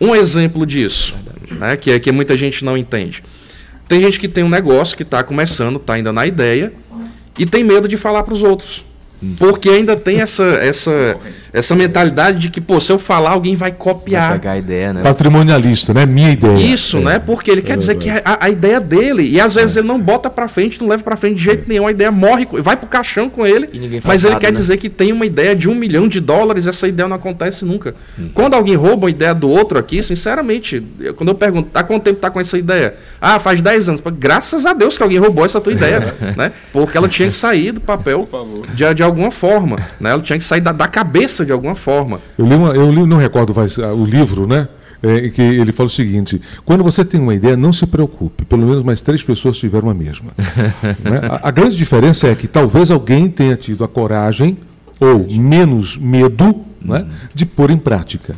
Um 0.00 0.14
exemplo 0.14 0.66
disso, 0.66 1.16
né, 1.52 1.76
que 1.76 1.90
é 1.90 1.98
que 1.98 2.12
muita 2.12 2.36
gente 2.36 2.64
não 2.64 2.76
entende. 2.76 3.22
Tem 3.88 4.02
gente 4.02 4.20
que 4.20 4.28
tem 4.28 4.44
um 4.44 4.48
negócio 4.48 4.96
que 4.96 5.02
está 5.02 5.24
começando, 5.24 5.76
está 5.76 5.94
ainda 5.94 6.12
na 6.12 6.26
ideia, 6.26 6.72
e 7.38 7.46
tem 7.46 7.64
medo 7.64 7.88
de 7.88 7.96
falar 7.96 8.22
para 8.22 8.34
os 8.34 8.42
outros. 8.42 8.84
Porque 9.38 9.68
ainda 9.68 9.96
tem 9.96 10.20
essa, 10.20 10.44
essa, 10.44 11.16
essa 11.52 11.74
mentalidade 11.74 12.38
de 12.38 12.50
que, 12.50 12.60
pô, 12.60 12.80
se 12.80 12.92
eu 12.92 12.98
falar, 12.98 13.30
alguém 13.30 13.54
vai 13.56 13.72
copiar. 13.72 14.30
Vai 14.30 14.38
pegar 14.38 14.52
a 14.52 14.58
ideia, 14.58 14.92
né? 14.92 15.02
Patrimonialista, 15.02 15.94
né? 15.94 16.04
Minha 16.06 16.30
ideia. 16.32 16.56
Isso, 16.58 16.98
É. 16.98 17.00
né? 17.00 17.18
Porque 17.18 17.50
ele 17.50 17.62
quer 17.62 17.76
dizer 17.76 17.96
que 17.96 18.10
a, 18.10 18.22
a 18.40 18.50
ideia 18.50 18.80
dele, 18.80 19.22
e 19.28 19.40
às 19.40 19.54
vezes 19.54 19.76
ele 19.76 19.86
não 19.86 20.00
bota 20.00 20.28
pra 20.30 20.48
frente, 20.48 20.80
não 20.80 20.88
leva 20.88 21.02
pra 21.02 21.16
frente 21.16 21.36
de 21.36 21.44
jeito 21.44 21.68
nenhum, 21.68 21.86
a 21.86 21.90
ideia 21.90 22.10
morre, 22.10 22.46
vai 22.52 22.76
pro 22.76 22.86
caixão 22.86 23.28
com 23.30 23.46
ele, 23.46 23.68
mas 24.04 24.24
ele 24.24 24.34
nada, 24.34 24.40
quer 24.44 24.52
né? 24.52 24.58
dizer 24.58 24.76
que 24.76 24.88
tem 24.88 25.12
uma 25.12 25.24
ideia 25.26 25.54
de 25.54 25.68
um 25.68 25.74
milhão 25.74 26.06
de 26.08 26.20
dólares, 26.20 26.66
essa 26.66 26.86
ideia 26.88 27.08
não 27.08 27.16
acontece 27.16 27.64
nunca. 27.64 27.94
Quando 28.34 28.54
alguém 28.54 28.74
rouba 28.74 29.06
uma 29.06 29.10
ideia 29.10 29.34
do 29.34 29.48
outro 29.48 29.78
aqui, 29.78 30.02
sinceramente, 30.02 30.82
eu- 31.00 31.14
quando 31.14 31.28
eu 31.30 31.34
pergunto, 31.34 31.70
há 31.74 31.82
quanto 31.82 32.02
tempo 32.04 32.20
tá 32.20 32.30
com 32.30 32.40
essa 32.40 32.58
ideia? 32.58 32.94
Ah, 33.20 33.38
faz 33.38 33.60
10 33.62 33.88
anos. 33.88 34.02
Graças 34.18 34.66
a 34.66 34.72
Deus 34.72 34.96
que 34.96 35.02
alguém 35.02 35.18
roubou 35.18 35.44
essa 35.44 35.60
tua 35.60 35.72
ideia, 35.72 36.14
né? 36.36 36.52
Porque 36.72 36.96
ela 36.96 37.08
tinha 37.08 37.28
que 37.28 37.34
sair 37.34 37.72
do 37.72 37.80
papel 37.80 38.28
de, 38.74 38.94
de 38.94 39.02
alguma 39.02 39.30
forma, 39.30 39.76
né? 40.00 40.10
Ela 40.10 40.22
tinha 40.22 40.38
que 40.38 40.44
sair 40.44 40.60
da, 40.60 40.72
da 40.72 40.86
cabeça 40.86 41.37
de 41.44 41.52
alguma 41.52 41.74
forma. 41.74 42.20
Eu 42.38 42.46
li, 42.46 42.54
uma, 42.54 42.70
eu 42.70 42.90
li 42.90 43.04
não 43.06 43.16
recordo 43.16 43.54
mais, 43.54 43.78
ah, 43.78 43.92
o 43.92 44.04
livro, 44.04 44.46
né? 44.46 44.68
É, 45.00 45.28
que 45.28 45.40
ele 45.40 45.70
fala 45.70 45.86
o 45.86 45.90
seguinte: 45.92 46.40
quando 46.64 46.82
você 46.82 47.04
tem 47.04 47.20
uma 47.20 47.32
ideia, 47.34 47.56
não 47.56 47.72
se 47.72 47.86
preocupe, 47.86 48.44
pelo 48.44 48.66
menos 48.66 48.82
mais 48.82 49.00
três 49.00 49.22
pessoas 49.22 49.56
tiveram 49.56 49.88
a 49.88 49.94
mesma. 49.94 50.32
Né? 51.04 51.20
a, 51.30 51.48
a 51.48 51.50
grande 51.52 51.76
diferença 51.76 52.26
é 52.26 52.34
que 52.34 52.48
talvez 52.48 52.90
alguém 52.90 53.28
tenha 53.28 53.54
tido 53.56 53.84
a 53.84 53.88
coragem 53.88 54.56
ou 55.00 55.24
menos 55.30 55.96
medo 55.96 56.64
né, 56.82 57.06
de 57.34 57.44
pôr 57.46 57.70
em 57.70 57.76
prática, 57.78 58.34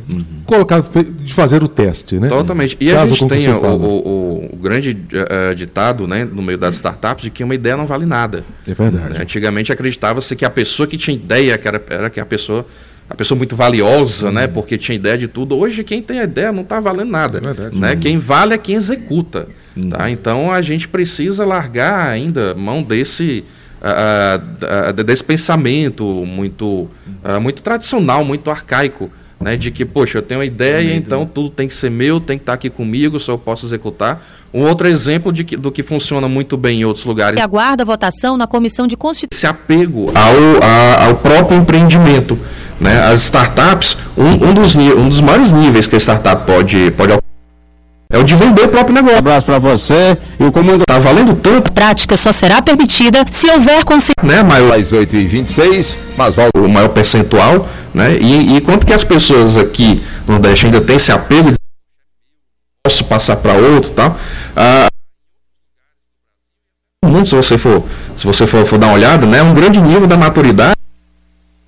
colocar, 0.47 0.83
fe- 0.83 1.05
de 1.05 1.33
fazer 1.33 1.63
o 1.63 1.69
teste. 1.69 2.19
Né? 2.19 2.29
Totalmente. 2.29 2.77
E 2.81 2.91
a 2.91 2.97
Caso 2.97 3.15
gente 3.15 3.29
tem 3.29 3.49
o, 3.49 3.57
o- 3.59 4.53
o- 4.53 4.57
grande 4.57 4.97
eh, 5.13 5.55
ditado 5.55 6.07
né, 6.07 6.25
no 6.31 6.43
meio 6.43 6.59
das 6.59 6.75
startups 6.77 7.25
de 7.25 7.31
que 7.31 7.43
uma 7.45 7.55
ideia 7.55 7.77
não 7.77 7.87
vale 7.87 8.05
nada. 8.05 8.45
É 8.69 8.75
verdade. 8.75 9.21
Antigamente 9.23 9.73
acreditava-se 9.73 10.35
que 10.37 10.45
a 10.45 10.51
pessoa 10.51 10.87
que 10.87 10.99
tinha 10.99 11.15
ideia 11.17 11.57
que 11.57 11.67
era, 11.69 11.83
era 11.89 12.11
que 12.11 12.21
a 12.21 12.27
pessoa 12.27 12.67
a 13.11 13.15
pessoa 13.17 13.37
muito 13.37 13.57
valiosa, 13.57 14.31
né? 14.31 14.47
Porque 14.47 14.79
tinha 14.79 14.95
ideia 14.95 15.19
de 15.19 15.27
tudo. 15.27 15.57
Hoje 15.59 15.83
quem 15.83 16.01
tem 16.01 16.21
a 16.21 16.25
ideia 16.25 16.53
não 16.53 16.63
está 16.63 16.79
valendo 16.79 17.11
nada, 17.11 17.39
É 17.39 17.41
verdade. 17.41 17.77
né? 17.77 17.97
Quem 17.97 18.17
vale 18.17 18.55
é 18.55 18.59
quem 18.59 18.77
executa, 18.77 19.49
tá? 19.91 20.09
Então 20.09 20.51
a 20.53 20.63
gente 20.63 20.87
precisa 20.87 21.45
largar 21.45 22.09
ainda 22.09 22.55
mão 22.55 22.83
desse 22.85 23.45
ah, 23.83 24.41
ah, 24.89 24.93
desse 24.93 25.25
pensamento 25.25 26.05
muito 26.25 26.89
ah, 27.25 27.41
muito 27.41 27.63
tradicional, 27.63 28.25
muito 28.25 28.49
arcaico, 28.49 29.11
né? 29.41 29.57
De 29.57 29.73
que 29.73 29.85
poxa, 29.85 30.19
eu 30.19 30.23
tenho 30.23 30.39
uma 30.39 30.47
ideia, 30.47 30.95
então 30.95 31.27
tudo 31.27 31.51
tem 31.51 31.67
que 31.67 31.75
ser 31.75 31.91
meu, 31.91 32.21
tem 32.21 32.39
que 32.39 32.43
estar 32.43 32.53
aqui 32.53 32.71
comigo, 32.71 33.19
só 33.19 33.33
eu 33.33 33.39
posso 33.39 33.67
executar. 33.67 34.23
Um 34.53 34.63
outro 34.67 34.89
exemplo 34.89 35.33
de 35.33 35.45
que, 35.45 35.57
do 35.57 35.71
que 35.71 35.83
funciona 35.83 36.29
muito 36.29 36.57
bem 36.57 36.81
em 36.81 36.85
outros 36.85 37.05
lugares 37.05 37.39
E 37.39 37.43
aguarda 37.43 37.83
a 37.85 37.87
votação 37.87 38.37
na 38.37 38.47
Comissão 38.49 38.87
de 38.87 38.97
Constituição. 38.97 39.37
esse 39.39 39.47
apego 39.47 40.11
ao, 40.15 40.63
a- 40.63 41.07
ao 41.07 41.15
próprio 41.17 41.57
empreendimento. 41.59 42.37
Né? 42.81 42.99
As 43.01 43.23
startups, 43.23 43.97
um, 44.17 44.49
um 44.49 44.55
dos, 44.55 44.75
um 44.75 45.09
dos 45.09 45.21
maiores 45.21 45.53
níveis 45.53 45.87
que 45.87 45.95
a 45.95 46.01
startup 46.01 46.45
pode, 46.47 46.91
pode 46.93 47.13
alcançar 47.13 47.21
é 48.13 48.19
o 48.19 48.25
de 48.25 48.35
vender 48.35 48.63
o 48.65 48.69
próprio 48.69 48.93
negócio. 48.93 49.19
abraço 49.19 49.47
para 49.47 49.61
você 49.61 50.19
e 50.41 50.43
o 50.45 50.51
comando 50.51 50.81
Está 50.81 50.99
valendo 50.99 51.33
tanto, 51.37 51.69
A 51.69 51.73
prática 51.73 52.17
só 52.17 52.33
será 52.33 52.61
permitida 52.61 53.25
se 53.31 53.49
houver 53.49 53.85
consciência. 53.85 54.15
né? 54.25 54.43
Maior, 54.43 54.73
às 54.77 54.93
8h26, 54.93 55.97
mas 56.17 56.35
volta. 56.35 56.59
o 56.59 56.69
maior 56.69 56.89
percentual, 56.89 57.69
né? 57.95 58.19
E, 58.21 58.57
e 58.57 58.61
quanto 58.63 58.85
que 58.85 58.93
as 58.93 59.05
pessoas 59.05 59.57
aqui 59.57 60.03
no 60.27 60.33
Nordeste 60.35 60.67
ainda 60.67 60.81
têm 60.81 60.97
esse 60.97 61.13
apego 61.13 61.53
de 61.53 61.57
posso 62.91 63.05
passar 63.05 63.37
para 63.37 63.53
outro 63.53 63.93
e 63.93 63.95
tal. 63.95 64.17
Ah, 64.57 64.89
mundo, 67.07 67.27
se 67.27 67.37
você 67.37 67.57
for, 67.57 67.85
se 68.17 68.27
você 68.27 68.47
for, 68.47 68.67
for 68.67 68.79
dar 68.79 68.89
uma 68.89 68.97
olhada, 68.97 69.27
né, 69.27 69.43
um 69.43 69.55
grande 69.55 69.81
nível 69.81 70.07
da 70.07 70.17
maturidade 70.17 70.75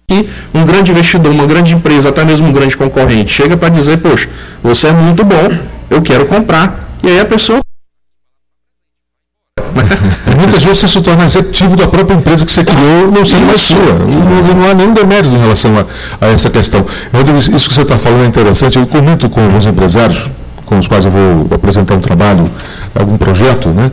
que 0.08 0.28
um 0.52 0.64
grande 0.64 0.90
investidor, 0.90 1.32
uma 1.32 1.46
grande 1.46 1.74
empresa, 1.74 2.08
até 2.08 2.24
mesmo 2.24 2.48
um 2.48 2.52
grande 2.52 2.76
concorrente, 2.76 3.32
chega 3.32 3.56
para 3.56 3.68
dizer, 3.68 3.98
poxa, 3.98 4.28
você 4.62 4.88
é 4.88 4.92
muito 4.92 5.24
bom, 5.24 5.48
eu 5.88 6.02
quero 6.02 6.26
comprar. 6.26 6.88
E 7.02 7.08
aí 7.08 7.20
a 7.20 7.24
pessoa 7.24 7.60
muitas 10.38 10.64
vezes 10.64 10.78
você 10.80 10.88
se 10.88 11.00
torna 11.00 11.24
executivo 11.24 11.76
da 11.76 11.86
própria 11.86 12.14
empresa 12.16 12.44
que 12.44 12.52
você 12.52 12.64
criou, 12.64 13.10
não 13.10 13.24
sendo 13.24 13.46
mais 13.46 13.60
sua. 13.60 13.78
Não, 13.78 14.54
não 14.54 14.70
há 14.70 14.74
nenhum 14.74 14.92
demérito 14.92 15.34
em 15.34 15.38
relação 15.38 15.78
a, 15.78 15.86
a 16.24 16.28
essa 16.30 16.50
questão. 16.50 16.84
Rodrigo, 17.12 17.38
isso 17.38 17.54
isso 17.54 17.68
que 17.68 17.74
você 17.74 17.82
está 17.82 17.98
falando 17.98 18.24
é 18.24 18.26
interessante. 18.26 18.78
Eu 18.78 18.86
comento 18.86 19.28
com 19.30 19.40
alguns 19.40 19.66
empresários 19.66 20.28
com 20.72 20.78
os 20.78 20.86
quais 20.88 21.04
eu 21.04 21.10
vou 21.10 21.48
apresentar 21.54 21.94
um 21.94 22.00
trabalho, 22.00 22.50
algum 22.98 23.18
projeto, 23.18 23.68
né? 23.68 23.90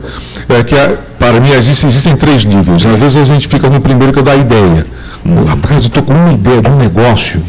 É 0.48 0.62
que 0.62 0.74
a- 0.74 0.94
para 1.18 1.38
mim 1.38 1.50
existem, 1.50 1.90
existem 1.90 2.16
três 2.16 2.44
níveis. 2.44 2.84
Às 2.86 2.98
vezes 2.98 3.16
a 3.16 3.24
gente 3.26 3.46
fica 3.48 3.68
no 3.68 3.80
primeiro 3.80 4.12
que 4.14 4.20
é 4.20 4.22
da 4.22 4.34
ideia. 4.34 4.86
Rapaz, 5.46 5.82
eu 5.82 5.88
estou 5.88 6.02
com 6.02 6.14
uma 6.14 6.32
ideia 6.32 6.62
de 6.62 6.70
um 6.70 6.76
negócio. 6.76 7.42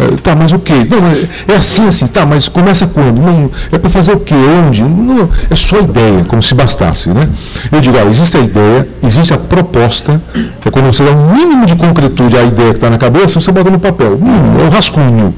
É, 0.00 0.06
Tá, 0.22 0.34
mas 0.34 0.52
o 0.52 0.58
quê? 0.60 0.72
Não, 0.88 1.06
é, 1.06 1.52
é 1.52 1.56
assim, 1.56 1.86
assim, 1.88 2.06
tá, 2.06 2.24
mas 2.24 2.48
começa 2.48 2.86
quando? 2.86 3.20
Não, 3.20 3.50
é 3.72 3.78
para 3.78 3.90
fazer 3.90 4.12
o 4.12 4.20
quê? 4.20 4.34
Onde? 4.66 4.82
Não, 4.84 5.28
é 5.50 5.56
só 5.56 5.78
ideia, 5.80 6.24
como 6.24 6.40
se 6.42 6.54
bastasse, 6.54 7.08
né? 7.10 7.28
Eu 7.70 7.80
digo, 7.80 7.96
existe 8.08 8.36
a 8.36 8.40
ideia, 8.40 8.88
existe 9.02 9.34
a 9.34 9.38
proposta, 9.38 10.20
é 10.64 10.70
quando 10.70 10.86
você 10.86 11.02
dá 11.04 11.10
um 11.10 11.32
mínimo 11.34 11.66
de 11.66 11.74
concretude 11.76 12.36
à 12.38 12.42
ideia 12.44 12.70
que 12.70 12.76
está 12.76 12.88
na 12.88 12.96
cabeça, 12.96 13.40
você 13.40 13.50
bota 13.52 13.70
no 13.70 13.78
papel. 13.80 14.16
Mínimo, 14.18 14.60
é 14.60 14.64
o 14.66 14.70
rascunho. 14.70 15.34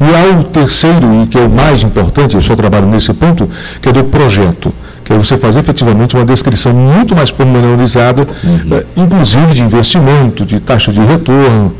E 0.00 0.04
há 0.04 0.38
o 0.40 0.44
terceiro, 0.44 1.22
e 1.22 1.26
que 1.26 1.36
é 1.38 1.42
o 1.42 1.50
mais 1.50 1.82
importante, 1.82 2.34
eu 2.34 2.40
só 2.42 2.54
trabalho 2.56 2.86
nesse 2.86 3.12
ponto, 3.12 3.48
que 3.82 3.88
é 3.88 3.92
do 3.92 4.04
projeto. 4.04 4.72
Que 5.04 5.12
é 5.12 5.18
você 5.18 5.36
fazer 5.36 5.58
efetivamente 5.60 6.14
uma 6.16 6.24
descrição 6.24 6.72
muito 6.72 7.14
mais 7.14 7.30
pormenorizada, 7.30 8.26
eh, 8.72 8.84
inclusive 8.96 9.48
de 9.54 9.60
investimento, 9.60 10.44
de 10.46 10.58
taxa 10.60 10.90
de 10.92 11.00
retorno, 11.00 11.74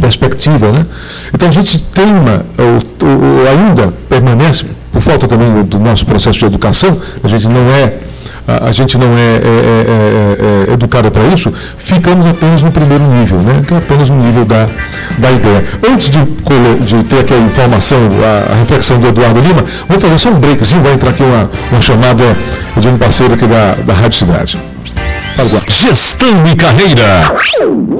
perspectiva. 0.00 0.72
Né? 0.72 0.86
Então 1.34 1.48
a 1.48 1.52
gente 1.52 1.78
teima, 1.82 2.44
ou, 2.56 3.08
ou 3.08 3.48
ainda 3.48 3.92
permanece, 4.08 4.64
por 4.92 5.02
falta 5.02 5.26
também 5.28 5.50
do- 5.52 5.64
do 5.64 5.78
nosso 5.78 6.06
processo 6.06 6.38
de 6.38 6.44
educação, 6.46 6.96
a 7.22 7.28
gente 7.28 7.46
não 7.48 7.68
é. 7.70 7.94
A, 8.46 8.70
gente 8.70 8.96
não 8.96 9.08
é, 9.08 9.20
é- 9.20 9.40
é- 9.42 10.66
é- 10.68 10.70
é 10.70 10.72
educado 10.72 11.10
para 11.10 11.24
isso, 11.24 11.52
ficamos 11.78 12.26
apenas 12.26 12.62
no 12.62 12.70
primeiro 12.70 13.02
nível, 13.04 13.38
né? 13.40 13.62
que 13.66 13.74
é 13.74 13.78
apenas 13.78 14.08
no 14.08 14.22
nível 14.22 14.44
da, 14.44 14.66
da 15.18 15.32
ideia. 15.32 15.64
Antes 15.88 16.10
de, 16.10 16.18
de 16.20 17.02
ter 17.04 17.20
aqui 17.20 17.34
a 17.34 17.38
informação, 17.38 17.98
a, 18.22 18.52
a 18.52 18.56
reflexão 18.56 18.98
do 19.00 19.08
Eduardo 19.08 19.40
Lima, 19.40 19.64
vou 19.88 19.98
fazer 19.98 20.18
só 20.18 20.28
um 20.28 20.38
breakzinho, 20.38 20.80
vai 20.82 20.92
entrar 20.94 21.10
aqui 21.10 21.22
uma, 21.24 21.50
uma 21.72 21.80
chamada 21.80 22.36
de 22.76 22.88
um 22.88 22.96
parceiro 22.96 23.34
aqui 23.34 23.46
da, 23.46 23.74
da 23.84 23.92
Rádio 23.92 24.18
Cidade. 24.18 24.58
Gestão 25.68 26.46
e 26.46 26.56
carreira. 26.56 27.36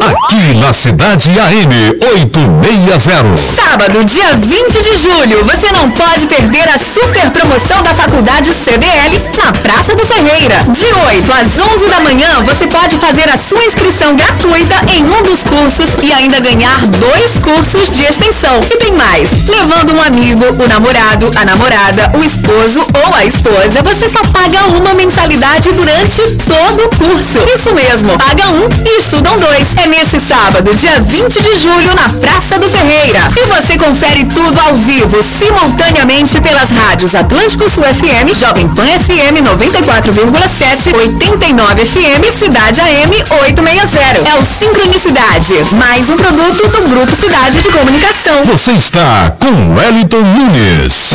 Aqui 0.01 0.55
na 0.59 0.72
Cidade 0.72 1.31
AM 1.38 1.99
860. 2.14 3.37
Sábado, 3.55 4.03
dia 4.05 4.35
20 4.35 4.83
de 4.83 4.96
julho, 4.96 5.44
você 5.44 5.70
não 5.70 5.90
pode 5.90 6.27
perder 6.29 6.66
a 6.66 6.79
super 6.79 7.31
promoção 7.31 7.83
da 7.83 7.94
Faculdade 7.94 8.55
CDL 8.55 9.20
na 9.37 9.53
Praça 9.53 9.94
do 9.94 10.07
Ferreira. 10.07 10.64
De 10.70 10.87
8 10.87 11.33
às 11.33 11.59
11 11.59 11.88
da 11.90 12.01
manhã, 12.01 12.42
você 12.42 12.66
pode 12.66 12.96
fazer 12.96 13.29
a 13.29 13.37
sua 13.37 13.62
inscrição 13.66 14.16
gratuita 14.16 14.77
em 14.96 15.05
um 15.05 15.22
dos 15.22 15.42
cursos 15.42 15.90
e 16.03 16.12
ainda 16.14 16.40
ganhar 16.40 16.87
dois 16.87 17.37
cursos 17.37 17.90
de 17.90 18.03
extensão. 18.05 18.61
E 18.70 18.79
tem 18.79 18.92
mais, 18.92 19.46
levando 19.46 19.94
um 19.94 20.03
amigo, 20.03 20.44
o 20.46 20.68
namorado, 20.68 21.31
a 21.37 21.44
namorada, 21.44 22.11
o 22.16 22.25
esposo 22.25 22.81
ou 23.05 23.14
a 23.14 23.27
esposa, 23.27 23.83
você 23.83 24.09
só 24.09 24.22
paga 24.33 24.66
uma 24.68 24.94
mensalidade 24.94 25.70
durante 25.72 26.22
todo 26.49 26.85
o 26.85 26.96
curso. 26.96 27.25
Isso 27.26 27.74
mesmo, 27.74 28.16
paga 28.18 28.48
um 28.50 28.68
e 28.86 28.98
estudam 28.98 29.36
dois. 29.36 29.76
É 29.76 29.88
neste 29.88 30.20
sábado, 30.20 30.72
dia 30.74 31.00
20 31.00 31.42
de 31.42 31.56
julho, 31.56 31.92
na 31.94 32.08
Praça 32.20 32.56
do 32.58 32.70
Ferreira. 32.70 33.20
E 33.36 33.46
você 33.46 33.76
confere 33.76 34.24
tudo 34.26 34.60
ao 34.60 34.74
vivo, 34.76 35.20
simultaneamente 35.22 36.40
pelas 36.40 36.70
rádios 36.70 37.16
Atlântico 37.16 37.68
Sul 37.68 37.82
FM, 37.82 38.32
Jovem 38.38 38.68
Pan 38.68 38.86
FM 38.86 39.42
94,7, 39.42 40.94
89 40.96 41.84
FM, 41.84 42.38
Cidade 42.38 42.80
AM 42.80 43.12
860. 43.42 44.28
É 44.28 44.38
o 44.38 44.44
Sincronicidade, 44.44 45.54
mais 45.72 46.08
um 46.08 46.16
produto 46.16 46.68
do 46.68 46.88
Grupo 46.88 47.16
Cidade 47.16 47.60
de 47.60 47.68
Comunicação. 47.70 48.44
Você 48.44 48.70
está 48.72 49.32
com 49.40 49.74
Wellington 49.74 50.22
Nunes. 50.22 51.14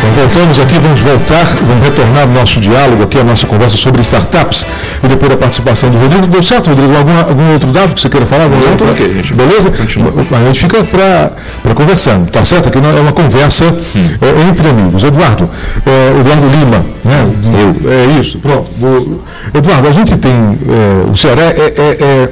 Então, 0.00 0.12
voltamos 0.12 0.60
aqui, 0.60 0.74
vamos 0.78 1.00
voltar, 1.00 1.44
vamos 1.62 1.84
retornar 1.84 2.26
no 2.26 2.34
nosso 2.34 2.60
diálogo 2.60 3.02
aqui, 3.02 3.18
a 3.18 3.24
nossa 3.24 3.46
conversa 3.46 3.76
sobre 3.76 4.00
startups 4.00 4.64
e 5.02 5.08
depois 5.08 5.30
da 5.30 5.36
participação 5.36 5.90
do 5.90 5.98
Rodrigo. 5.98 6.26
Deu 6.28 6.42
certo, 6.42 6.70
Rodrigo? 6.70 6.96
Algum, 6.96 7.18
algum 7.18 7.52
outro 7.52 7.68
dado 7.70 7.94
que 7.94 8.00
você 8.00 8.08
queira 8.08 8.24
falar? 8.24 8.46
Vamos 8.48 8.64
Não, 8.80 8.90
ok, 8.92 9.14
gente. 9.14 9.34
Beleza? 9.34 9.70
Continua. 9.70 10.12
A 10.30 10.44
gente 10.46 10.60
fica 10.60 10.84
para 10.84 11.74
conversando, 11.74 12.30
tá 12.30 12.44
certo? 12.44 12.68
Aqui 12.68 12.80
não 12.80 12.96
é 12.96 13.00
uma 13.00 13.12
conversa 13.12 13.64
é, 13.64 14.48
entre 14.48 14.68
amigos. 14.68 15.02
Eduardo, 15.02 15.50
é, 15.84 16.20
Eduardo 16.20 16.46
Lima, 16.48 16.84
né? 17.04 17.26
Eu. 17.82 17.90
É 17.90 18.20
isso, 18.20 18.38
pronto. 18.38 18.68
Eduardo, 19.52 19.88
a 19.88 19.92
gente 19.92 20.16
tem, 20.16 20.32
é, 20.32 21.10
o 21.10 21.16
Ceará 21.16 21.42
é- 21.42 21.72
é- 21.76 21.96
é 22.00 22.28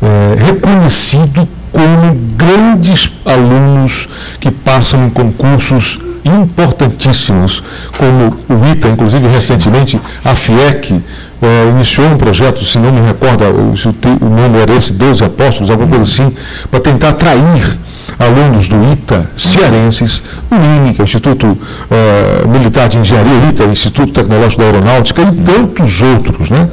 é, 0.00 0.44
reconhecido 0.44 1.48
como 1.72 2.14
grandes 2.36 3.12
alunos 3.24 4.08
que 4.40 4.50
passam 4.50 5.06
em 5.06 5.10
concursos 5.10 6.00
importantíssimos, 6.24 7.62
como 7.96 8.36
o 8.48 8.72
ITA, 8.72 8.88
inclusive 8.88 9.26
recentemente 9.28 10.00
a 10.24 10.34
FIEC 10.34 11.00
eh, 11.40 11.68
iniciou 11.70 12.08
um 12.08 12.16
projeto, 12.16 12.64
se 12.64 12.78
não 12.78 12.92
me 12.92 13.00
recordo, 13.00 13.44
o, 13.44 13.72
o 13.72 14.28
nome 14.28 14.58
era 14.58 14.74
esse, 14.74 14.92
12 14.92 15.24
Apóstolos, 15.24 15.70
alguma 15.70 15.88
coisa 15.88 16.04
assim, 16.04 16.34
para 16.70 16.80
tentar 16.80 17.10
atrair 17.10 17.78
alunos 18.18 18.68
do 18.68 18.92
ITA, 18.92 19.30
cearenses, 19.36 20.22
o 20.50 20.54
INE, 20.54 20.94
que 20.94 21.00
é 21.00 21.04
o 21.04 21.06
Instituto 21.06 21.56
eh, 21.90 22.46
Militar 22.48 22.88
de 22.88 22.98
Engenharia, 22.98 23.48
ITA, 23.50 23.64
Instituto 23.64 24.12
Tecnológico 24.12 24.62
da 24.62 24.68
Aeronáutica, 24.68 25.22
e 25.22 25.32
tantos 25.42 26.02
outros, 26.02 26.50
né? 26.50 26.68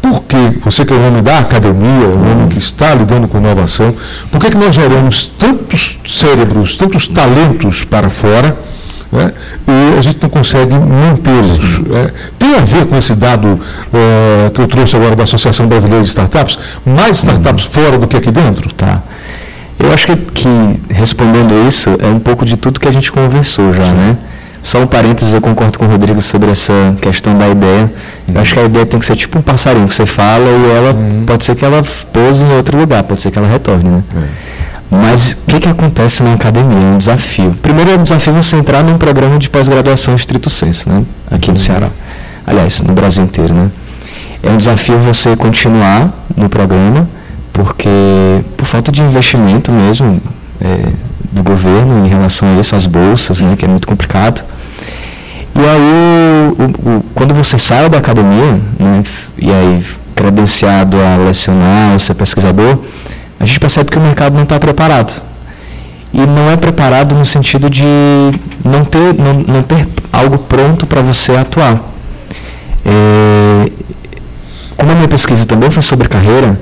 Por 0.00 0.22
que, 0.22 0.36
você 0.64 0.84
que 0.84 0.92
é 0.92 0.96
o 0.96 1.00
nome 1.00 1.22
da 1.22 1.40
academia, 1.40 2.06
o 2.06 2.18
nome 2.18 2.48
que 2.48 2.58
está 2.58 2.94
lidando 2.94 3.26
com 3.28 3.38
inovação, 3.38 3.94
por 4.30 4.40
que, 4.40 4.50
que 4.50 4.56
nós 4.56 4.74
geramos 4.74 5.30
tantos 5.38 5.98
cérebros, 6.06 6.76
tantos 6.76 7.08
talentos 7.08 7.84
para 7.84 8.08
fora, 8.08 8.56
né, 9.10 9.32
e 9.66 9.98
a 9.98 10.02
gente 10.02 10.18
não 10.22 10.28
consegue 10.28 10.74
mantê-los? 10.74 11.78
né? 11.80 12.10
Tem 12.38 12.54
a 12.56 12.60
ver 12.60 12.86
com 12.86 12.96
esse 12.96 13.14
dado 13.14 13.60
eh, 13.92 14.50
que 14.54 14.60
eu 14.60 14.68
trouxe 14.68 14.96
agora 14.96 15.16
da 15.16 15.24
Associação 15.24 15.66
Brasileira 15.66 16.02
de 16.02 16.08
Startups, 16.08 16.58
mais 16.84 17.18
startups 17.18 17.64
fora 17.64 17.98
do 17.98 18.06
que 18.06 18.16
aqui 18.16 18.30
dentro? 18.30 18.72
Tá. 18.74 19.02
Eu 19.78 19.92
acho 19.92 20.06
que, 20.06 20.16
que 20.16 20.48
respondendo 20.90 21.54
isso 21.66 21.90
é 22.00 22.06
um 22.06 22.18
pouco 22.18 22.44
de 22.44 22.56
tudo 22.56 22.80
que 22.80 22.88
a 22.88 22.92
gente 22.92 23.10
conversou 23.12 23.72
já, 23.72 23.92
né? 23.92 24.16
Só 24.68 24.82
um 24.82 24.86
parênteses, 24.86 25.32
eu 25.32 25.40
concordo 25.40 25.78
com 25.78 25.86
o 25.86 25.88
Rodrigo 25.88 26.20
sobre 26.20 26.50
essa 26.50 26.74
questão 27.00 27.38
da 27.38 27.48
ideia. 27.48 27.90
Eu 28.30 28.38
acho 28.38 28.52
que 28.52 28.60
a 28.60 28.64
ideia 28.64 28.84
tem 28.84 29.00
que 29.00 29.06
ser 29.06 29.16
tipo 29.16 29.38
um 29.38 29.40
passarinho 29.40 29.88
que 29.88 29.94
você 29.94 30.04
fala 30.04 30.44
e 30.44 30.70
ela 30.76 30.94
pode 31.26 31.42
ser 31.42 31.56
que 31.56 31.64
ela 31.64 31.82
pouse 32.12 32.44
em 32.44 32.52
outro 32.52 32.76
lugar, 32.76 33.02
pode 33.02 33.22
ser 33.22 33.30
que 33.30 33.38
ela 33.38 33.48
retorne, 33.48 33.88
né? 33.88 34.02
Mas 34.90 35.32
o 35.32 35.36
que, 35.46 35.60
que 35.60 35.68
acontece 35.70 36.22
na 36.22 36.34
academia? 36.34 36.80
É 36.80 36.94
um 36.94 36.98
desafio. 36.98 37.56
Primeiro 37.62 37.92
é 37.92 37.94
um 37.94 38.02
desafio 38.02 38.34
você 38.34 38.56
entrar 38.56 38.84
num 38.84 38.98
programa 38.98 39.38
de 39.38 39.48
pós-graduação 39.48 40.14
estrito 40.14 40.50
senso, 40.50 40.86
né? 40.90 41.02
Aqui 41.30 41.50
no 41.50 41.58
Ceará. 41.58 41.88
Aliás, 42.46 42.82
no 42.82 42.92
Brasil 42.92 43.24
inteiro, 43.24 43.54
né? 43.54 43.70
É 44.42 44.50
um 44.50 44.58
desafio 44.58 44.98
você 44.98 45.34
continuar 45.34 46.12
no 46.36 46.50
programa, 46.50 47.08
porque 47.54 47.88
por 48.54 48.66
falta 48.66 48.92
de 48.92 49.00
investimento 49.00 49.72
mesmo 49.72 50.20
é, 50.60 50.92
do 51.32 51.42
governo 51.42 52.04
em 52.04 52.08
relação 52.10 52.54
a 52.54 52.60
isso, 52.60 52.76
às 52.76 52.84
bolsas, 52.84 53.40
né, 53.40 53.56
que 53.56 53.64
é 53.64 53.68
muito 53.68 53.88
complicado. 53.88 54.44
E 55.58 55.66
aí, 55.66 56.52
o- 56.58 56.88
o- 56.98 57.04
quando 57.14 57.34
você 57.34 57.58
sai 57.58 57.88
da 57.88 57.98
academia, 57.98 58.52
né, 58.78 59.02
e 59.36 59.50
aí 59.50 59.84
credenciado 60.14 60.96
a 61.00 61.16
lecionar, 61.24 61.92
ou 61.92 61.98
ser 61.98 62.14
pesquisador, 62.14 62.78
a 63.40 63.44
gente 63.44 63.58
percebe 63.58 63.90
que 63.90 63.98
o 63.98 64.00
mercado 64.00 64.34
não 64.34 64.44
está 64.44 64.58
preparado. 64.58 65.20
E 66.12 66.18
não 66.26 66.50
é 66.50 66.56
preparado 66.56 67.14
no 67.14 67.24
sentido 67.24 67.68
de 67.68 67.84
não 68.64 68.84
ter, 68.84 69.14
não, 69.18 69.34
não 69.34 69.62
ter 69.62 69.86
algo 70.12 70.38
pronto 70.38 70.86
para 70.86 71.02
você 71.02 71.32
atuar. 71.36 71.80
É, 72.84 73.70
como 74.76 74.92
a 74.92 74.94
minha 74.94 75.08
pesquisa 75.08 75.44
também 75.44 75.70
foi 75.70 75.82
sobre 75.82 76.08
carreira, 76.08 76.58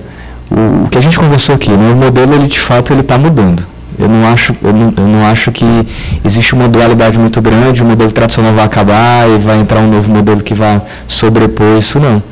o, 0.51 0.85
o 0.85 0.89
que 0.91 0.99
a 0.99 1.01
gente 1.01 1.19
conversou 1.19 1.55
aqui, 1.55 1.71
né, 1.71 1.93
o 1.93 1.97
modelo 1.97 2.35
ele 2.35 2.49
de 2.49 2.59
fato 2.59 2.93
ele 2.93 3.01
está 3.03 3.17
mudando. 3.19 3.67
Eu 3.99 4.09
não 4.09 4.27
acho, 4.31 4.55
eu 4.63 4.73
não, 4.73 4.93
eu 4.97 5.07
não 5.07 5.25
acho 5.27 5.51
que 5.51 5.65
existe 6.25 6.55
uma 6.55 6.69
dualidade 6.69 7.19
muito 7.19 7.41
grande, 7.41 7.83
o 7.83 7.87
modelo 7.87 8.11
tradicional 8.13 8.53
vai 8.53 8.65
acabar 8.65 9.29
e 9.29 9.39
vai 9.39 9.59
entrar 9.59 9.81
um 9.81 9.91
novo 9.91 10.11
modelo 10.11 10.43
que 10.43 10.55
vai 10.55 10.81
sobrepor 11.09 11.79
isso 11.79 11.99
não. 11.99 12.23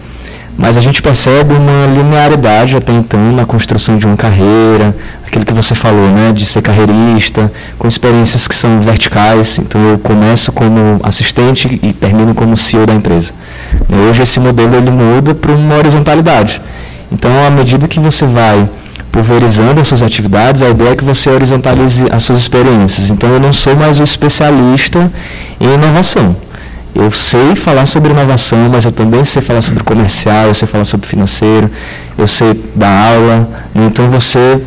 Mas 0.57 0.77
a 0.77 0.81
gente 0.81 1.03
percebe 1.03 1.53
uma 1.55 1.87
linearidade 1.92 2.77
até 2.77 2.92
então 2.92 3.33
na 3.33 3.44
construção 3.44 3.98
de 3.98 4.07
uma 4.07 4.16
carreira, 4.16 4.94
aquilo 5.27 5.44
que 5.44 5.53
você 5.53 5.74
falou, 5.74 6.09
né, 6.11 6.33
de 6.33 6.46
ser 6.46 6.62
carreirista, 6.62 7.50
com 7.77 7.88
experiências 7.88 8.46
que 8.46 8.55
são 8.55 8.81
verticais. 8.81 9.59
Então 9.59 9.83
eu 9.83 9.98
começo 9.98 10.53
como 10.53 11.00
assistente 11.03 11.81
e 11.83 11.92
termino 11.92 12.35
como 12.35 12.57
CEO 12.57 12.87
da 12.87 12.94
empresa. 12.94 13.33
E 13.88 13.94
hoje 14.09 14.22
esse 14.22 14.38
modelo 14.38 14.77
ele 14.77 14.90
muda 14.90 15.35
para 15.35 15.50
uma 15.53 15.74
horizontalidade. 15.74 16.62
Então 17.11 17.31
à 17.44 17.50
medida 17.50 17.88
que 17.88 17.98
você 17.98 18.24
vai 18.24 18.68
pulverizando 19.14 19.81
as 19.81 19.87
suas 19.87 20.03
atividades, 20.03 20.61
a 20.61 20.68
ideia 20.70 20.90
é 20.90 20.96
que 20.96 21.05
você 21.05 21.31
horizontalize 21.31 22.05
as 22.11 22.24
suas 22.24 22.40
experiências. 22.40 23.11
Então 23.11 23.31
eu 23.31 23.38
não 23.38 23.53
sou 23.53 23.77
mais 23.77 24.00
o 24.00 24.03
especialista 24.03 25.09
em 25.61 25.72
inovação. 25.72 26.35
Eu 26.92 27.12
sei 27.12 27.55
falar 27.55 27.87
sobre 27.87 28.11
inovação, 28.11 28.68
mas 28.68 28.85
eu 28.85 28.90
também 28.90 29.22
sei 29.22 29.40
falar 29.40 29.62
sobre 29.62 29.85
comercial, 29.85 30.46
eu 30.48 30.55
sei 30.55 30.66
falar 30.66 30.85
sobre 30.85 31.07
financeiro, 31.07 31.70
eu 32.18 32.27
sei 32.27 32.61
dar 32.74 33.12
aula. 33.14 33.48
Então 33.72 34.11
você 34.11 34.61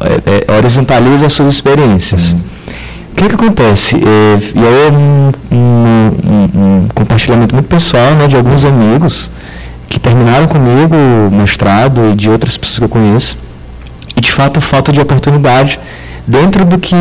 é, 0.00 0.44
é, 0.52 0.56
horizontaliza 0.58 1.26
as 1.26 1.32
suas 1.32 1.54
experiências. 1.54 2.32
O 2.32 3.14
que, 3.14 3.28
que 3.28 3.34
acontece? 3.36 3.94
É, 3.96 4.38
e 4.52 4.66
aí 4.66 4.88
é 4.88 4.92
um, 4.92 5.32
um- 5.52 6.12
um- 6.32 6.82
um 6.84 6.88
compartilhamento 6.92 7.54
muito 7.54 7.68
pessoal 7.68 8.14
né, 8.16 8.26
de 8.26 8.34
alguns 8.34 8.64
amigos 8.64 9.30
que 9.88 10.00
terminaram 10.00 10.48
comigo 10.48 10.96
o 11.30 11.34
mestrado 11.34 12.10
e 12.10 12.16
de 12.16 12.28
outras 12.28 12.56
pessoas 12.56 12.78
que 12.80 12.84
eu 12.84 12.88
conheço. 12.88 13.45
E 14.16 14.20
de 14.20 14.32
fato 14.32 14.60
falta 14.60 14.92
de 14.92 15.00
oportunidade 15.00 15.78
dentro 16.26 16.64
do 16.64 16.78
que 16.78 16.96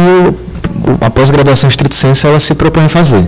a 1.01 1.09
pós-graduação 1.09 1.69
estrito 1.69 1.95
senso 1.95 2.27
ela 2.27 2.39
se 2.39 2.53
propõe 2.53 2.85
a 2.85 2.89
fazer. 2.89 3.25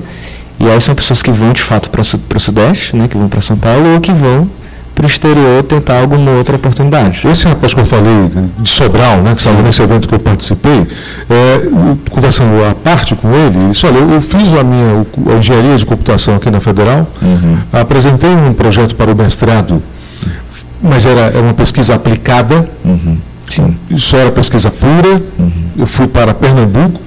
E 0.59 0.69
aí 0.69 0.81
são 0.81 0.95
pessoas 0.95 1.21
que 1.21 1.31
vão 1.31 1.53
de 1.53 1.61
fato 1.61 1.89
para 1.89 2.01
o 2.01 2.39
Sudeste, 2.39 2.95
né, 2.95 3.07
que 3.07 3.17
vão 3.17 3.27
para 3.27 3.41
São 3.41 3.57
Paulo, 3.57 3.93
ou 3.93 4.01
que 4.01 4.11
vão 4.11 4.49
para 4.95 5.03
o 5.03 5.07
exterior 5.07 5.61
tentar 5.61 5.99
alguma 6.01 6.31
outra 6.31 6.55
oportunidade. 6.55 7.27
Esse 7.27 7.47
rapaz 7.47 7.71
que 7.71 7.79
eu 7.79 7.85
falei 7.85 8.31
de 8.57 8.67
Sobral, 8.67 9.17
né, 9.17 9.35
que 9.35 9.39
estava 9.39 9.61
nesse 9.61 9.79
evento 9.83 10.07
que 10.07 10.15
eu 10.15 10.19
participei, 10.19 10.87
é, 11.29 11.67
conversando 12.09 12.65
à 12.65 12.73
parte 12.73 13.13
com 13.13 13.31
ele, 13.31 13.59
ele 13.59 13.69
disse, 13.69 13.85
olha, 13.85 13.99
eu, 13.99 14.09
eu 14.13 14.21
fiz 14.21 14.51
a 14.57 14.63
minha 14.63 15.05
a 15.27 15.37
engenharia 15.37 15.77
de 15.77 15.85
computação 15.85 16.35
aqui 16.35 16.49
na 16.49 16.59
Federal, 16.59 17.05
apresentei 17.71 18.31
um 18.31 18.53
projeto 18.53 18.95
para 18.95 19.11
o 19.11 19.15
mestrado, 19.15 19.83
mas 20.81 21.05
era, 21.05 21.27
era 21.27 21.41
uma 21.41 21.53
pesquisa 21.53 21.93
aplicada, 21.93 22.67
Sim. 23.57 23.97
só 23.97 24.17
era 24.17 24.31
pesquisa 24.31 24.71
pura, 24.71 25.21
eu 25.77 25.87
fui 25.87 26.07
para 26.07 26.33
Pernambuco, 26.33 27.01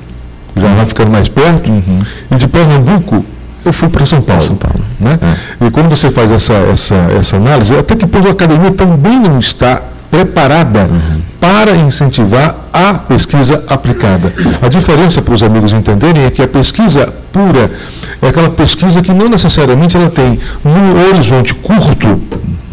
já 0.57 0.75
lá 0.75 0.85
ficando 0.87 1.11
mais 1.11 1.29
perto, 1.29 1.71
e 2.31 2.35
de 2.37 2.49
Pernambuco 2.49 3.25
eu 3.65 3.73
fui 3.73 3.89
para 3.89 4.07
São 4.07 4.23
Paulo. 4.23 4.43
São 4.43 4.57
Paulo. 4.57 4.81
né? 4.99 5.19
E 5.61 5.71
quando 5.71 5.91
você 5.91 6.11
faz 6.11 6.33
essa, 6.33 6.55
essa, 6.55 6.95
essa 7.19 7.37
análise, 7.37 7.77
até 7.77 7.95
que 7.95 8.05
a 8.05 8.31
academia 8.31 8.71
também 8.71 9.21
não 9.21 9.39
está 9.39 9.83
preparada 10.11 10.89
para 11.41 11.75
incentivar 11.77 12.57
a 12.73 12.95
pesquisa 12.95 13.65
aplicada. 13.67 14.33
A 14.61 14.69
diferença 14.69 15.23
para 15.23 15.35
os 15.35 15.43
amigos 15.43 15.73
entenderem 15.73 16.25
é 16.25 16.31
que 16.31 16.43
a 16.43 16.49
pesquisa 16.49 17.13
pura 17.33 17.71
é 18.21 18.29
aquela 18.29 18.51
pesquisa 18.51 19.01
que 19.01 19.13
não 19.13 19.29
necessariamente 19.29 19.97
ela 19.97 20.11
tem 20.11 20.39
num 20.65 21.09
horizonte 21.09 21.55
curto 21.55 22.21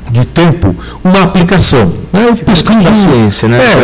de 0.09 0.25
tempo 0.25 0.75
uma 1.03 1.23
aplicação. 1.23 1.91
Né? 2.13 2.25
Eu 2.29 2.35
pesquiso 2.35 2.79
da 2.79 2.93
ciência, 2.93 3.47
né? 3.49 3.59
É, 3.59 3.83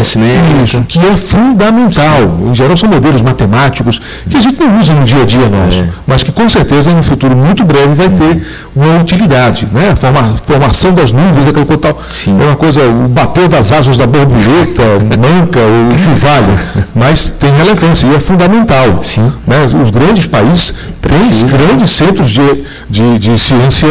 isso, 0.63 0.81
que 0.87 0.99
é 0.99 1.17
fundamental. 1.17 2.39
Em 2.49 2.53
geral 2.53 2.75
são 2.77 2.89
modelos 2.89 3.21
matemáticos 3.21 3.99
que 4.29 4.37
a 4.37 4.41
gente 4.41 4.59
não 4.59 4.79
usa 4.79 4.93
no 4.93 5.03
dia 5.05 5.21
a 5.21 5.25
dia 5.25 5.49
nosso, 5.49 5.85
mas 6.07 6.23
que 6.23 6.31
com 6.31 6.47
certeza 6.49 6.91
no 6.93 7.03
futuro 7.03 7.35
muito 7.35 7.63
breve 7.63 7.93
vai 7.93 8.09
ter 8.09 8.45
uma 8.75 8.99
utilidade. 8.99 9.67
Né? 9.71 9.91
A 9.91 9.95
forma- 9.95 10.35
formação 10.45 10.93
das 10.93 11.11
nuvens, 11.11 11.47
aquela 11.47 11.65
coisa 11.65 11.81
tal. 11.81 12.01
Sim. 12.11 12.37
É 12.41 12.45
uma 12.45 12.55
coisa, 12.55 12.81
o 12.81 13.07
bater 13.07 13.47
das 13.47 13.71
asas 13.71 13.97
da 13.97 14.07
borboleta, 14.07 14.83
manca, 15.19 15.59
o 15.59 15.95
que 15.97 16.19
vale. 16.25 16.85
Mas 16.95 17.29
tem 17.39 17.51
relevância 17.53 18.07
e 18.07 18.15
é 18.15 18.19
fundamental. 18.19 19.03
Sim. 19.03 19.31
Né? 19.47 19.57
Os 19.83 19.89
grandes 19.89 20.25
países 20.27 20.73
têm 21.01 21.17
Precisa. 21.19 21.57
grandes 21.57 21.91
centros 21.91 22.31
de, 22.31 22.63
de, 22.89 23.19
de 23.19 23.37
ciência 23.37 23.89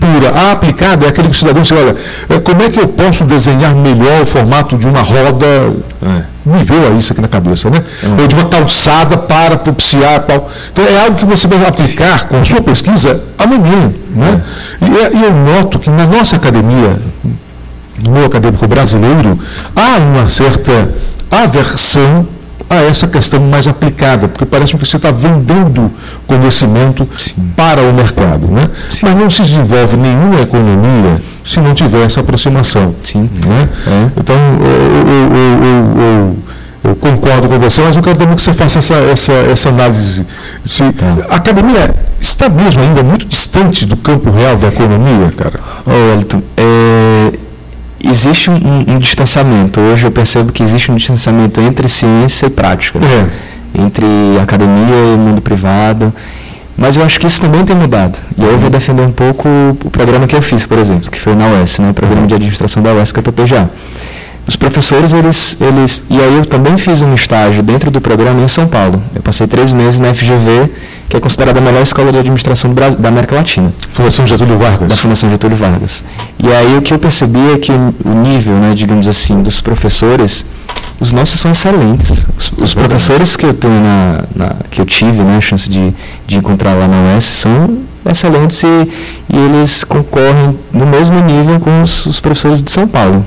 pura. 0.00 0.30
A 0.34 0.52
aplicada 0.52 1.06
é 1.06 1.08
aquele 1.08 1.28
que 1.28 1.34
o 1.34 1.38
cidadão 1.38 1.62
diz, 1.62 1.73
olha, 1.76 1.96
eh, 2.30 2.40
como 2.40 2.62
é 2.62 2.68
que 2.70 2.78
eu 2.80 2.88
posso 2.88 3.24
desenhar 3.24 3.74
melhor 3.74 4.22
o 4.22 4.26
formato 4.26 4.76
de 4.76 4.86
uma 4.86 5.02
roda? 5.02 5.46
Me 6.46 6.62
veio 6.62 6.88
a 6.88 6.90
isso 6.90 7.12
aqui 7.12 7.22
na 7.22 7.28
cabeça, 7.28 7.70
né? 7.70 7.82
Ou 8.20 8.26
de 8.28 8.34
uma 8.34 8.44
calçada 8.44 9.16
para 9.16 9.56
propiciar 9.56 10.20
tal. 10.24 10.50
Então 10.72 10.84
é 10.84 11.00
algo 11.04 11.16
que 11.16 11.24
você 11.24 11.46
vai 11.46 11.66
aplicar 11.66 12.28
com 12.28 12.38
a 12.38 12.44
sua 12.44 12.60
pesquisa 12.60 13.22
amanhã. 13.38 13.90
Né? 14.10 14.42
E, 14.82 14.84
é- 14.98 15.10
e 15.16 15.22
eu 15.24 15.32
noto 15.32 15.78
que 15.78 15.88
na 15.88 16.06
nossa 16.06 16.36
academia, 16.36 16.98
no 18.04 18.10
meu 18.10 18.26
acadêmico 18.26 18.66
brasileiro, 18.68 19.38
há 19.74 19.96
uma 19.98 20.28
certa 20.28 20.90
aversão 21.30 22.26
a 22.78 22.82
essa 22.84 23.06
questão 23.06 23.40
mais 23.40 23.66
aplicada, 23.66 24.28
porque 24.28 24.44
parece 24.44 24.76
que 24.76 24.84
você 24.86 24.96
está 24.96 25.10
vendendo 25.10 25.90
conhecimento 26.26 27.08
para 27.56 27.80
o 27.82 27.92
mercado. 27.92 28.46
Né? 28.48 28.68
Mas 29.02 29.14
não 29.14 29.30
se 29.30 29.42
desenvolve 29.42 29.96
nenhuma 29.96 30.40
economia 30.40 31.20
se 31.44 31.60
não 31.60 31.74
tiver 31.74 32.04
essa 32.04 32.20
aproximação. 32.20 32.94
Sim. 33.04 33.28
Né? 33.32 33.68
Então, 34.16 34.36
eu, 34.36 35.08
eu- 35.08 35.36
eu- 35.36 36.36
eu- 36.86 36.96
concordo 37.00 37.48
com 37.48 37.58
você, 37.58 37.80
mas 37.82 37.96
eu 37.96 38.02
quero 38.02 38.16
também 38.18 38.34
que 38.36 38.42
você 38.42 38.52
faça 38.52 38.78
essa, 38.78 38.94
essa, 38.94 39.32
essa 39.32 39.68
análise. 39.70 40.24
Se, 40.64 40.82
A 41.30 41.36
academia 41.36 41.94
está 42.20 42.48
mesmo 42.48 42.80
ainda 42.82 43.02
muito 43.02 43.26
distante 43.26 43.86
do 43.86 43.96
campo 43.96 44.30
real 44.30 44.56
da 44.56 44.68
economia, 44.68 45.32
cara. 45.36 45.58
Ô, 45.86 45.90
Wellington, 45.90 46.42
é, 46.56 47.13
existe 48.08 48.50
um, 48.50 48.56
um 48.86 48.98
distanciamento. 48.98 49.80
Hoje 49.80 50.06
eu 50.06 50.10
percebo 50.10 50.52
que 50.52 50.62
existe 50.62 50.90
um 50.90 50.94
distanciamento 50.94 51.60
entre 51.60 51.88
ciência 51.88 52.46
e 52.46 52.50
prática. 52.50 52.98
né? 52.98 53.30
Entre 53.76 54.06
academia 54.40 55.14
e 55.14 55.16
mundo 55.16 55.40
privado. 55.40 56.12
Mas 56.76 56.96
eu 56.96 57.04
acho 57.04 57.20
que 57.20 57.26
isso 57.26 57.40
também 57.40 57.64
tem 57.64 57.76
mudado. 57.76 58.18
E 58.36 58.42
aí 58.44 58.50
eu 58.50 58.58
vou 58.58 58.68
defender 58.68 59.02
um 59.02 59.12
pouco 59.12 59.48
o 59.84 59.90
programa 59.90 60.26
que 60.26 60.34
eu 60.34 60.42
fiz, 60.42 60.66
por 60.66 60.78
exemplo, 60.78 61.10
que 61.10 61.20
foi 61.20 61.34
na 61.34 61.46
UES, 61.46 61.78
né? 61.78 61.90
o 61.90 61.94
programa 61.94 62.26
de 62.26 62.34
administração 62.34 62.82
da 62.82 62.92
UES, 62.92 63.12
que 63.12 63.18
é 63.18 63.20
o 63.20 63.22
PPGA. 63.22 63.70
Os 64.46 64.56
professores, 64.56 65.12
eles, 65.12 65.56
eles. 65.60 66.02
E 66.10 66.20
aí 66.20 66.36
eu 66.36 66.44
também 66.44 66.76
fiz 66.76 67.00
um 67.00 67.14
estágio 67.14 67.62
dentro 67.62 67.90
do 67.90 68.00
programa 68.00 68.42
em 68.42 68.48
São 68.48 68.66
Paulo. 68.66 69.02
Eu 69.14 69.22
passei 69.22 69.46
três 69.46 69.72
meses 69.72 70.00
na 70.00 70.12
FGV, 70.12 70.70
que 71.08 71.16
é 71.16 71.20
considerada 71.20 71.58
a 71.58 71.62
melhor 71.62 71.82
escola 71.82 72.10
de 72.12 72.18
administração 72.18 72.72
da 72.74 73.08
América 73.08 73.34
Latina. 73.36 73.72
Fundação 73.92 74.26
Getúlio 74.26 74.58
Vargas. 74.58 74.88
Da 74.88 74.96
Fundação 74.96 75.30
Getúlio 75.30 75.56
Vargas. 75.56 76.02
E 76.38 76.50
aí 76.52 76.76
o 76.76 76.82
que 76.82 76.92
eu 76.94 76.98
percebi 76.98 77.52
é 77.54 77.58
que 77.58 77.72
o 77.72 78.10
nível, 78.22 78.54
né, 78.54 78.72
digamos 78.74 79.06
assim, 79.06 79.42
dos 79.42 79.60
professores, 79.60 80.44
os 81.00 81.12
nossos 81.12 81.38
são 81.40 81.50
excelentes. 81.52 82.26
Os, 82.36 82.52
os 82.56 82.74
professores 82.74 83.36
que 83.36 83.46
eu 83.46 83.54
tenho 83.54 83.80
na, 83.80 84.24
na- 84.34 84.56
que 84.70 84.80
eu 84.80 84.86
tive, 84.86 85.22
né, 85.22 85.36
a 85.36 85.40
chance 85.40 85.68
de, 85.68 85.92
de 86.26 86.36
encontrar 86.36 86.74
lá 86.74 86.88
na 86.88 87.14
UES 87.14 87.24
são 87.24 87.78
excelentes 88.06 88.62
e, 88.62 88.66
e 89.32 89.36
eles 89.36 89.82
concorrem 89.84 90.58
no 90.72 90.86
mesmo 90.86 91.18
nível 91.20 91.58
com 91.60 91.82
os, 91.82 92.06
os 92.06 92.20
professores 92.20 92.62
de 92.62 92.70
São 92.70 92.86
Paulo. 92.88 93.24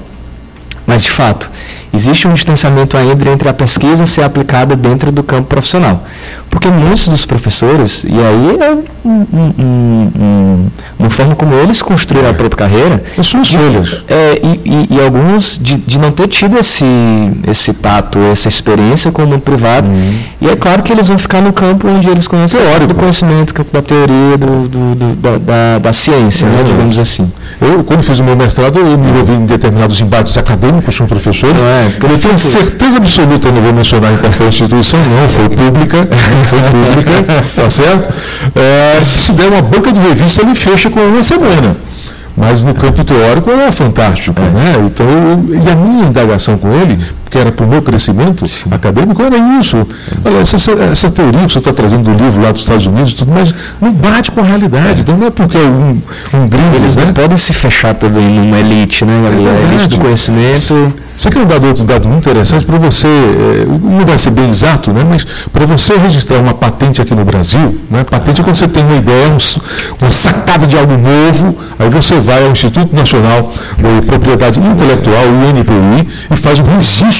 Mas, 0.87 1.03
de 1.03 1.11
fato, 1.11 1.51
existe 1.93 2.27
um 2.29 2.33
distanciamento 2.33 2.95
ainda 2.95 3.29
entre 3.29 3.49
a 3.49 3.53
pesquisa 3.53 4.05
ser 4.05 4.23
aplicada 4.23 4.73
dentro 4.73 5.11
do 5.11 5.21
campo 5.21 5.43
profissional. 5.49 6.05
Porque 6.49 6.69
muitos 6.69 7.09
dos 7.09 7.25
professores, 7.25 8.05
e 8.07 8.13
aí 8.17 8.57
é 8.61 8.71
um- 8.71 9.27
um- 9.33 9.53
um- 9.59 10.11
um- 10.17 10.67
uma 10.97 11.09
forma 11.09 11.35
como 11.35 11.53
eles 11.55 11.81
construíram 11.81 12.29
a 12.29 12.33
própria 12.33 12.57
carreira, 12.69 13.03
suas 13.21 13.47
escolhas. 13.49 14.03
é, 14.07 14.39
e, 14.41 14.56
e- 14.69 14.95
e 14.95 15.01
alguns 15.01 15.57
de, 15.61 15.77
de 15.77 15.97
não 15.99 16.11
ter 16.11 16.27
tido 16.27 16.57
esse, 16.59 16.85
esse 17.47 17.73
tato, 17.73 18.19
essa 18.31 18.47
experiência 18.47 19.11
com 19.11 19.23
o 19.23 19.27
mundo 19.27 19.41
privado. 19.41 19.89
E 20.41 20.47
é 20.49 20.55
claro 20.55 20.83
que 20.83 20.91
eles 20.91 21.07
vão 21.07 21.17
ficar 21.17 21.41
no 21.41 21.51
campo 21.53 21.87
onde 21.87 22.09
eles 22.09 22.27
conhecem 22.27 22.59
do 22.87 22.95
conhecimento, 22.95 23.53
campo 23.53 23.71
da 23.73 23.81
teoria, 23.81 24.37
do, 24.37 24.67
do- 24.67 24.95
do- 24.95 25.15
da, 25.15 25.37
da, 25.37 25.79
da 25.79 25.93
ciência, 25.93 26.47
né, 26.47 26.63
digamos 26.65 26.99
assim. 26.99 27.31
Eu, 27.61 27.83
quando 27.83 28.03
fiz 28.03 28.19
o 28.19 28.23
meu 28.23 28.35
mestrado, 28.35 28.77
eu 28.79 28.97
me 28.97 29.09
envolvi 29.09 29.33
em 29.33 29.45
determinados 29.45 29.99
embates 30.01 30.37
acadêmicos 30.37 30.97
com 30.97 31.05
professores. 31.07 31.61
É, 31.61 31.87
eu 32.13 32.17
tenho 32.19 32.37
certeza 32.37 32.97
absoluta, 32.97 33.47
eu 33.47 33.53
não 33.53 33.61
vou 33.61 33.73
mencionar 33.73 34.11
em 34.13 34.17
qual 34.17 34.31
foi 34.31 34.45
a 34.47 34.49
instituição, 34.49 34.99
não, 34.99 35.29
foi 35.29 35.49
pública, 35.49 35.97
foi 36.49 36.59
pública, 36.61 37.25
tá 37.55 37.69
certo? 37.69 38.13
É, 38.55 39.01
se 39.17 39.31
der 39.31 39.47
uma 39.49 39.61
banca 39.61 39.91
de 39.91 39.99
revista, 39.99 40.41
ele 40.41 40.53
fecha 40.55 40.89
com 40.89 40.99
uma 40.99 41.23
semana. 41.23 41.75
Mas 42.37 42.63
no 42.63 42.75
campo 42.75 43.03
teórico 43.03 43.49
é 43.49 43.71
fantástico, 43.71 44.39
né? 44.39 44.73
Então, 44.85 45.07
eu- 45.09 45.55
e 45.55 45.69
a 45.69 45.75
minha 45.75 46.05
indagação 46.05 46.55
com 46.55 46.71
ele, 46.71 46.95
que 47.29 47.37
era 47.37 47.51
para 47.51 47.65
o 47.65 47.69
meu 47.69 47.81
crescimento 47.81 48.45
acadêmico, 48.71 49.21
era 49.21 49.37
isso. 49.59 49.77
Olha, 50.23 50.37
essa, 50.39 50.57
essa- 50.57 51.11
teoria 51.11 51.45
que 51.45 51.53
você 51.53 51.59
está 51.59 51.73
trazendo 51.73 52.03
do 52.11 52.23
livro 52.23 52.41
lá 52.41 52.51
dos 52.51 52.61
Estados 52.61 52.85
Unidos, 52.85 53.13
e 53.13 53.15
tudo, 53.15 53.31
mas 53.33 53.53
não 53.81 53.91
bate 53.91 54.31
com 54.31 54.41
a 54.41 54.43
realidade. 54.43 55.01
Então 55.01 55.17
não 55.17 55.27
é 55.27 55.31
porque 55.31 55.57
é 55.57 55.61
um, 55.61 55.99
um 56.33 56.47
gringo, 56.47 56.75
Eles 56.75 56.95
né? 56.95 57.05
não 57.05 57.13
podem 57.13 57.37
se 57.37 57.53
fechar 57.53 57.93
também 57.95 58.29
numa 58.29 58.59
elite, 58.59 59.03
né? 59.05 59.13
A 59.27 59.73
elite 59.73 59.89
do 59.89 59.99
conhecimento. 59.99 60.93
Você 61.17 61.31
quer 61.31 61.39
um 61.39 61.45
dado 61.47 61.65
outro 61.65 61.83
dado 61.83 62.07
muito 62.07 62.29
interessante 62.29 62.63
para 62.63 62.77
você, 62.77 63.07
eh, 63.07 63.65
não 63.67 64.05
vai 64.05 64.19
ser 64.19 64.29
bem 64.29 64.47
exato, 64.51 64.93
né, 64.93 65.03
mas 65.03 65.25
para 65.51 65.65
você 65.65 65.97
registrar 65.97 66.37
uma 66.37 66.53
patente 66.53 67.01
aqui 67.01 67.15
no 67.15 67.25
Brasil, 67.25 67.75
né, 67.89 68.03
patente 68.03 68.39
é 68.39 68.43
quando 68.43 68.55
você 68.55 68.67
tem 68.67 68.83
uma 68.83 68.97
ideia, 68.97 69.27
um 69.29 69.37
uma 69.99 70.11
sacada 70.11 70.67
de 70.67 70.77
algo 70.77 70.93
novo, 70.95 71.57
aí 71.79 71.89
você 71.89 72.19
vai 72.19 72.45
ao 72.45 72.51
Instituto 72.51 72.95
Nacional 72.95 73.51
de 73.77 74.05
Propriedade 74.05 74.59
Intelectual, 74.59 75.23
o 75.25 75.49
INPI, 75.57 76.07
e 76.31 76.35
faz 76.35 76.59
um 76.59 76.65
registro 76.75 77.16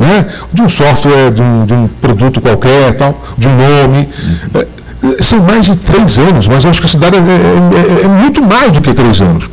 né, 0.00 0.26
de 0.52 0.62
um 0.62 0.68
software, 0.68 1.30
de 1.32 1.42
um, 1.42 1.64
de 1.66 1.74
um 1.74 1.88
produto 2.00 2.40
qualquer, 2.40 2.94
tal, 2.96 3.20
de 3.36 3.48
um 3.48 3.56
nome. 3.56 4.08
Eh, 4.54 4.66
eh, 5.04 5.22
são 5.22 5.40
mais 5.40 5.66
de 5.66 5.76
três 5.76 6.18
anos, 6.18 6.46
mas 6.46 6.64
eu 6.64 6.70
acho 6.70 6.80
que 6.80 6.86
esse 6.86 6.96
dado 6.98 7.16
é, 7.16 7.20
é- 7.20 8.02
é- 8.02 8.04
é 8.04 8.08
muito 8.08 8.42
mais 8.42 8.72
do 8.72 8.80
que 8.80 8.92
três 8.92 9.20
anos. 9.20 9.48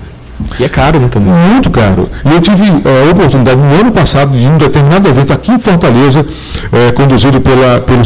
E 0.59 0.63
é 0.65 0.69
caro, 0.69 0.99
né, 0.99 1.07
também. 1.09 1.33
Muito 1.33 1.69
caro. 1.69 2.09
E 2.25 2.29
eu 2.33 2.41
tive 2.41 2.63
a 2.63 3.11
oportunidade 3.11 3.57
no 3.57 3.79
ano 3.79 3.91
passado 3.91 4.37
de 4.37 4.45
um 4.45 4.57
determinado 4.57 5.07
evento 5.09 5.31
aqui 5.33 5.51
em 5.51 5.59
Fortaleza, 5.59 6.25
eh, 6.71 6.91
conduzido 6.91 7.39
pela, 7.41 7.79
pelo 7.79 8.03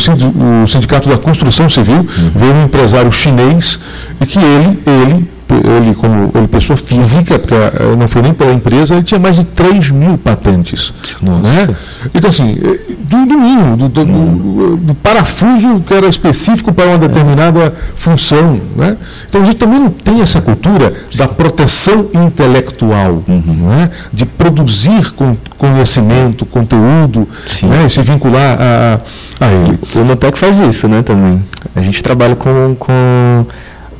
Sindicato 0.67 1.09
da 1.09 1.17
Construção 1.17 1.67
Civil, 1.67 2.07
veio 2.35 2.53
um 2.53 2.63
empresário 2.65 3.11
chinês 3.11 3.79
e 4.21 4.25
que 4.25 4.39
ele, 4.39 4.79
ele, 4.85 5.29
ele 5.55 5.93
como 5.95 6.31
ele 6.35 6.47
pessoa 6.47 6.77
física, 6.77 7.37
porque 7.39 7.55
não 7.97 8.07
foi 8.07 8.21
nem 8.21 8.33
pela 8.33 8.53
empresa, 8.53 8.93
ele 8.95 9.03
tinha 9.03 9.19
mais 9.19 9.35
de 9.37 9.45
3 9.45 9.91
mil 9.91 10.17
patentes. 10.17 10.93
Né? 11.21 11.75
Então 12.13 12.29
assim, 12.29 12.57
eh, 12.61 12.79
do, 12.99 13.25
do 13.25 13.37
mínimo, 13.39 13.77
do, 13.77 13.89
do- 13.89 14.05
do- 14.05 14.77
do 14.77 14.95
parafuso 14.95 15.79
que 15.85 15.93
era 15.93 16.07
específico 16.07 16.71
para 16.71 16.85
uma 16.89 16.97
determinada 16.97 17.73
função. 17.95 18.59
Né? 18.75 18.95
Então 19.27 19.41
a 19.41 19.43
gente 19.43 19.57
também 19.57 19.79
não 19.79 19.89
tem 19.89 20.21
essa 20.21 20.41
cultura 20.41 20.93
da 21.15 21.27
proteção 21.27 22.07
intelectual, 22.13 23.23
né? 23.27 23.89
de 24.13 24.25
produzir 24.25 25.11
con- 25.13 25.35
conhecimento, 25.57 26.45
conteúdo, 26.45 27.27
né? 27.63 27.85
e 27.85 27.89
se 27.89 28.01
vincular 28.01 28.57
a, 28.59 28.99
a 29.45 29.51
ele. 29.51 29.79
O 29.95 29.99
Notec 30.03 30.37
faz 30.37 30.59
isso, 30.59 30.87
né, 30.87 31.01
também. 31.01 31.39
A 31.75 31.81
gente 31.81 32.01
trabalha 32.03 32.35
com, 32.35 32.75
com 32.77 33.45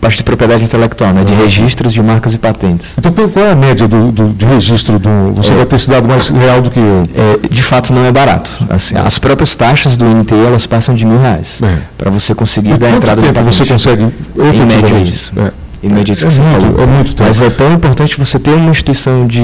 parte 0.02 0.18
de 0.18 0.24
propriedade 0.24 0.64
intelectual, 0.64 1.14
né, 1.14 1.24
de 1.24 1.34
registros 1.34 1.93
de 1.93 2.02
marcas 2.02 2.34
e 2.34 2.38
patentes. 2.38 2.95
Então 2.97 3.12
qual 3.12 3.45
é 3.45 3.52
a 3.52 3.56
média 3.56 3.88
do, 3.88 4.12
do- 4.12 4.30
de 4.30 4.45
registro 4.45 4.97
do. 4.97 5.34
Você 5.36 5.52
É. 5.52 5.56
vai 5.56 5.66
ter 5.66 5.76
esse 5.76 5.89
dado 5.89 6.08
mais 6.08 6.30
real 6.30 6.62
do 6.62 6.70
que 6.72 6.80
eu. 6.80 7.08
É, 7.43 7.47
de 7.54 7.62
fato 7.64 7.93
não 7.93 8.06
é 8.06 8.12
barato. 8.12 8.66
Assim, 8.70 8.95
as 8.97 9.20
próprias 9.20 9.56
taxas 9.56 9.97
do 9.97 10.06
NTE 10.06 10.36
elas 10.45 10.66
passam 10.66 10.95
de 10.95 11.06
mil 11.06 11.20
reais 11.20 11.60
É. 11.62 11.78
para 11.97 12.10
você 12.10 12.34
conseguir 12.34 12.72
E 12.72 12.78
dar 12.78 12.89
entrada 12.91 13.22
no 13.22 13.28
tempo 13.28 13.34
patente. 13.39 13.56
você 13.56 13.66
consegue 13.66 14.04
Em 14.04 14.66
média 14.66 14.97
isso. 15.00 15.34
É. 15.38 15.52
É 15.82 16.04
que 16.04 16.16
você 16.16 16.42
muito- 16.42 16.62
falou. 16.62 16.84
é 16.84 16.86
muito 16.86 17.16
tempo. 17.16 17.24
Mas 17.28 17.42
é 17.42 17.50
tão 17.50 17.72
importante 17.72 18.18
você 18.20 18.38
ter 18.38 18.52
uma 18.52 18.70
instituição 18.70 19.26
de, 19.26 19.42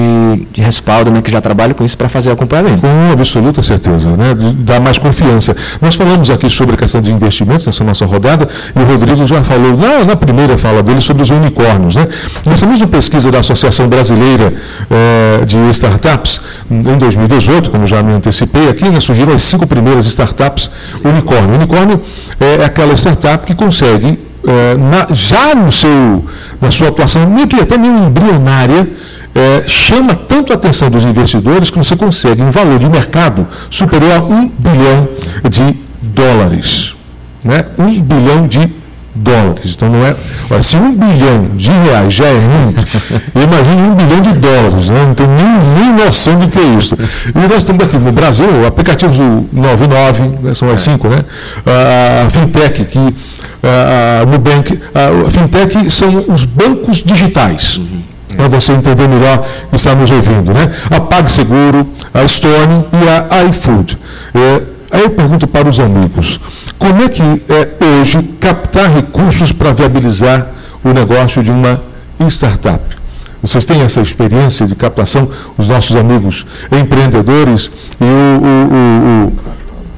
de 0.52 0.60
respaldo 0.60 1.10
né, 1.10 1.22
que 1.22 1.32
já 1.32 1.40
trabalha 1.40 1.72
com 1.72 1.82
isso 1.82 1.96
para 1.96 2.08
fazer 2.10 2.28
o 2.28 2.32
acompanhamento. 2.34 2.82
Com 2.82 3.12
absoluta 3.12 3.62
certeza, 3.62 4.10
né? 4.10 4.36
Dá 4.58 4.78
mais 4.78 4.98
confiança. 4.98 5.56
Nós 5.80 5.94
falamos 5.94 6.28
aqui 6.28 6.50
sobre 6.50 6.74
a 6.74 6.78
questão 6.78 7.00
de 7.00 7.10
investimentos 7.10 7.64
nessa 7.64 7.82
nossa 7.84 8.04
rodada, 8.04 8.46
e 8.74 8.78
o 8.78 8.84
Rodrigo 8.84 9.26
já 9.26 9.42
falou 9.42 9.76
na, 9.76 10.04
na 10.04 10.16
primeira 10.16 10.58
fala 10.58 10.82
dele 10.82 11.00
sobre 11.00 11.22
os 11.22 11.30
unicórnios. 11.30 11.96
Né? 11.96 12.06
Nessa 12.44 12.66
mesma 12.66 12.86
pesquisa 12.86 13.30
da 13.30 13.38
Associação 13.38 13.88
Brasileira 13.88 14.52
eh, 14.90 15.44
de 15.46 15.56
Startups, 15.70 16.40
em 16.70 16.82
2018, 16.82 17.70
como 17.70 17.86
já 17.86 18.02
me 18.02 18.12
antecipei 18.12 18.68
aqui, 18.68 18.86
né, 18.88 19.00
surgiram 19.00 19.32
as 19.32 19.42
cinco 19.42 19.66
primeiras 19.66 20.04
startups 20.06 20.70
unicórnio. 21.02 21.54
Unicórnio 21.54 22.00
é 22.38 22.64
aquela 22.64 22.94
startup 22.94 23.46
que 23.46 23.54
consegue 23.54 24.18
eh, 24.46 24.76
na- 24.76 25.08
já 25.12 25.54
no 25.54 25.70
seu, 25.72 26.24
na 26.60 26.70
sua 26.70 26.88
atuação, 26.88 27.28
meio 27.28 27.46
que 27.46 27.60
até 27.60 27.76
meio 27.76 27.96
embrionária, 27.98 28.88
eh, 29.34 29.64
chama 29.66 30.14
tanto 30.14 30.52
a 30.52 30.56
atenção 30.56 30.88
dos 30.88 31.04
investidores 31.04 31.70
que 31.70 31.78
você 31.78 31.96
consegue 31.96 32.42
um 32.42 32.50
valor 32.50 32.78
de 32.78 32.88
mercado 32.88 33.46
superior 33.70 34.12
a 34.12 34.22
um 34.22 34.48
bilhão 34.58 35.08
de 35.50 35.76
dólares. 36.00 36.94
Né? 37.44 37.64
Um 37.78 38.00
bilhão 38.00 38.46
de 38.48 38.68
dólares. 39.14 39.74
Então 39.74 39.88
não 39.88 40.04
é. 40.06 40.14
olha, 40.50 40.62
se 40.62 40.76
um 40.76 40.94
bilhão 40.94 41.48
de 41.54 41.70
reais 41.70 42.14
já 42.14 42.26
é 42.26 42.32
ruim, 42.38 42.74
imagine 43.34 43.82
um 43.82 43.94
bilhão 43.94 44.20
de 44.20 44.32
dólares. 44.34 44.88
Né? 44.88 45.04
Não 45.06 45.14
tem 45.14 45.26
nem, 45.26 45.84
nem 45.94 46.04
noção 46.06 46.38
do 46.38 46.48
que 46.48 46.58
é 46.58 46.62
isso. 46.78 46.96
E 47.34 47.52
nós 47.52 47.64
temos 47.64 47.84
aqui 47.84 47.96
no 47.96 48.12
Brasil 48.12 48.66
aplicativos 48.66 49.16
do 49.18 49.48
99, 49.52 50.22
né? 50.42 50.54
são 50.54 50.70
as 50.70 50.82
cinco, 50.82 51.08
né? 51.08 51.24
A 51.66 52.30
Fintech, 52.30 52.84
que 52.84 53.14
a 53.62 54.24
Nubank, 54.26 54.78
a, 54.94 55.30
Fintech 55.30 55.90
são 55.90 56.24
os 56.28 56.44
bancos 56.44 56.98
digitais. 57.02 57.80
Para 58.36 58.48
você 58.48 58.72
entender 58.72 59.08
melhor 59.08 59.46
que 59.70 59.76
está 59.76 59.94
nos 59.94 60.10
ouvindo, 60.10 60.52
né? 60.52 60.70
A 60.90 61.00
PagSeguro, 61.00 61.86
a 62.12 62.26
Stone 62.28 62.84
e 62.92 63.08
a 63.08 63.44
iFood. 63.44 63.96
É, 64.34 64.62
aí 64.90 65.02
eu 65.04 65.10
pergunto 65.10 65.46
para 65.46 65.66
os 65.68 65.80
amigos, 65.80 66.38
como 66.78 67.02
é 67.02 67.08
que 67.08 67.22
é 67.22 68.00
hoje 68.00 68.22
captar 68.38 68.90
recursos 68.92 69.52
para 69.52 69.72
viabilizar 69.72 70.48
o 70.84 70.90
negócio 70.92 71.42
de 71.42 71.50
uma 71.50 71.80
startup? 72.28 72.80
Vocês 73.40 73.64
têm 73.64 73.80
essa 73.82 74.00
experiência 74.00 74.66
de 74.66 74.74
captação, 74.74 75.28
os 75.56 75.68
nossos 75.68 75.94
amigos 75.96 76.44
empreendedores 76.72 77.70
e 78.00 78.04
o, 78.04 78.44
o- 78.44 78.74
o- 78.74 79.28
o- 79.28 79.32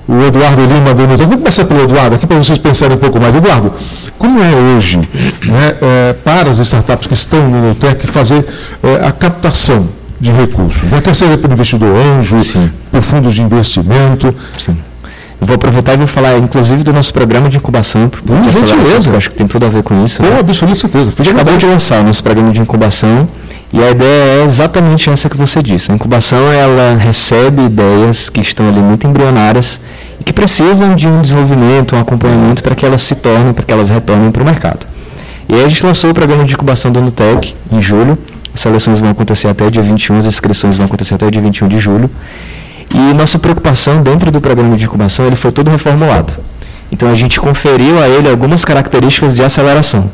o 0.09 0.22
Eduardo 0.22 0.62
Lima 0.62 0.94
do 0.94 1.02
Nutec. 1.02 1.24
Vamos 1.24 1.36
começar 1.36 1.64
pelo 1.66 1.82
Eduardo 1.82 2.16
aqui 2.16 2.26
para 2.26 2.38
vocês 2.38 2.59
pensarem 2.59 2.96
um 2.96 2.98
pouco 2.98 3.20
mais. 3.20 3.34
Eduardo, 3.34 3.72
como 4.18 4.42
é 4.42 4.54
hoje 4.56 4.96
né, 4.96 5.76
é, 5.82 6.12
para 6.14 6.50
as 6.50 6.59
startups 6.59 7.06
que 7.06 7.14
estão 7.14 7.46
no 7.46 7.68
Nutec 7.68 8.06
fazer 8.06 8.44
é, 8.82 9.06
a 9.06 9.12
captação 9.12 9.86
de 10.18 10.32
recursos? 10.32 10.82
Né? 10.84 11.02
Quer 11.02 11.14
seja 11.14 11.36
por 11.36 11.52
investidor 11.52 11.94
anjo, 11.94 12.38
por 12.90 13.02
fundos 13.02 13.34
de 13.34 13.42
investimento. 13.42 14.34
Eu 15.40 15.46
vou 15.46 15.54
aproveitar 15.54 15.94
e 15.94 15.98
vou 15.98 16.06
falar, 16.06 16.36
inclusive, 16.38 16.82
do 16.82 16.92
nosso 16.92 17.12
programa 17.12 17.48
de 17.48 17.59
incubação, 17.59 18.11
aceleração, 18.11 18.66
gentileza. 18.66 19.11
eu 19.11 19.16
acho 19.16 19.30
que 19.30 19.36
tem 19.36 19.46
tudo 19.46 19.66
a 19.66 19.68
ver 19.68 19.84
com 19.84 20.04
isso. 20.04 20.20
Com 20.20 20.28
né? 20.28 20.40
absoluta 20.40 20.80
certeza. 20.80 21.12
Gente 21.16 21.30
acabou 21.30 21.56
de 21.56 21.66
lançar 21.66 22.00
o 22.00 22.04
nosso 22.04 22.24
programa 22.24 22.50
de 22.50 22.61
incubação 22.61 23.28
E 23.72 23.82
a 23.82 23.90
ideia 23.90 24.40
é 24.40 24.44
exatamente 24.44 25.10
essa 25.10 25.28
que 25.28 25.36
você 25.36 25.62
disse. 25.62 25.92
A 25.92 25.94
incubação 25.94 26.50
ela 26.50 26.96
recebe 26.96 27.62
ideias 27.62 28.30
que 28.30 28.40
estão 28.40 28.66
ali 28.68 28.80
muito 28.80 29.06
embrionárias 29.06 29.78
e 30.18 30.24
que 30.24 30.32
precisam 30.32 30.96
de 30.96 31.06
um 31.06 31.20
desenvolvimento, 31.20 31.94
um 31.94 32.00
acompanhamento 32.00 32.62
para 32.62 32.74
que 32.74 32.86
elas 32.86 33.02
se 33.02 33.14
tornem, 33.14 33.52
para 33.52 33.64
que 33.64 33.72
elas 33.72 33.90
retornem 33.90 34.30
para 34.30 34.42
o 34.42 34.46
mercado. 34.46 34.86
E 35.48 35.54
aí 35.54 35.64
a 35.64 35.68
gente 35.68 35.84
lançou 35.84 36.10
o 36.10 36.14
programa 36.14 36.44
de 36.44 36.54
incubação 36.54 36.90
do 36.90 37.00
Nutec 37.00 37.54
em 37.70 37.80
julho. 37.80 38.18
As 38.54 38.60
seleções 38.60 39.00
vão 39.00 39.10
acontecer 39.10 39.48
até 39.48 39.68
dia 39.68 39.82
21, 39.82 40.18
as 40.18 40.26
inscrições 40.26 40.76
vão 40.76 40.86
acontecer 40.86 41.14
até 41.14 41.30
dia 41.30 41.40
21 41.40 41.68
de 41.68 41.78
julho. 41.78 42.10
E 42.94 43.14
nossa 43.14 43.38
preocupação 43.38 44.02
dentro 44.02 44.30
do 44.30 44.40
programa 44.40 44.76
de 44.76 44.84
incubação 44.84 45.26
ele 45.26 45.36
foi 45.36 45.52
todo 45.52 45.70
reformulado. 45.70 46.32
Então 46.90 47.10
a 47.10 47.14
gente 47.14 47.38
conferiu 47.38 48.02
a 48.02 48.08
ele 48.08 48.30
algumas 48.30 48.64
características 48.64 49.36
de 49.36 49.42
aceleração. 49.42 50.10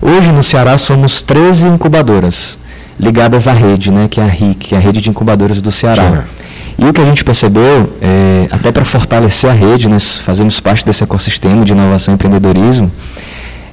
Hoje 0.00 0.30
no 0.30 0.42
Ceará 0.42 0.78
somos 0.78 1.22
13 1.22 1.66
incubadoras 1.66 2.58
ligadas 2.98 3.46
à 3.46 3.52
rede, 3.52 3.90
né, 3.90 4.08
que 4.08 4.20
é 4.20 4.24
a 4.24 4.26
RIC, 4.26 4.58
que 4.58 4.74
é 4.74 4.78
a 4.78 4.80
rede 4.80 5.00
de 5.00 5.10
incubadoras 5.10 5.60
do 5.60 5.70
Ceará. 5.70 6.24
E 6.78 6.84
o 6.84 6.92
que 6.92 7.00
a 7.00 7.04
gente 7.04 7.24
percebeu, 7.24 7.92
é, 8.00 8.46
até 8.50 8.70
para 8.70 8.84
fortalecer 8.84 9.50
a 9.50 9.52
rede, 9.52 9.88
nós 9.88 10.18
fazemos 10.18 10.60
parte 10.60 10.84
desse 10.84 11.02
ecossistema 11.02 11.64
de 11.64 11.72
inovação 11.72 12.12
e 12.12 12.16
empreendedorismo, 12.16 12.90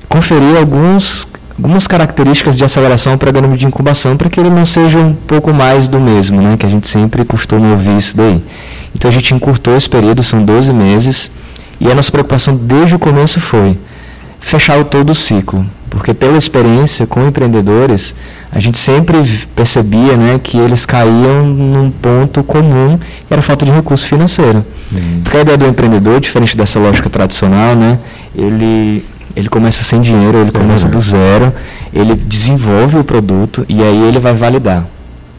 conferir 0.09 0.57
alguns, 0.57 1.27
algumas 1.55 1.85
características 1.85 2.57
de 2.57 2.63
aceleração 2.63 3.13
ao 3.13 3.17
programa 3.19 3.55
de 3.55 3.67
incubação 3.67 4.17
para 4.17 4.27
que 4.27 4.39
ele 4.39 4.49
não 4.49 4.65
seja 4.65 4.97
um 4.97 5.13
pouco 5.13 5.53
mais 5.53 5.87
do 5.87 5.99
mesmo, 5.99 6.41
né, 6.41 6.57
que 6.57 6.65
a 6.65 6.69
gente 6.69 6.87
sempre 6.87 7.23
costuma 7.23 7.69
ouvir 7.69 7.97
isso 7.97 8.17
daí. 8.17 8.43
Então 8.95 9.09
a 9.09 9.13
gente 9.13 9.33
encurtou 9.33 9.75
esse 9.75 9.89
período, 9.89 10.23
são 10.23 10.43
12 10.43 10.73
meses, 10.73 11.29
e 11.79 11.91
a 11.91 11.93
nossa 11.93 12.11
preocupação 12.11 12.55
desde 12.55 12.95
o 12.95 12.99
começo 12.99 13.39
foi 13.39 13.77
fechar 14.39 14.79
o 14.79 14.85
todo 14.85 15.11
o 15.11 15.15
ciclo, 15.15 15.65
porque 15.95 16.13
pela 16.13 16.37
experiência 16.37 17.07
com 17.07 17.25
empreendedores, 17.25 18.13
a 18.51 18.59
gente 18.59 18.77
sempre 18.77 19.17
percebia 19.55 20.17
né, 20.17 20.37
que 20.43 20.57
eles 20.57 20.85
caíam 20.85 21.45
num 21.45 21.89
ponto 21.89 22.43
comum, 22.43 22.97
que 22.97 23.33
era 23.33 23.39
a 23.39 23.41
falta 23.41 23.65
de 23.65 23.71
recurso 23.71 24.05
financeiro. 24.05 24.63
Uhum. 24.91 25.21
Porque 25.23 25.37
a 25.37 25.41
ideia 25.41 25.57
do 25.57 25.65
empreendedor, 25.65 26.19
diferente 26.19 26.57
dessa 26.57 26.79
lógica 26.79 27.09
tradicional, 27.09 27.75
né, 27.77 27.97
ele, 28.35 29.05
ele 29.37 29.47
começa 29.47 29.85
sem 29.85 30.01
dinheiro, 30.01 30.37
ele 30.37 30.51
começa 30.51 30.89
do 30.89 30.99
zero, 30.99 31.53
ele 31.93 32.13
desenvolve 32.13 32.97
o 32.97 33.03
produto 33.03 33.65
e 33.69 33.81
aí 33.81 34.03
ele 34.03 34.19
vai 34.19 34.33
validar. 34.33 34.85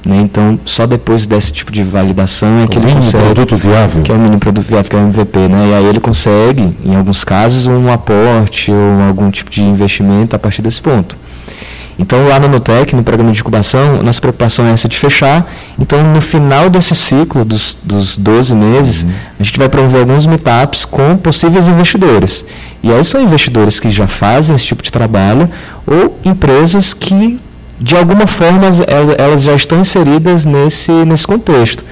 Né? 0.07 0.21
Então, 0.21 0.59
só 0.65 0.87
depois 0.87 1.27
desse 1.27 1.53
tipo 1.53 1.73
de 1.73 1.83
validação 1.83 2.63
é 2.63 2.69
que 2.69 2.79
o 2.79 2.83
ele 2.83 2.93
consegue... 2.93 3.25
produto 3.25 3.57
viável. 3.57 4.03
Que 4.03 4.13
é 4.13 4.15
o 4.15 4.19
mínimo 4.19 4.39
produto 4.39 4.65
viável, 4.65 4.89
que 4.89 4.97
é 4.97 4.99
o 5.01 5.03
MVP. 5.03 5.39
Né? 5.49 5.71
E 5.71 5.75
aí 5.75 5.85
ele 5.85 5.99
consegue, 5.99 6.73
em 6.85 6.95
alguns 6.95 7.25
casos, 7.25 7.67
um 7.67 7.91
aporte 7.93 8.71
ou 8.71 9.03
algum 9.09 9.29
tipo 9.33 9.51
de 9.51 9.65
investimento 9.65 10.37
a 10.37 10.39
partir 10.39 10.63
desse 10.63 10.81
ponto. 10.81 11.19
Então, 11.99 12.29
lá 12.29 12.39
no 12.39 12.47
Nutec, 12.47 12.95
no 12.95 13.03
programa 13.03 13.33
de 13.33 13.41
incubação, 13.41 14.03
nossa 14.03 14.21
preocupação 14.21 14.67
é 14.67 14.73
essa 14.73 14.89
de 14.89 14.97
fechar. 14.97 15.51
Então, 15.79 16.03
no 16.13 16.21
final 16.21 16.69
desse 16.69 16.95
ciclo, 16.95 17.45
dos, 17.45 17.77
dos 17.83 18.17
12 18.19 18.55
meses, 18.55 19.03
uhum. 19.03 19.11
a 19.41 19.43
gente 19.43 19.59
vai 19.59 19.69
promover 19.69 20.01
alguns 20.01 20.27
meetups 20.27 20.85
com 20.85 21.17
possíveis 21.17 21.67
investidores. 21.67 22.45
E 22.83 22.93
aí 22.93 23.03
são 23.03 23.21
investidores 23.21 23.81
que 23.81 23.91
já 23.91 24.07
fazem 24.07 24.55
esse 24.55 24.67
tipo 24.67 24.83
de 24.83 24.93
trabalho 24.93 25.51
ou 25.87 26.21
empresas 26.25 26.93
que 26.93 27.41
de 27.79 27.97
alguma 27.97 28.27
forma 28.27 28.67
elas 29.19 29.43
já 29.43 29.55
estão 29.55 29.81
inseridas 29.81 30.45
nesse, 30.45 30.93
nesse 30.93 31.27
contexto. 31.27 31.85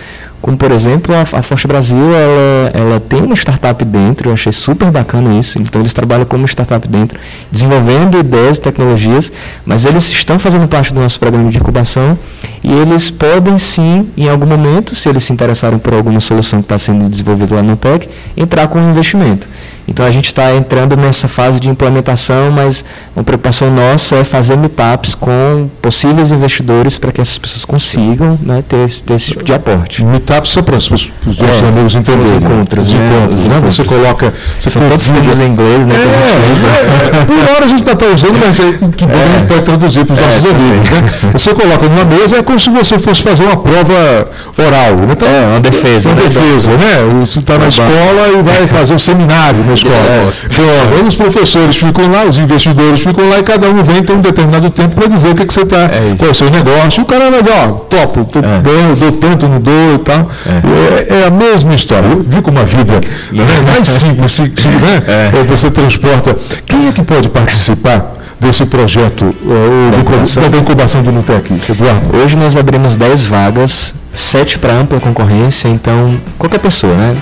Como, 0.44 0.58
por 0.58 0.70
exemplo, 0.72 1.14
a, 1.14 1.40
Forte 1.40 1.66
Brasil, 1.66 1.96
ela, 1.96 2.70
ela 2.74 3.00
tem 3.00 3.22
uma 3.22 3.34
startup 3.34 3.82
dentro, 3.82 4.28
eu 4.28 4.34
achei 4.34 4.52
super 4.52 4.90
bacana 4.90 5.38
isso. 5.38 5.58
Então, 5.58 5.80
eles 5.80 5.94
trabalham 5.94 6.26
como 6.26 6.44
startup 6.44 6.86
dentro, 6.86 7.18
desenvolvendo 7.50 8.18
ideias 8.18 8.58
e 8.58 8.60
tecnologias, 8.60 9.32
mas 9.64 9.86
eles 9.86 10.10
estão 10.10 10.38
fazendo 10.38 10.68
parte 10.68 10.92
do 10.92 11.00
nosso 11.00 11.18
programa 11.18 11.50
de 11.50 11.56
incubação 11.56 12.18
e 12.62 12.70
eles 12.70 13.10
podem 13.10 13.56
sim, 13.56 14.10
em 14.18 14.28
algum 14.28 14.44
momento, 14.44 14.94
se 14.94 15.08
eles 15.08 15.24
se 15.24 15.32
interessarem 15.32 15.78
por 15.78 15.94
alguma 15.94 16.20
solução 16.20 16.58
que 16.58 16.66
está 16.66 16.76
sendo 16.76 17.08
desenvolvida 17.08 17.54
lá 17.54 17.62
no 17.62 17.74
TEC, 17.74 18.06
entrar 18.36 18.68
com 18.68 18.78
um 18.78 18.90
investimento. 18.90 19.48
Então 19.86 20.04
a 20.04 20.10
gente 20.10 20.26
está 20.26 20.54
entrando 20.54 20.96
nessa 20.96 21.28
fase 21.28 21.60
de 21.60 21.68
implementação, 21.68 22.50
mas 22.50 22.84
uma 23.14 23.22
preocupação 23.22 23.70
nossa 23.70 24.16
é 24.16 24.24
fazer 24.24 24.56
meetups 24.56 25.14
com 25.14 25.68
possíveis 25.82 26.32
investidores 26.32 26.96
para 26.96 27.12
que 27.12 27.20
essas 27.20 27.36
pessoas 27.36 27.64
consigam 27.64 28.38
né, 28.42 28.64
ter, 28.66 28.84
esse, 28.86 29.02
ter 29.02 29.14
esse 29.14 29.32
tipo 29.32 29.44
de 29.44 29.52
aporte. 29.52 30.02
Meetups 30.02 30.50
só 30.50 30.62
para 30.62 30.76
os 30.76 30.88
nossos 30.88 31.12
é, 31.40 31.68
amigos 31.68 31.94
entenderem. 31.94 32.24
Os 32.24 32.42
encontros, 32.42 32.92
né? 32.92 33.06
encontros, 33.06 33.44
né? 33.46 33.60
Você 33.64 33.84
coloca. 33.84 34.34
Você 34.58 34.70
São 34.70 34.88
todos 34.88 35.10
vídeos 35.10 35.40
em 35.40 35.48
inglês, 35.48 35.86
né? 35.86 35.94
É, 35.94 37.20
é, 37.20 37.24
por 37.24 37.36
hora 37.36 37.64
a 37.64 37.68
gente 37.68 37.82
está 37.82 38.06
usando, 38.06 38.38
mas 38.38 38.58
é, 38.58 38.72
que 38.96 39.06
bom 39.06 39.12
a 39.12 39.38
gente 39.38 39.48
pode 39.48 39.62
traduzir 39.62 40.04
para 40.06 40.14
os 40.14 40.20
nossos 40.20 40.44
amigos. 40.44 40.90
Né? 40.90 41.30
Você 41.32 41.54
coloca 41.54 41.88
numa 41.88 42.04
mesa, 42.04 42.36
é 42.38 42.42
como 42.42 42.58
se 42.58 42.70
você 42.70 42.98
fosse 42.98 43.22
fazer 43.22 43.44
uma 43.44 43.56
prova 43.56 44.30
oral. 44.56 44.96
Né? 44.96 45.08
Então, 45.12 45.28
é, 45.28 45.46
uma 45.46 45.60
defesa. 45.60 46.08
Uma 46.08 46.22
né? 46.22 46.28
defesa, 46.28 46.70
né? 46.70 47.20
Você 47.20 47.38
está 47.38 47.58
na 47.58 47.68
escola 47.68 48.28
e 48.38 48.42
vai 48.42 48.66
fazer 48.66 48.94
um 48.94 48.98
seminário 48.98 49.73
escola. 49.74 49.94
É. 49.94 50.30
Então, 50.50 51.08
os 51.08 51.14
professores 51.14 51.76
ficam 51.76 52.10
lá, 52.10 52.24
os 52.24 52.38
investidores 52.38 53.00
ficam 53.00 53.28
lá 53.28 53.38
e 53.38 53.42
cada 53.42 53.68
um 53.68 53.82
vem 53.82 54.02
ter 54.02 54.12
um 54.12 54.20
determinado 54.20 54.70
tempo 54.70 54.94
para 54.94 55.08
dizer 55.08 55.28
o 55.28 55.34
que, 55.34 55.44
que 55.44 55.52
você 55.52 55.62
está, 55.62 55.82
é 55.84 56.14
qual 56.16 56.28
é 56.28 56.32
o 56.32 56.34
seu 56.34 56.50
negócio. 56.50 57.02
O 57.02 57.06
cara 57.06 57.30
vai 57.30 57.42
dizer, 57.42 57.54
ó, 57.56 57.68
topo, 57.72 58.24
tô 58.24 58.38
é. 58.38 58.58
bem, 58.58 58.94
dou 58.98 59.12
tanto, 59.12 59.48
não 59.48 59.60
dou 59.60 59.94
e 59.94 59.98
tal. 59.98 60.30
É, 60.46 61.22
é 61.22 61.26
a 61.26 61.30
mesma 61.30 61.74
história. 61.74 62.06
Eu 62.06 62.24
vi 62.26 62.40
como 62.40 62.58
a 62.58 62.64
vida 62.64 63.00
né, 63.32 63.44
mais 63.72 63.88
simples, 63.88 64.38
né? 64.64 65.30
É. 65.34 65.44
você 65.44 65.70
transporta. 65.70 66.36
Quem 66.66 66.88
é 66.88 66.92
que 66.92 67.02
pode 67.02 67.28
participar? 67.28 68.14
desse 68.40 68.66
projeto 68.66 69.24
uh, 69.24 69.90
da, 69.90 69.98
incubação. 69.98 70.50
da 70.50 70.58
incubação 70.58 71.02
do 71.02 71.12
Nutec, 71.12 71.50
Eduardo? 71.70 72.16
Hoje 72.16 72.36
nós 72.36 72.56
abrimos 72.56 72.96
10 72.96 73.24
vagas, 73.24 73.94
7 74.14 74.58
para 74.58 74.74
ampla 74.74 75.00
concorrência, 75.00 75.68
então 75.68 76.18
qualquer 76.38 76.58
pessoa, 76.58 76.94
né? 76.94 77.16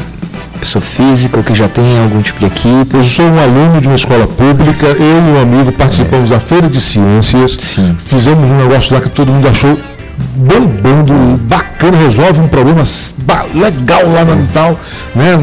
Pessoa 0.63 0.83
física 0.83 1.37
ou 1.37 1.43
que 1.43 1.55
já 1.55 1.69
tem 1.69 1.99
algum 1.99 2.23
tipo 2.23 2.39
de 2.39 2.47
equipe? 2.47 2.97
Eu 2.97 3.05
sou 3.05 3.25
um 3.25 3.39
aluno 3.39 3.81
de 3.81 3.89
uma 3.89 3.97
escola 3.97 4.27
pública, 4.27 4.87
eu 4.87 5.19
e 5.19 5.39
um 5.39 5.43
amigo 5.43 5.73
participamos 5.73 6.31
é. 6.31 6.35
da 6.35 6.41
Feira 6.41 6.69
de 6.69 6.81
Ciências, 6.81 7.57
Sim. 7.61 7.97
fizemos 8.05 8.49
um 8.49 8.57
negócio 8.57 8.95
lá 8.95 9.01
que 9.01 9.11
todo 9.11 9.33
mundo 9.33 9.49
achou 9.49 9.77
bombando, 10.37 11.13
bacana, 11.43 11.97
resolve 11.97 12.41
um 12.41 12.49
problema 12.49 12.83
legal 13.55 14.03
lá 14.13 14.25
no 14.25 14.47
tal, 14.49 14.79
né? 15.15 15.37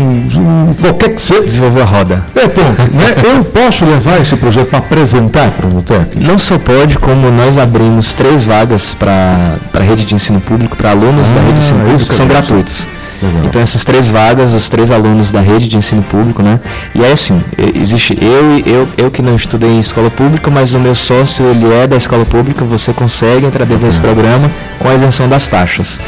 qualquer 0.80 1.14
que 1.14 1.22
seja. 1.22 1.42
Desenvolveu 1.42 1.84
a 1.84 1.86
roda. 1.86 2.24
É, 2.36 2.48
ponto. 2.48 2.96
Né? 2.96 3.16
Eu 3.24 3.44
posso 3.44 3.86
levar 3.86 4.22
esse 4.22 4.36
projeto 4.36 4.70
para 4.70 4.80
apresentar 4.80 5.52
para 5.52 5.68
o 5.68 5.74
Nutec? 5.74 6.18
Não 6.20 6.38
só 6.40 6.58
pode, 6.58 6.98
como 6.98 7.30
nós 7.32 7.58
abrimos 7.58 8.14
três 8.14 8.44
vagas 8.44 8.94
para 8.94 9.56
a 9.74 9.80
rede 9.80 10.06
de 10.06 10.16
ensino 10.16 10.40
público, 10.40 10.78
para 10.78 10.92
alunos 10.92 11.30
ah, 11.32 11.36
da 11.36 11.42
rede 11.42 11.54
de 11.54 11.60
ensino 11.60 11.80
público, 11.82 12.06
que 12.08 12.16
são 12.16 12.28
gratuitos. 12.28 12.88
Uhum. 13.22 13.46
Então 13.46 13.62
essas 13.62 13.84
três 13.84 14.08
vagas, 14.08 14.54
os 14.54 14.70
três 14.70 14.92
alunos 14.92 15.32
da 15.32 15.42
rede 15.42 15.68
de 15.68 15.78
ensino 15.78 16.02
público, 16.04 16.42
né? 16.42 16.60
E 16.96 17.04
aí 17.04 17.12
assim, 17.12 17.42
existe 17.76 18.18
eu 18.22 18.60
eu 18.66 18.88
eu 18.98 19.12
que 19.12 19.22
não 19.22 19.36
estudei 19.36 19.72
em 19.72 19.80
escola 19.80 20.10
pública, 20.10 20.50
mas 20.50 20.74
o 20.74 20.80
meu 20.80 20.96
sócio 20.96 21.46
ele 21.46 21.72
é 21.74 21.88
da 21.88 21.98
escola 21.98 22.26
pública, 22.26 22.64
você 22.64 22.94
consegue 22.94 23.46
entrar 23.46 23.66
dentro 23.66 23.86
desse 23.86 24.00
programa 24.00 24.50
com 24.80 24.88
a 24.88 24.96
isenção 24.96 25.28
das 25.28 25.48
taxas. 25.48 26.00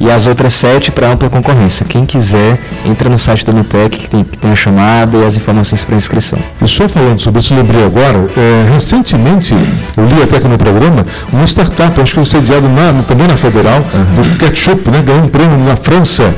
E 0.00 0.10
as 0.10 0.26
outras 0.26 0.54
sete 0.54 0.90
para 0.90 1.08
ampla 1.08 1.28
concorrência. 1.28 1.84
Quem 1.84 2.06
quiser, 2.06 2.58
entra 2.86 3.10
no 3.10 3.18
site 3.18 3.44
do 3.44 3.52
Nutec, 3.52 3.98
que 3.98 4.08
tem, 4.08 4.24
que 4.24 4.38
tem 4.38 4.50
a 4.50 4.56
chamada 4.56 5.18
e 5.18 5.26
as 5.26 5.36
informações 5.36 5.84
para 5.84 5.94
inscrição. 5.94 6.38
E 6.62 6.66
só 6.66 6.88
falando 6.88 7.20
sobre 7.20 7.40
isso, 7.40 7.54
lembrei 7.54 7.84
agora, 7.84 8.16
é, 8.34 8.72
recentemente, 8.72 9.54
eu 9.94 10.06
li 10.06 10.22
até 10.22 10.38
aqui 10.38 10.48
no 10.48 10.56
programa, 10.56 11.04
uma 11.30 11.44
startup, 11.44 12.00
acho 12.00 12.12
que 12.12 12.14
foi 12.14 12.24
sediado 12.24 12.66
na, 12.66 13.02
também 13.02 13.26
na 13.26 13.36
Federal, 13.36 13.76
uhum. 13.92 14.22
do 14.22 14.38
ketchup, 14.38 14.90
né, 14.90 15.02
ganhou 15.02 15.22
um 15.22 15.28
prêmio 15.28 15.58
na 15.58 15.76
França 15.76 16.34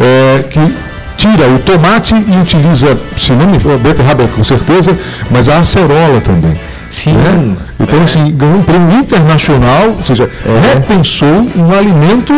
é, 0.00 0.42
que 0.48 0.74
tira 1.16 1.48
o 1.48 1.58
tomate 1.58 2.14
e 2.14 2.40
utiliza, 2.40 2.98
se 3.16 3.32
não 3.32 3.46
me 3.46 3.56
engano, 3.56 3.78
beterraba 3.78 4.28
com 4.28 4.44
certeza, 4.44 4.96
mas 5.30 5.48
a 5.48 5.58
acerola 5.58 6.20
também. 6.20 6.56
Sim. 6.90 7.12
Né? 7.12 7.56
Então, 7.80 8.00
é. 8.00 8.02
assim, 8.02 8.32
ganhou 8.36 8.56
um 8.56 8.62
prêmio 8.62 8.98
internacional, 8.98 9.94
ou 9.96 10.02
seja, 10.02 10.30
é. 10.44 10.74
repensou 10.74 11.46
um 11.56 11.72
alimento 11.72 12.32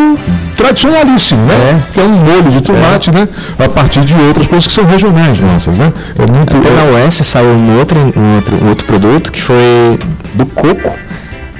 tradicionalíssimo, 0.56 1.44
né? 1.44 1.54
É. 1.54 1.92
Que 1.92 2.00
é 2.00 2.04
um 2.04 2.08
molho 2.08 2.50
de 2.50 2.60
tomate, 2.62 3.10
né? 3.10 3.28
A 3.58 3.68
partir 3.68 4.00
de 4.00 4.14
outras 4.14 4.46
coisas 4.46 4.66
que 4.66 4.72
são 4.72 4.84
regionais 4.84 5.38
nossas, 5.38 5.78
né? 5.78 5.92
É 6.18 6.26
muito. 6.30 6.56
Até 6.56 6.70
na 6.70 7.06
US 7.06 7.14
saiu 7.14 7.50
um 7.50 7.78
outro, 7.78 7.98
um 7.98 8.36
outro, 8.36 8.64
um 8.64 8.68
outro 8.70 8.86
produto 8.86 9.30
que 9.30 9.42
foi 9.42 9.98
do 10.34 10.46
coco. 10.46 10.96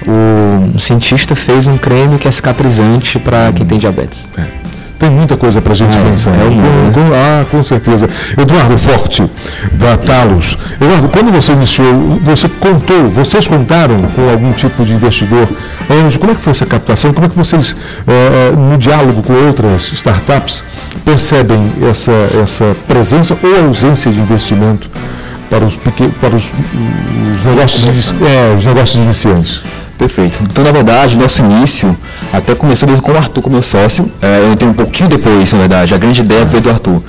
O 0.06 0.78
cientista 0.78 1.36
fez 1.36 1.66
um 1.66 1.76
creme 1.76 2.18
que 2.18 2.26
é 2.26 2.30
cicatrizante 2.30 3.18
para 3.18 3.52
quem 3.52 3.66
tem 3.66 3.78
diabetes. 3.78 4.26
É. 4.38 4.44
Tem 4.98 5.10
muita 5.10 5.36
coisa 5.36 5.60
para 5.60 5.72
a 5.72 5.76
gente 5.76 5.96
ah, 5.96 6.10
pensar. 6.10 6.30
É, 6.32 6.38
com, 6.38 6.92
com, 6.92 7.14
ah, 7.14 7.44
com 7.48 7.62
certeza. 7.62 8.08
Eduardo 8.36 8.76
Forte, 8.76 9.22
da 9.72 9.96
Talos. 9.96 10.58
Eduardo, 10.80 11.08
quando 11.08 11.30
você 11.30 11.52
iniciou, 11.52 12.18
você 12.22 12.48
contou, 12.48 13.08
vocês 13.10 13.46
contaram 13.46 14.02
com 14.02 14.28
algum 14.28 14.52
tipo 14.52 14.84
de 14.84 14.92
investidor 14.92 15.48
anjo? 15.88 16.18
Como 16.18 16.32
é 16.32 16.34
que 16.34 16.40
foi 16.40 16.50
essa 16.50 16.66
captação? 16.66 17.12
Como 17.12 17.26
é 17.26 17.28
que 17.28 17.36
vocês, 17.36 17.76
eh, 18.08 18.52
no 18.56 18.76
diálogo 18.76 19.22
com 19.22 19.34
outras 19.34 19.92
startups, 19.92 20.64
percebem 21.04 21.72
essa, 21.88 22.12
essa 22.42 22.76
presença 22.88 23.38
ou 23.40 23.66
ausência 23.66 24.10
de 24.10 24.18
investimento 24.18 24.90
para 25.48 25.64
os, 25.64 25.76
pequenos, 25.76 26.14
para 26.20 26.34
os, 26.34 26.44
os 26.44 27.44
negócios, 27.44 28.14
é, 28.20 28.56
os 28.56 28.64
negócios 28.64 28.96
iniciantes? 28.96 29.62
Perfeito. 29.98 30.38
Então, 30.48 30.62
na 30.62 30.70
verdade, 30.70 31.18
nosso 31.18 31.42
início 31.42 31.96
até 32.32 32.54
começou 32.54 32.88
mesmo 32.88 33.02
com 33.02 33.10
o 33.10 33.16
Arthur 33.16 33.42
como 33.42 33.54
meu 33.54 33.64
sócio. 33.64 34.08
É, 34.22 34.46
eu 34.48 34.54
tenho 34.54 34.70
um 34.70 34.74
pouquinho 34.74 35.10
depois, 35.10 35.52
na 35.52 35.58
verdade. 35.58 35.92
A 35.92 35.98
grande 35.98 36.20
ideia 36.20 36.44
veio 36.44 36.62
do 36.62 36.70
Arthur. 36.70 37.02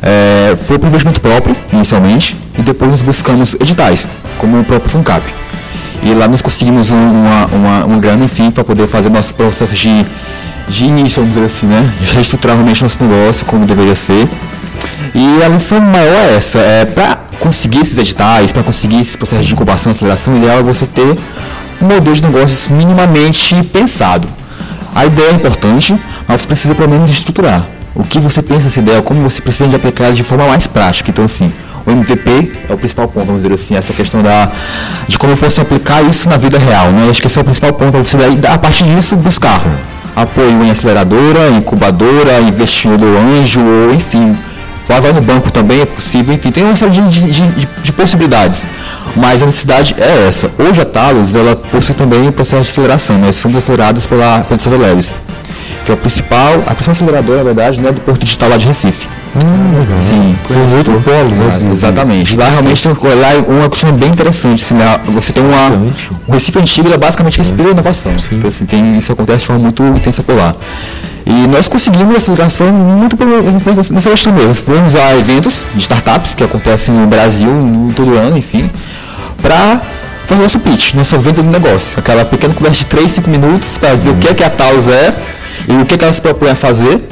É, 0.00 0.54
foi 0.56 0.78
para 0.78 0.88
investimento 0.88 1.20
próprio, 1.20 1.56
inicialmente, 1.72 2.36
e 2.56 2.62
depois 2.62 2.92
nós 2.92 3.02
buscamos 3.02 3.56
editais, 3.58 4.08
como 4.38 4.60
o 4.60 4.64
próprio 4.64 4.88
FUNCAP. 4.88 5.24
E 6.00 6.14
lá 6.14 6.28
nós 6.28 6.40
conseguimos 6.40 6.92
um, 6.92 7.10
uma, 7.10 7.46
uma, 7.46 7.84
uma 7.86 7.98
grana, 7.98 8.24
enfim, 8.24 8.52
para 8.52 8.62
poder 8.62 8.86
fazer 8.86 9.10
nosso 9.10 9.34
processo 9.34 9.74
de, 9.74 10.06
de 10.68 10.84
início, 10.84 11.20
vamos 11.20 11.34
dizer 11.34 11.46
assim, 11.46 11.66
né? 11.66 11.92
Reestruturar 12.14 12.56
realmente 12.56 12.84
nosso 12.84 13.02
negócio, 13.02 13.44
como 13.46 13.66
deveria 13.66 13.96
ser. 13.96 14.28
E 15.12 15.42
a 15.42 15.48
lição 15.48 15.80
maior 15.80 16.28
é 16.30 16.36
essa, 16.36 16.60
é 16.60 16.84
para 16.84 17.18
conseguir 17.40 17.80
esses 17.80 17.98
editais, 17.98 18.52
para 18.52 18.62
conseguir 18.62 19.00
esse 19.00 19.16
processo 19.18 19.42
de 19.42 19.52
incubação, 19.52 19.90
aceleração, 19.90 20.34
o 20.34 20.36
ideal 20.36 20.60
é 20.60 20.62
você 20.62 20.86
ter 20.86 21.16
um 21.80 21.86
modelo 21.86 22.14
de 22.14 22.22
negócios 22.22 22.68
minimamente 22.68 23.62
pensado. 23.64 24.28
A 24.94 25.06
ideia 25.06 25.30
é 25.30 25.34
importante, 25.34 25.98
mas 26.26 26.42
você 26.42 26.46
precisa 26.48 26.74
pelo 26.74 26.90
menos 26.90 27.10
estruturar. 27.10 27.64
O 27.94 28.04
que 28.04 28.18
você 28.18 28.42
pensa 28.42 28.64
nessa 28.64 28.80
ideia, 28.80 29.02
como 29.02 29.22
você 29.22 29.40
precisa 29.40 29.68
de 29.68 29.76
aplicar 29.76 30.12
de 30.12 30.22
forma 30.22 30.46
mais 30.46 30.66
prática. 30.66 31.10
Então, 31.10 31.24
assim, 31.24 31.52
o 31.86 31.90
MVP 31.90 32.52
é 32.68 32.72
o 32.72 32.76
principal 32.76 33.08
ponto, 33.08 33.26
vamos 33.26 33.42
dizer 33.42 33.54
assim, 33.54 33.76
essa 33.76 33.92
questão 33.92 34.22
da, 34.22 34.50
de 35.06 35.18
como 35.18 35.32
eu 35.32 35.36
posso 35.36 35.60
aplicar 35.60 36.02
isso 36.02 36.28
na 36.28 36.36
vida 36.36 36.58
real. 36.58 36.90
Né? 36.90 37.08
Acho 37.10 37.20
que 37.20 37.26
esse 37.26 37.38
é 37.38 37.42
o 37.42 37.44
principal 37.44 37.72
ponto 37.72 37.92
para 37.92 38.02
você, 38.02 38.16
daí, 38.16 38.38
a 38.48 38.58
partir 38.58 38.84
disso, 38.84 39.16
buscar 39.16 39.60
apoio 40.14 40.64
em 40.64 40.70
aceleradora, 40.70 41.50
incubadora, 41.50 42.40
investidor 42.40 43.16
anjo, 43.16 43.60
ou 43.60 43.94
enfim, 43.94 44.36
Vai, 44.88 45.02
vai 45.02 45.12
no 45.12 45.20
banco 45.20 45.52
também, 45.52 45.82
é 45.82 45.86
possível, 45.86 46.34
enfim, 46.34 46.50
tem 46.50 46.64
uma 46.64 46.74
série 46.74 46.92
de, 46.92 47.02
de, 47.10 47.30
de, 47.30 47.68
de 47.82 47.92
possibilidades. 47.92 48.64
Mas 49.14 49.42
a 49.42 49.46
necessidade 49.46 49.94
é 49.98 50.26
essa. 50.26 50.50
Hoje 50.58 50.80
a 50.80 50.84
Talos, 50.86 51.36
ela 51.36 51.54
possui 51.56 51.94
também 51.94 52.26
um 52.26 52.32
processo 52.32 52.64
de 52.64 52.70
aceleração, 52.70 53.18
nós 53.18 53.36
somos 53.36 53.58
acelerados 53.58 54.06
pela 54.06 54.40
Condições 54.48 54.80
Leves, 54.80 55.14
que 55.84 55.90
é 55.90 55.94
o 55.94 55.96
principal, 55.98 56.54
a 56.66 56.74
principal 56.74 56.92
aceleradora, 56.92 57.38
na 57.38 57.44
verdade, 57.44 57.80
né, 57.80 57.92
do 57.92 58.00
Porto 58.00 58.24
Digital 58.24 58.48
lá 58.48 58.56
de 58.56 58.64
Recife. 58.64 59.06
Hum, 59.36 59.78
legal. 59.78 59.98
Sim. 59.98 60.36
Com 60.46 60.76
outro 60.76 61.00
polo, 61.02 61.30
né? 61.36 61.70
Exatamente. 61.70 62.34
Lá 62.34 62.48
realmente 62.48 62.82
tem 62.82 63.14
lá 63.14 63.34
é 63.34 63.38
uma 63.46 63.68
questão 63.68 63.92
bem 63.92 64.08
interessante. 64.08 64.64
Assim, 64.64 64.74
né? 64.74 64.98
Você 65.14 65.32
tem 65.32 65.44
uma. 65.44 65.92
O 66.26 66.32
Recife 66.32 66.58
Antigo 66.58 66.92
é 66.92 66.96
basicamente 66.96 67.38
respira 67.38 67.70
inovação. 67.70 68.12
Então, 68.32 68.48
assim, 68.48 68.64
tem, 68.64 68.96
isso 68.96 69.12
acontece 69.12 69.40
de 69.40 69.46
forma 69.46 69.62
muito 69.62 69.82
intensa 69.84 70.22
por 70.22 70.34
lá. 70.34 70.54
E 71.28 71.46
nós 71.46 71.68
conseguimos 71.68 72.16
essa 72.16 72.32
aceleração 72.32 72.72
muito 72.72 73.14
nessa, 73.22 74.10
questão 74.10 74.32
mesmo. 74.32 74.54
Fomos 74.54 74.96
a 74.96 75.14
eventos 75.14 75.66
de 75.74 75.82
startups 75.82 76.34
que 76.34 76.42
acontecem 76.42 76.94
no 76.94 77.06
Brasil 77.06 77.50
no, 77.50 77.92
todo 77.92 78.16
ano, 78.16 78.38
enfim, 78.38 78.70
para 79.42 79.78
fazer 80.26 80.42
nosso 80.42 80.58
pitch, 80.58 80.94
nossa 80.94 81.18
venda 81.18 81.42
do 81.42 81.50
negócio. 81.50 82.00
Aquela 82.00 82.24
pequena 82.24 82.54
conversa 82.54 82.80
de 82.80 82.86
3, 82.86 83.12
5 83.12 83.28
minutos 83.28 83.76
para 83.76 83.94
dizer 83.94 84.08
o 84.08 84.16
que 84.16 84.28
é 84.28 84.32
que 84.32 84.42
a 84.42 84.48
Taos 84.48 84.88
é 84.88 85.14
e 85.68 85.82
o 85.82 85.84
que, 85.84 85.94
é 85.94 85.98
que 85.98 86.04
ela 86.04 86.14
se 86.14 86.22
propõe 86.22 86.48
a 86.48 86.56
fazer. 86.56 87.06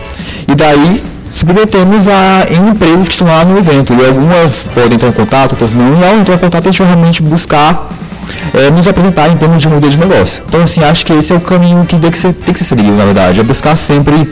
E 0.49 0.55
daí 0.55 1.05
submetemos 1.29 2.09
a, 2.09 2.47
em 2.49 2.71
empresas 2.71 3.09
que 3.09 3.13
estão 3.13 3.29
lá 3.29 3.45
no 3.45 3.59
evento. 3.59 3.93
E 3.93 4.03
algumas 4.03 4.63
podem 4.63 4.95
entrar 4.95 5.11
em 5.11 5.13
contato, 5.13 5.53
outras 5.53 5.75
não. 5.75 6.01
E 6.01 6.07
ao 6.07 6.17
entrar 6.17 6.37
em 6.37 6.39
contato, 6.39 6.67
a 6.67 6.71
gente 6.71 6.79
vai 6.79 6.89
realmente 6.89 7.23
buscar 7.23 7.87
é, 8.55 8.71
nos 8.71 8.87
apresentar 8.87 9.29
em 9.29 9.37
termos 9.37 9.61
de 9.61 9.69
modelo 9.69 9.91
de 9.91 9.99
negócio. 9.99 10.43
Então, 10.49 10.63
assim, 10.63 10.83
acho 10.83 11.05
que 11.05 11.13
esse 11.13 11.33
é 11.33 11.37
o 11.37 11.41
caminho 11.41 11.85
que 11.85 11.99
tem 11.99 12.11
que 12.11 12.19
ser, 12.19 12.33
tem 12.33 12.53
que 12.53 12.59
ser 12.59 12.65
seguido, 12.65 12.93
na 12.93 13.05
verdade. 13.05 13.41
É 13.41 13.43
buscar 13.43 13.77
sempre 13.77 14.31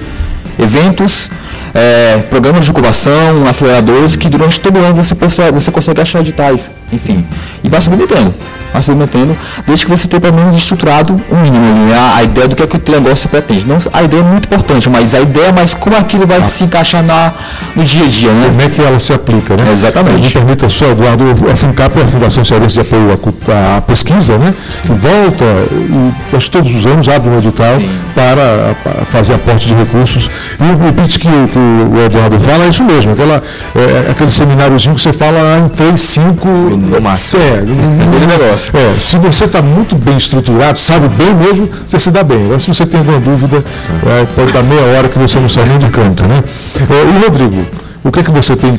eventos, 0.59 1.31
é, 1.75 2.19
programas 2.31 2.65
de 2.65 2.71
incubação, 2.71 3.47
aceleradores, 3.49 4.17
que 4.17 4.29
durante 4.29 4.61
todo 4.61 4.79
o 4.79 4.85
ano 4.85 4.95
você, 4.95 5.15
você 5.53 5.71
consegue 5.71 6.01
achar 6.01 6.21
editais, 6.21 6.71
enfim. 6.93 7.25
E 7.63 7.69
vai 7.69 7.81
submetendo 7.81 8.35
vai 8.75 8.83
submetendo, 8.83 9.37
desde 9.65 9.87
que 9.87 9.91
você 9.91 10.09
tenha 10.09 10.21
pelo 10.21 10.35
menos 10.35 10.57
estruturado 10.57 11.15
o 11.31 11.35
um 11.35 11.41
mínimo 11.41 11.87
né? 11.87 11.97
a, 11.97 12.17
a, 12.17 12.23
ideia 12.25 12.49
do 12.49 12.57
que, 12.57 12.63
é 12.65 12.67
que 12.67 12.77
o 12.77 13.01
negócio 13.01 13.29
pretende. 13.29 13.65
Não, 13.67 13.79
a 13.93 14.03
ideia 14.03 14.21
é 14.21 14.25
muito 14.25 14.47
importante, 14.47 14.91
mas 14.91 15.15
a 15.15 15.21
ideia 15.21 15.47
é 15.47 15.53
mais 15.53 15.75
como 15.75 15.97
aquilo 15.97 16.27
vai 16.27 16.41
ah. 16.41 16.43
se 16.43 16.65
encaixar 16.65 17.05
na, 17.05 17.33
no 17.77 17.85
dia 17.85 18.05
a 18.05 18.09
dia, 18.09 18.33
né? 18.33 18.47
Como 18.49 18.63
é 18.63 18.69
que 18.69 18.83
ela 18.83 18.99
se 18.99 19.13
aplica, 19.13 19.57
né? 19.57 19.73
Exatamente. 19.73 20.25
Me 20.25 20.31
permita 20.31 20.69
só, 20.69 20.87
Eduardo, 20.87 21.25
a 21.51 21.57
FUNCAP 21.57 22.01
é 22.01 22.03
a 22.03 22.09
Fundação 22.09 22.45
Cearense 22.45 22.75
de 22.75 22.81
Apoio 22.81 23.13
à, 23.13 23.81
Pesquisa, 23.81 24.37
né? 24.39 24.53
Que 24.83 24.93
volta 24.93 25.45
e 25.73 26.37
acho 26.37 26.47
que 26.47 26.53
todos 26.59 26.75
os 26.75 26.85
anos 26.87 27.09
abre 27.09 27.31
um 27.31 27.39
edital 27.39 27.77
para, 28.15 28.75
para, 28.83 29.05
fazer 29.07 29.35
aporte 29.35 29.69
de 29.69 29.75
recursos. 29.75 30.29
E 30.61 30.89
o, 30.89 30.93
pitch 30.93 31.19
que, 31.19 31.29
que, 31.29 31.59
o 31.59 32.05
Eduardo 32.05 32.41
fala 32.41 32.65
é 32.65 32.69
isso 32.69 32.83
mesmo, 32.83 33.13
aquela, 33.13 33.41
é, 33.77 34.11
aquele 34.11 34.31
semináriozinho 34.31 34.95
que 34.97 35.01
você 35.01 35.13
fala 35.13 35.59
em 35.59 35.69
3, 35.69 36.01
5... 36.01 36.49
No 36.49 37.01
máximo. 37.01 37.41
É, 37.41 37.61
no, 37.61 38.27
negócio. 38.27 38.64
É, 38.73 38.99
se 38.99 39.17
você 39.19 39.45
está 39.45 39.61
muito 39.61 39.97
bem 39.97 40.17
estruturado, 40.17 40.79
sabe 40.79 41.09
bem 41.09 41.35
mesmo, 41.35 41.69
você 41.85 41.99
se 41.99 42.11
dá 42.11 42.23
bem. 42.23 42.45
Agora, 42.45 42.59
se 42.59 42.69
você 42.69 42.87
tem 42.87 43.01
alguma 43.01 43.21
dúvida, 43.21 43.65
é, 44.07 44.25
pode 44.35 44.53
dar 44.53 44.63
meia 44.63 44.83
hora 44.97 45.09
que 45.09 45.19
você 45.19 45.39
não 45.39 45.49
sai 45.49 45.65
nem 45.67 45.79
de 45.79 45.89
canto. 45.89 46.25
Né? 46.25 46.43
É, 46.79 47.17
e, 47.17 47.25
Rodrigo, 47.25 47.67
o 48.03 48.11
que, 48.11 48.21
é 48.21 48.23
que 48.23 48.31
você 48.31 48.57
tem 48.57 48.79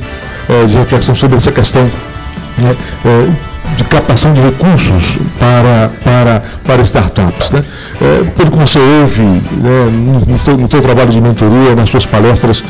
é, 0.49 0.65
de 0.65 0.77
reflexão 0.77 1.15
sobre 1.15 1.37
essa 1.37 1.51
questão 1.51 1.83
né, 2.57 2.75
é, 3.05 3.75
de 3.75 3.83
captação 3.85 4.33
de 4.33 4.41
recursos 4.41 5.17
para, 5.39 5.89
para, 6.03 6.43
para 6.65 6.81
startups. 6.83 7.51
Né? 7.51 7.63
É, 8.01 8.23
pelo 8.35 8.51
que 8.51 8.57
você 8.57 8.79
ouve 8.79 9.21
né, 9.21 9.41
no, 10.27 10.39
teu, 10.39 10.57
no 10.57 10.67
teu 10.67 10.81
trabalho 10.81 11.09
de 11.09 11.19
mentoria, 11.19 11.75
nas 11.75 11.89
suas 11.89 12.05
palestras, 12.05 12.63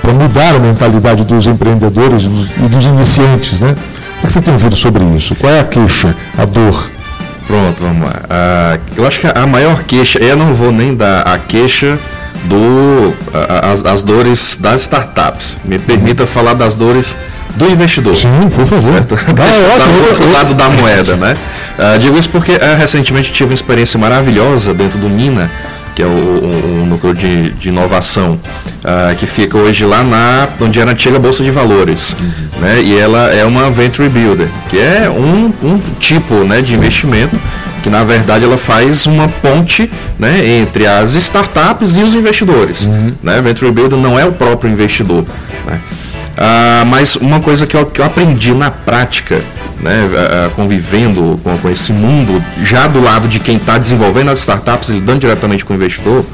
para 0.00 0.12
mudar 0.12 0.54
a 0.54 0.58
mentalidade 0.58 1.24
dos 1.24 1.46
empreendedores 1.46 2.24
e 2.24 2.28
dos, 2.28 2.50
e 2.50 2.68
dos 2.68 2.84
iniciantes, 2.84 3.60
né? 3.60 3.74
O 4.18 4.26
que 4.26 4.32
você 4.32 4.40
tem 4.40 4.52
ouvido 4.52 4.76
sobre 4.76 5.04
isso? 5.16 5.34
Qual 5.36 5.52
é 5.52 5.60
a 5.60 5.64
queixa, 5.64 6.14
a 6.36 6.44
dor? 6.44 6.90
Pronto, 7.46 7.82
vamos 7.82 8.06
lá. 8.06 8.14
Uh, 8.24 8.80
eu 8.96 9.06
acho 9.06 9.20
que 9.20 9.26
a 9.26 9.46
maior 9.46 9.82
queixa, 9.84 10.18
eu 10.18 10.36
não 10.36 10.54
vou 10.54 10.70
nem 10.70 10.94
dar 10.94 11.22
a 11.22 11.38
queixa 11.38 11.98
do 12.44 13.14
as, 13.62 13.84
as, 13.84 14.02
dores 14.02 14.58
das 14.60 14.82
startups. 14.82 15.56
Me 15.64 15.78
permita 15.78 16.24
uhum. 16.24 16.28
falar 16.28 16.54
das 16.54 16.74
dores 16.74 17.16
do 17.56 17.66
investidor. 17.70 18.14
Sim, 18.14 18.50
por 18.54 18.66
favor. 18.66 18.92
Certo? 18.92 19.14
Ah, 19.14 19.46
é 19.46 19.78
do 20.02 20.08
outro 20.08 20.32
lado 20.32 20.54
da 20.54 20.68
moeda, 20.68 21.16
né? 21.16 21.34
Uh, 21.78 21.98
digo 21.98 22.18
isso 22.18 22.28
porque 22.28 22.52
uh, 22.52 22.76
recentemente 22.76 23.32
tive 23.32 23.50
uma 23.50 23.54
experiência 23.54 23.98
maravilhosa 23.98 24.74
dentro 24.74 24.98
do 24.98 25.08
Mina 25.08 25.50
que 25.98 26.02
é 26.04 26.06
o 26.06 26.86
núcleo 26.86 27.12
de, 27.12 27.50
de 27.54 27.70
inovação, 27.70 28.38
uh, 28.84 29.14
que 29.16 29.26
fica 29.26 29.56
hoje 29.56 29.84
lá 29.84 30.02
na 30.02 30.48
onde 30.60 30.80
era 30.80 30.90
a 30.90 30.92
antiga 30.92 31.18
Bolsa 31.18 31.42
de 31.42 31.50
Valores. 31.50 32.16
Uhum. 32.18 32.60
Né? 32.60 32.82
E 32.82 32.98
ela 32.98 33.28
é 33.28 33.44
uma 33.44 33.70
Venture 33.70 34.08
Builder, 34.08 34.48
que 34.68 34.78
é 34.78 35.08
um, 35.08 35.52
um 35.62 35.80
tipo 35.98 36.34
né, 36.44 36.60
de 36.60 36.74
investimento 36.74 37.38
que 37.82 37.88
na 37.88 38.02
verdade 38.02 38.44
ela 38.44 38.58
faz 38.58 39.06
uma 39.06 39.28
ponte 39.28 39.88
né, 40.18 40.46
entre 40.58 40.86
as 40.86 41.14
startups 41.14 41.96
e 41.96 42.02
os 42.02 42.14
investidores. 42.14 42.86
Uhum. 42.86 43.12
Né? 43.22 43.40
Venture 43.40 43.70
Builder 43.70 43.98
não 43.98 44.18
é 44.18 44.24
o 44.24 44.32
próprio 44.32 44.70
investidor. 44.70 45.24
Né? 45.66 45.80
Uh, 46.36 46.86
mas 46.86 47.16
uma 47.16 47.40
coisa 47.40 47.66
que 47.66 47.76
eu, 47.76 47.86
que 47.86 48.00
eu 48.00 48.04
aprendi 48.04 48.52
na 48.52 48.70
prática 48.70 49.40
né, 49.80 50.50
convivendo 50.56 51.38
com, 51.42 51.56
com, 51.56 51.70
esse 51.70 51.92
mundo, 51.92 52.42
já 52.64 52.88
do 52.88 53.00
lado 53.00 53.28
de 53.28 53.38
quem 53.38 53.56
está 53.56 53.78
desenvolvendo 53.78 54.28
as 54.28 54.40
startups 54.40 54.88
e 54.88 54.94
lidando 54.94 55.20
diretamente 55.20 55.64
com 55.64 55.72
o 55.72 55.76
investidor, 55.76 56.24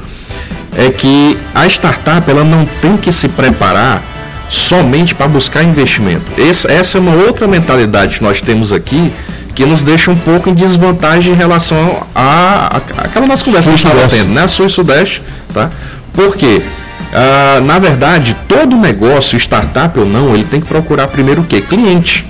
é 0.77 0.89
que 0.89 1.37
a 1.53 1.65
startup 1.67 2.29
ela 2.29 2.43
não 2.43 2.65
tem 2.65 2.97
que 2.97 3.11
se 3.11 3.27
preparar 3.29 4.01
somente 4.49 5.15
para 5.15 5.27
buscar 5.27 5.63
investimento. 5.63 6.25
Essa, 6.37 6.71
essa 6.71 6.97
é 6.97 7.01
uma 7.01 7.13
outra 7.13 7.47
mentalidade 7.47 8.17
que 8.17 8.23
nós 8.23 8.41
temos 8.41 8.71
aqui 8.71 9.11
que 9.55 9.65
nos 9.65 9.81
deixa 9.81 10.11
um 10.11 10.17
pouco 10.17 10.49
em 10.49 10.53
desvantagem 10.53 11.33
em 11.33 11.35
relação 11.35 12.05
a, 12.13 12.77
a 12.77 13.03
aquela 13.05 13.25
nossa 13.25 13.43
conversa 13.43 13.69
que 13.69 13.75
a 13.75 13.77
gente 13.77 13.87
estava 13.87 14.07
tendo, 14.09 14.33
né? 14.33 14.47
Sul 14.49 14.67
e 14.67 14.69
Sudeste, 14.69 15.21
tá? 15.53 15.71
Por 16.13 16.35
quê? 16.35 16.61
Uh, 16.61 17.63
na 17.63 17.79
verdade, 17.79 18.35
todo 18.49 18.75
negócio, 18.75 19.37
startup 19.37 19.97
ou 19.97 20.05
não, 20.05 20.33
ele 20.33 20.43
tem 20.43 20.59
que 20.59 20.67
procurar 20.67 21.07
primeiro 21.07 21.41
o 21.41 21.45
quê? 21.45 21.61
Cliente. 21.61 22.25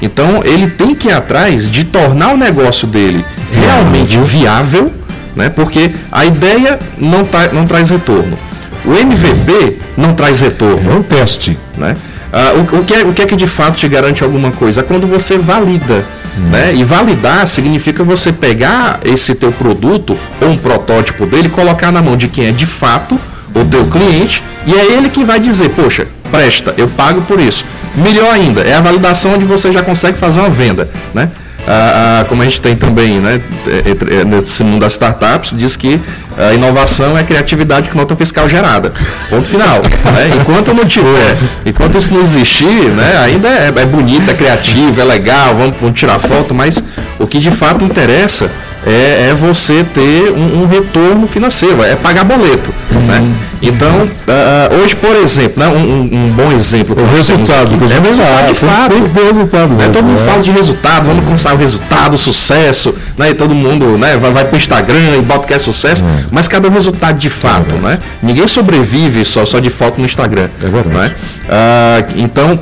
Então 0.00 0.42
ele 0.44 0.70
tem 0.70 0.94
que 0.94 1.08
ir 1.08 1.12
atrás 1.12 1.70
de 1.70 1.84
tornar 1.84 2.32
o 2.32 2.36
negócio 2.36 2.86
dele 2.86 3.24
realmente 3.52 4.16
viável, 4.18 4.92
né? 5.34 5.48
porque 5.48 5.92
a 6.10 6.24
ideia 6.24 6.78
não, 6.98 7.24
tá, 7.24 7.48
não 7.52 7.66
traz 7.66 7.90
retorno. 7.90 8.38
O 8.84 8.94
MVP 8.94 9.78
não 9.96 10.14
traz 10.14 10.40
retorno. 10.40 10.92
É 10.92 10.94
um 10.94 11.02
teste. 11.02 11.58
Né? 11.76 11.94
Ah, 12.32 12.52
o, 12.54 12.78
o, 12.78 12.84
que 12.84 12.94
é, 12.94 13.02
o 13.04 13.12
que 13.12 13.22
é 13.22 13.26
que 13.26 13.36
de 13.36 13.46
fato 13.46 13.76
te 13.76 13.88
garante 13.88 14.22
alguma 14.22 14.50
coisa? 14.50 14.80
É 14.80 14.82
quando 14.82 15.06
você 15.06 15.38
valida. 15.38 16.04
Hum. 16.38 16.50
Né? 16.50 16.74
E 16.74 16.84
validar 16.84 17.46
significa 17.48 18.04
você 18.04 18.32
pegar 18.32 19.00
esse 19.04 19.34
teu 19.34 19.52
produto 19.52 20.16
ou 20.40 20.48
um 20.48 20.56
protótipo 20.56 21.26
dele, 21.26 21.48
colocar 21.48 21.90
na 21.90 22.00
mão 22.00 22.16
de 22.16 22.28
quem 22.28 22.46
é 22.46 22.52
de 22.52 22.66
fato 22.66 23.18
o 23.54 23.64
teu 23.64 23.86
cliente 23.86 24.42
e 24.66 24.74
é 24.74 24.92
ele 24.92 25.08
que 25.08 25.24
vai 25.24 25.40
dizer, 25.40 25.70
poxa, 25.70 26.06
presta, 26.30 26.74
eu 26.76 26.88
pago 26.88 27.22
por 27.22 27.40
isso. 27.40 27.64
Melhor 27.96 28.32
ainda, 28.32 28.60
é 28.60 28.74
a 28.74 28.80
validação 28.80 29.34
onde 29.34 29.44
você 29.44 29.72
já 29.72 29.82
consegue 29.82 30.18
fazer 30.18 30.40
uma 30.40 30.50
venda, 30.50 30.88
né? 31.14 31.30
Ah, 31.70 32.20
ah, 32.22 32.24
como 32.24 32.40
a 32.40 32.46
gente 32.46 32.62
tem 32.62 32.74
também, 32.74 33.20
né, 33.20 33.42
é, 33.66 34.24
nesse 34.24 34.64
mundo 34.64 34.80
das 34.80 34.92
startups, 34.92 35.52
diz 35.54 35.76
que 35.76 36.00
a 36.38 36.54
inovação 36.54 37.14
é 37.18 37.20
a 37.20 37.24
criatividade 37.24 37.90
com 37.90 37.98
nota 37.98 38.16
fiscal 38.16 38.48
gerada. 38.48 38.90
Ponto 39.28 39.46
final. 39.46 39.82
Né? 39.82 40.30
Enquanto 40.40 40.72
não 40.72 40.86
tiver, 40.86 41.36
enquanto 41.66 41.98
isso 41.98 42.14
não 42.14 42.22
existir, 42.22 42.64
né, 42.66 43.18
ainda 43.22 43.48
é, 43.48 43.66
é 43.66 43.84
bonito, 43.84 44.30
é 44.30 44.34
criativo, 44.34 44.98
é 44.98 45.04
legal, 45.04 45.54
vamos, 45.54 45.76
vamos 45.78 46.00
tirar 46.00 46.18
foto, 46.18 46.54
mas 46.54 46.82
o 47.18 47.26
que 47.26 47.38
de 47.38 47.50
fato 47.50 47.84
interessa 47.84 48.50
é, 48.88 49.28
é 49.30 49.34
você 49.34 49.84
ter 49.84 50.32
um, 50.32 50.62
um 50.62 50.66
retorno 50.66 51.26
financeiro, 51.26 51.82
é 51.82 51.94
pagar 51.94 52.24
boleto. 52.24 52.72
Né? 52.90 53.32
Então, 53.62 54.08
ah, 54.28 54.70
hoje, 54.82 54.94
por 54.96 55.14
exemplo, 55.16 55.62
né, 55.62 55.68
um, 55.68 56.02
um- 56.02 56.32
bom 56.32 56.52
exemplo. 56.52 56.96
O 57.00 57.16
resultado, 57.16 57.74
aqui, 57.74 57.84
é 57.92 57.98
o 57.98 58.02
resultado 58.02 58.46
de 58.52 58.58
tem- 58.58 58.68
fato. 58.68 58.90
tem 58.92 59.02
que 59.02 59.10
ter 59.10 59.24
resultado 59.24 59.74
Né, 59.74 59.88
todo 59.92 60.04
mundo 60.04 60.20
né? 60.20 60.26
fala 60.26 60.42
de 60.42 60.50
resultado, 60.50 61.06
vamos 61.06 61.24
alcançar 61.24 61.54
o 61.54 61.56
resultado, 61.56 62.14
o 62.14 62.18
sucesso, 62.18 62.94
né? 63.16 63.30
E 63.30 63.34
todo 63.34 63.54
mundo 63.54 63.98
né, 63.98 64.16
vai, 64.16 64.30
vai 64.32 64.44
pro 64.44 64.56
Instagram 64.56 65.16
e 65.18 65.22
bota 65.22 65.46
que 65.46 65.54
é 65.54 65.58
sucesso, 65.58 66.04
mas 66.30 66.46
cadê 66.48 66.68
o 66.68 66.70
resultado 66.70 67.18
de 67.18 67.28
fato, 67.28 67.74
né? 67.76 67.98
Ninguém 68.22 68.46
sobrevive 68.46 69.24
só, 69.24 69.44
só 69.44 69.58
de 69.58 69.70
foto 69.70 69.98
no 69.98 70.04
Instagram. 70.04 70.48
É 70.62 70.66
verdade. 70.66 70.88
né? 70.96 71.14
Ah, 71.48 72.04
então, 72.16 72.58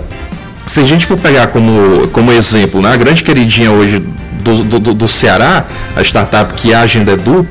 se 0.66 0.80
a 0.80 0.84
gente 0.84 1.06
for 1.06 1.16
pegar 1.16 1.48
como, 1.48 2.08
como 2.08 2.32
exemplo, 2.32 2.80
né, 2.82 2.92
a 2.92 2.96
grande 2.96 3.22
queridinha 3.22 3.70
hoje 3.70 4.02
do, 4.42 4.64
do, 4.64 4.94
do- 4.94 5.08
Ceará, 5.08 5.64
a 5.96 6.02
startup 6.02 6.54
que 6.54 6.72
é 6.72 6.76
a 6.76 6.80
Agenda 6.80 7.12
Edu, 7.12 7.46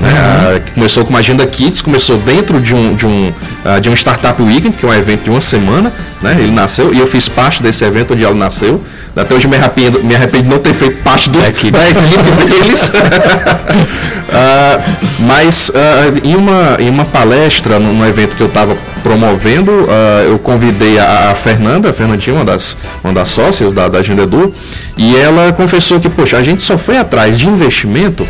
né, 0.00 0.62
que 0.64 0.72
começou 0.72 1.04
com 1.04 1.10
uma 1.10 1.18
Agenda 1.18 1.46
Kids, 1.46 1.82
começou 1.82 2.16
dentro 2.16 2.58
de 2.60 2.74
um, 2.74 2.94
de, 2.94 3.06
um, 3.06 3.32
ah, 3.64 3.78
de 3.78 3.90
um 3.90 3.94
Startup 3.94 4.40
Weekend, 4.42 4.76
que 4.76 4.84
é 4.84 4.88
um 4.88 4.94
evento 4.94 5.24
de 5.24 5.30
uma 5.30 5.40
semana, 5.40 5.92
né, 6.22 6.36
ele 6.38 6.50
nasceu, 6.50 6.92
e 6.92 6.98
eu 6.98 7.06
fiz 7.06 7.28
parte 7.28 7.62
desse 7.62 7.84
evento 7.84 8.14
onde 8.14 8.24
ela 8.24 8.34
nasceu. 8.34 8.82
Até 9.14 9.34
hoje 9.34 9.48
me 9.48 9.56
arrependo, 9.56 10.02
me 10.02 10.14
arrependo 10.14 10.44
de 10.44 10.48
não 10.48 10.58
ter 10.58 10.72
feito 10.72 11.02
parte 11.02 11.28
do, 11.28 11.40
da 11.40 11.48
equipe, 11.48 11.76
deles. 11.78 12.90
Ah, 14.32 14.78
mas 15.18 15.72
ah, 15.74 16.20
em, 16.22 16.36
uma, 16.36 16.76
em 16.78 16.88
uma 16.88 17.04
palestra, 17.04 17.80
num 17.80 17.92
num 17.92 18.06
evento 18.06 18.36
que 18.36 18.40
eu 18.40 18.46
estava 18.46 18.76
promovendo, 19.02 19.72
ah, 19.88 20.22
eu 20.22 20.38
convidei 20.38 21.00
a, 21.00 21.32
a 21.32 21.34
Fernanda, 21.34 21.90
a 21.90 21.92
Fernandinha, 21.92 22.36
uma 22.36 22.44
das, 22.44 22.76
uma 23.02 23.12
das 23.12 23.28
sócias 23.28 23.72
da, 23.72 23.88
da 23.88 23.98
Agenda 23.98 24.22
Edu, 24.22 24.54
e 24.96 25.16
ela 25.16 25.52
confessou 25.52 25.98
que, 25.98 26.08
poxa, 26.08 26.36
a 26.36 26.44
gente 26.44 26.62
só 26.62 26.78
foi 26.78 26.96
atrás 26.96 27.40
de 27.40 27.48
investimento 27.48 28.24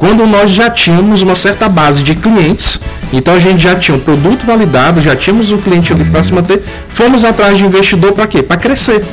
quando 0.00 0.26
nós 0.26 0.50
já 0.50 0.70
tínhamos 0.70 1.20
uma 1.20 1.34
certa 1.36 1.68
base 1.68 2.02
de 2.02 2.14
clientes, 2.14 2.80
então 3.12 3.34
a 3.34 3.38
gente 3.38 3.62
já 3.62 3.74
tinha 3.76 3.94
um 3.98 4.00
produto 4.00 4.46
validado, 4.46 4.98
já 5.00 5.14
tínhamos 5.14 5.52
o 5.52 5.58
cliente 5.58 5.92
ali 5.92 6.04
para 6.06 6.22
se 6.22 6.32
manter, 6.32 6.62
fomos 6.88 7.22
atrás 7.22 7.58
de 7.58 7.66
investidor 7.66 8.12
para 8.12 8.26
quê? 8.26 8.42
Para 8.42 8.56
crescer. 8.56 9.04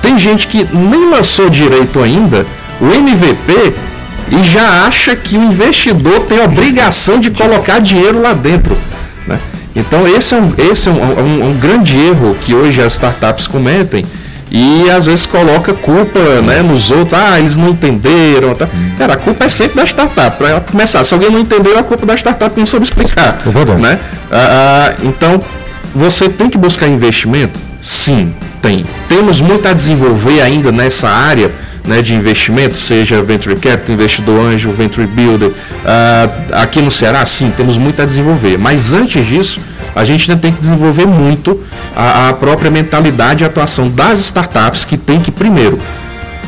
Tem 0.00 0.18
gente 0.18 0.48
que 0.48 0.66
nem 0.72 1.10
lançou 1.10 1.50
direito 1.50 2.02
ainda 2.02 2.46
o 2.80 2.86
MVP 2.86 3.74
e 4.32 4.42
já 4.42 4.86
acha 4.86 5.14
que 5.14 5.36
o 5.36 5.42
investidor 5.44 6.20
tem 6.20 6.40
a 6.40 6.44
obrigação 6.44 7.20
de 7.20 7.30
colocar 7.30 7.78
dinheiro 7.78 8.18
lá 8.22 8.32
dentro. 8.32 8.74
né? 9.26 9.38
Então 9.76 10.08
esse 10.08 10.34
é, 10.34 10.38
um, 10.38 10.52
esse 10.56 10.88
é 10.88 10.90
um, 10.92 11.02
um- 11.20 11.50
um 11.50 11.58
grande 11.58 11.98
erro 11.98 12.34
que 12.40 12.54
hoje 12.54 12.80
as 12.80 12.94
startups 12.94 13.46
cometem 13.46 14.04
e 14.56 14.88
às 14.88 15.06
vezes 15.06 15.26
coloca 15.26 15.74
culpa 15.74 16.20
né, 16.40 16.62
nos 16.62 16.88
outros, 16.88 17.12
ah, 17.12 17.40
eles 17.40 17.56
não 17.56 17.70
entenderam. 17.70 18.54
Tá? 18.54 18.68
Cara, 18.96 19.14
a 19.14 19.16
culpa 19.16 19.46
é 19.46 19.48
sempre 19.48 19.78
da 19.78 19.84
startup. 19.84 20.38
Para 20.38 20.60
começar, 20.60 21.02
se 21.02 21.12
alguém 21.12 21.28
não 21.28 21.40
entendeu, 21.40 21.76
a 21.76 21.82
culpa 21.82 22.04
é 22.04 22.06
da 22.06 22.14
startup 22.14 22.54
que 22.54 22.60
não 22.60 22.66
soube 22.66 22.86
explicar. 22.86 23.42
É 23.44 23.74
né? 23.80 23.98
Ah, 24.30 24.92
ah, 24.92 24.94
então, 25.02 25.42
você 25.92 26.28
tem 26.28 26.48
que 26.48 26.56
buscar 26.56 26.86
investimento? 26.86 27.58
Sim, 27.82 28.32
tem. 28.62 28.86
Temos 29.08 29.40
muito 29.40 29.66
a 29.66 29.72
desenvolver 29.72 30.40
ainda 30.40 30.70
nessa 30.70 31.08
área 31.08 31.50
né, 31.86 32.00
de 32.00 32.14
investimento, 32.14 32.76
seja 32.76 33.22
Venture 33.22 33.56
Capital, 33.56 33.94
investidor 33.94 34.40
anjo, 34.40 34.70
Venture 34.72 35.06
Builder. 35.06 35.52
Ah, 35.84 36.62
aqui 36.62 36.80
no 36.80 36.90
Ceará, 36.90 37.24
sim, 37.26 37.52
temos 37.56 37.76
muito 37.76 38.00
a 38.00 38.04
desenvolver. 38.04 38.56
Mas 38.58 38.94
antes 38.94 39.26
disso, 39.26 39.60
a 39.94 40.04
gente 40.04 40.30
ainda 40.30 40.40
tem 40.40 40.52
que 40.52 40.60
desenvolver 40.60 41.06
muito 41.06 41.60
a, 41.94 42.30
a 42.30 42.32
própria 42.32 42.70
mentalidade 42.70 43.44
e 43.44 43.46
atuação 43.46 43.88
das 43.88 44.18
startups 44.20 44.84
que 44.84 44.96
tem 44.96 45.20
que, 45.20 45.30
primeiro, 45.30 45.78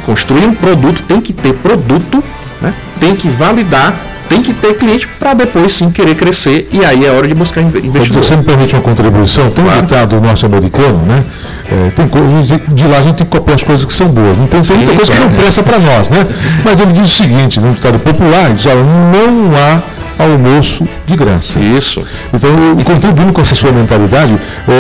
construir 0.05 0.47
um 0.47 0.55
produto, 0.55 1.03
tem 1.03 1.20
que 1.20 1.32
ter 1.32 1.53
produto, 1.55 2.22
né? 2.61 2.72
tem 2.99 3.14
que 3.14 3.28
validar, 3.28 3.95
tem 4.28 4.43
que 4.43 4.53
ter 4.55 4.74
cliente 4.74 5.07
para 5.18 5.34
depois 5.34 5.72
sim 5.72 5.91
querer 5.91 6.16
crescer 6.16 6.68
e 6.72 6.84
aí 6.84 7.05
é 7.05 7.11
hora 7.11 7.28
de 7.28 7.34
buscar 7.34 7.61
investidor. 7.61 8.22
você 8.24 8.37
me 8.37 8.43
permite 8.43 8.74
uma 8.74 8.82
contribuição, 8.82 9.51
tem 9.51 9.62
um 9.64 9.68
Claro. 9.68 9.82
ditado 9.82 10.20
norte-americano, 10.20 10.99
né? 11.07 11.22
É, 11.71 11.91
tem 11.91 12.07
coisas, 12.07 12.47
de 12.47 12.87
lá 12.87 12.99
a 12.99 13.03
gente 13.03 13.17
tem 13.17 13.27
que 13.27 13.37
copiar 13.37 13.57
as 13.57 13.62
coisas 13.64 13.85
que 13.85 13.93
são 13.93 14.09
boas. 14.09 14.39
Não 14.39 14.47
tem, 14.47 14.61
muita 14.61 14.93
coisa 14.95 15.12
que 15.12 15.19
não 15.21 15.31
presta 15.31 15.62
para 15.62 15.79
nós, 15.79 16.11
né? 16.11 16.25
Mas 16.64 16.79
ele 16.81 16.93
diz 16.93 17.05
o 17.05 17.17
seguinte, 17.17 17.61
num 17.61 17.73
ditado 17.73 17.99
popular, 17.99 18.45
ele 18.47 18.55
diz, 18.55 18.67
olha, 18.67 18.83
não 18.85 19.51
há 19.57 20.23
almoço 20.23 20.89
de 21.05 21.14
graça. 21.17 21.59
Isso. 21.59 22.03
Então, 22.33 22.49
eu, 22.51 22.77
contribuindo 22.85 23.33
com 23.33 23.41
essa 23.43 23.55
sua 23.55 23.71
mentalidade, 23.73 24.39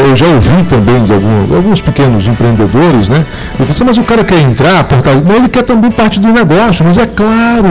eu 0.08 0.16
já 0.16 0.26
ouvi 0.26 0.64
também 0.68 1.02
de 1.04 1.12
algum- 1.12 1.54
alguns 1.54 1.80
pequenos 1.80 2.26
empreendedores, 2.26 3.08
né? 3.08 3.18
Eu 3.58 3.66
falei 3.66 3.70
assim, 3.72 3.84
mas 3.84 3.98
o 3.98 4.02
cara 4.02 4.24
quer 4.24 4.40
entrar, 4.40 4.80
aportar. 4.80 5.14
Não, 5.16 5.34
ele 5.36 5.48
quer 5.48 5.62
também 5.62 5.90
parte 5.90 6.20
do 6.20 6.28
negócio, 6.28 6.84
mas 6.86 6.96
é 6.96 7.04
claro, 7.06 7.68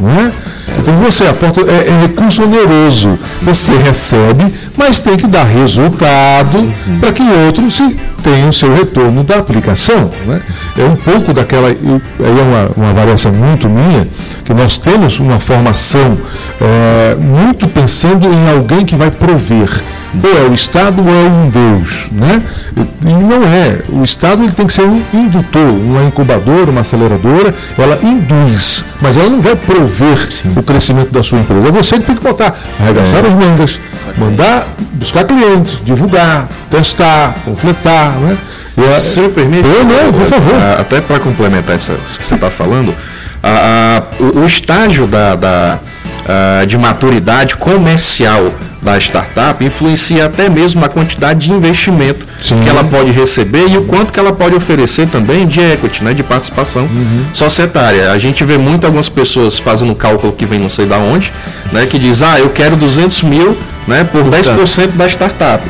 né? 0.00 0.32
Então 0.78 0.94
você 0.96 1.24
aporta, 1.26 1.60
é, 1.60 1.88
é 1.88 2.00
recurso 2.02 2.42
oneroso. 2.42 3.16
Você 3.42 3.72
recebe, 3.76 4.52
mas 4.76 4.98
tem 4.98 5.16
que 5.16 5.26
dar 5.28 5.44
resultado 5.44 6.72
para 6.98 7.12
que 7.12 7.22
outros 7.46 7.74
se 7.76 7.96
tenham 8.24 8.50
seu 8.50 8.74
retorno 8.74 9.22
da 9.22 9.36
aplicação. 9.36 10.10
Né? 10.26 10.40
É 10.78 10.84
um 10.84 10.96
pouco 10.96 11.34
daquela, 11.34 11.68
aí 11.68 11.78
é 11.78 12.42
uma, 12.42 12.70
uma 12.74 12.94
variação 12.94 13.30
muito 13.30 13.68
minha, 13.68 14.08
que 14.44 14.54
nós 14.54 14.78
temos 14.78 15.20
uma 15.20 15.38
formação 15.38 16.18
eh, 16.60 17.16
muito 17.20 17.68
pensando 17.68 18.26
em 18.26 18.50
alguém 18.50 18.84
que 18.86 18.96
vai 18.96 19.10
prover. 19.10 19.68
É 20.22 20.48
o 20.48 20.54
Estado 20.54 21.02
é 21.08 21.28
um 21.28 21.48
Deus. 21.50 22.06
Né? 22.12 22.42
E 23.04 23.12
não 23.12 23.42
é. 23.44 23.78
O 23.88 24.02
Estado 24.04 24.42
ele 24.42 24.52
tem 24.52 24.66
que 24.66 24.72
ser 24.72 24.82
um 24.86 25.02
indutor, 25.12 25.62
uma 25.62 26.04
incubadora, 26.04 26.70
uma 26.70 26.80
aceleradora, 26.82 27.54
ela 27.76 27.98
induz, 28.02 28.84
mas 29.00 29.16
ela 29.16 29.28
não 29.28 29.40
vai 29.40 29.56
prover 29.56 30.18
o 30.56 30.62
crescimento 30.62 31.10
da 31.10 31.22
sua 31.22 31.38
empresa. 31.40 31.68
É 31.68 31.72
você 31.72 31.98
que 31.98 32.04
tem 32.04 32.16
que 32.16 32.22
botar, 32.22 32.54
arregaçar 32.80 33.24
as 33.24 33.32
mangas, 33.34 33.80
mandar 34.16 34.66
buscar 34.92 35.24
clientes, 35.24 35.80
divulgar, 35.84 36.48
testar, 36.70 37.34
completar. 37.44 38.12
Né? 38.20 38.36
A- 38.78 38.98
Se 39.00 39.20
me 39.20 39.28
permite, 39.28 39.68
Eu 39.68 39.84
não, 39.84 40.12
por 40.12 40.26
favor. 40.26 40.54
até 40.80 41.00
para 41.00 41.18
complementar 41.20 41.76
isso 41.76 41.92
que 42.18 42.26
você 42.26 42.34
está 42.34 42.50
falando, 42.50 42.94
a- 43.42 44.02
a- 44.18 44.22
o, 44.22 44.40
o 44.40 44.46
estágio 44.46 45.06
da, 45.06 45.34
da, 45.36 45.78
de 46.66 46.76
maturidade 46.78 47.54
comercial 47.56 48.52
da 48.84 48.98
startup 48.98 49.64
influencia 49.64 50.26
até 50.26 50.48
mesmo 50.48 50.84
a 50.84 50.88
quantidade 50.88 51.46
de 51.46 51.52
investimento 51.52 52.26
Sim. 52.40 52.60
que 52.62 52.68
ela 52.68 52.84
pode 52.84 53.10
receber 53.10 53.66
e 53.68 53.78
o 53.78 53.84
quanto 53.84 54.12
que 54.12 54.20
ela 54.20 54.32
pode 54.32 54.54
oferecer 54.54 55.08
também 55.08 55.46
de 55.46 55.58
equity, 55.60 56.04
né, 56.04 56.12
de 56.12 56.22
participação 56.22 56.82
Uhum. 56.82 57.24
societária. 57.32 58.10
A 58.12 58.18
gente 58.18 58.44
vê 58.44 58.58
muito 58.58 58.84
algumas 58.84 59.08
pessoas 59.08 59.58
fazendo 59.58 59.94
cálculo 59.94 60.32
que 60.34 60.44
vem 60.44 60.58
não 60.60 60.68
sei 60.68 60.84
da 60.86 60.98
onde, 60.98 61.32
né, 61.72 61.86
que 61.86 61.98
diz, 61.98 62.22
ah, 62.22 62.38
eu 62.38 62.50
quero 62.50 62.76
200 62.76 63.22
mil 63.22 63.56
né, 63.88 64.04
por 64.04 64.22
10% 64.24 64.88
da 64.96 65.06
startup. 65.08 65.62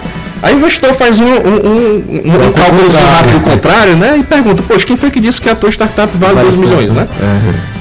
Aí 0.42 0.54
o 0.54 0.58
investidor 0.58 0.92
faz 0.94 1.18
um, 1.20 1.24
um, 1.24 1.28
um, 1.28 2.48
um, 2.48 2.52
cálculo 2.52 2.82
rápido 3.16 3.40
contrário, 3.40 3.96
né? 3.96 4.18
E 4.18 4.22
pergunta, 4.24 4.62
poxa, 4.62 4.84
quem 4.84 4.94
foi 4.94 5.10
que 5.10 5.18
disse 5.18 5.40
que 5.40 5.48
a 5.48 5.54
tua 5.54 5.70
startup 5.70 6.10
vale 6.18 6.38
2 6.40 6.54
milhões, 6.54 6.90
né? 6.90 7.08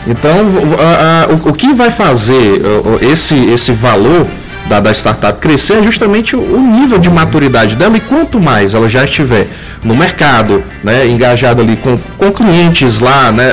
Então, 0.07 0.31
o- 0.31 0.81
a- 0.81 1.23
a- 1.23 1.34
o, 1.34 1.49
o 1.49 1.53
que 1.53 1.73
vai 1.73 1.91
fazer 1.91 2.61
esse, 3.01 3.36
esse 3.51 3.73
valor 3.73 4.25
da, 4.68 4.80
da 4.80 4.91
startup 4.91 5.39
crescer 5.39 5.80
é 5.80 5.84
justamente 5.84 6.36
o, 6.36 6.59
nível 6.59 6.97
de 6.97 7.09
maturidade 7.09 7.76
dela. 7.76 7.97
E 7.97 7.99
quanto 7.99 8.39
mais 8.39 8.74
ela 8.74 8.88
já 8.88 9.03
estiver 9.03 9.47
no 9.84 9.95
mercado, 9.95 10.64
né, 10.84 11.07
engajada 11.07 11.61
ali 11.61 11.76
com, 11.76 11.97
com 12.18 12.32
clientes 12.32 12.99
lá, 12.99 13.32
né, 13.32 13.45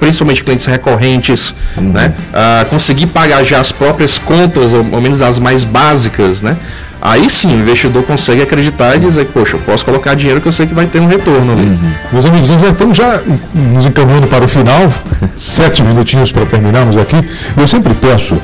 principalmente 0.00 0.42
clientes 0.42 0.66
recorrentes, 0.66 1.54
né, 1.76 2.14
a 2.32 2.64
conseguir 2.64 3.06
pagar 3.06 3.44
já 3.44 3.60
as 3.60 3.72
próprias 3.72 4.18
contas, 4.18 4.72
ou 4.72 4.86
ao 4.92 5.00
menos 5.00 5.20
as 5.20 5.38
mais 5.38 5.64
básicas, 5.64 6.42
né, 6.42 6.56
aí 7.00 7.28
sim 7.30 7.54
o 7.54 7.60
investidor 7.60 8.02
consegue 8.02 8.42
acreditar 8.42 8.96
e 8.96 9.00
dizer, 9.00 9.26
poxa, 9.26 9.56
eu 9.56 9.60
posso 9.60 9.84
colocar 9.84 10.14
dinheiro 10.14 10.40
que 10.40 10.48
eu 10.48 10.52
sei 10.52 10.66
que 10.66 10.74
vai 10.74 10.86
ter 10.86 11.00
um 11.00 11.06
retorno 11.06 11.52
ali. 11.52 11.78
Meus 12.12 12.24
amigos, 12.24 12.48
nós 12.48 12.60
já 12.60 12.68
estamos 12.68 12.96
já 12.96 13.20
nos 13.54 13.84
encaminhando 13.84 14.26
para 14.26 14.44
o 14.44 14.48
final, 14.48 14.92
sete 15.36 15.82
minutinhos 15.82 16.32
para 16.32 16.46
terminarmos 16.46 16.96
aqui. 16.96 17.16
Eu 17.56 17.68
sempre 17.68 17.94
peço, 17.94 18.36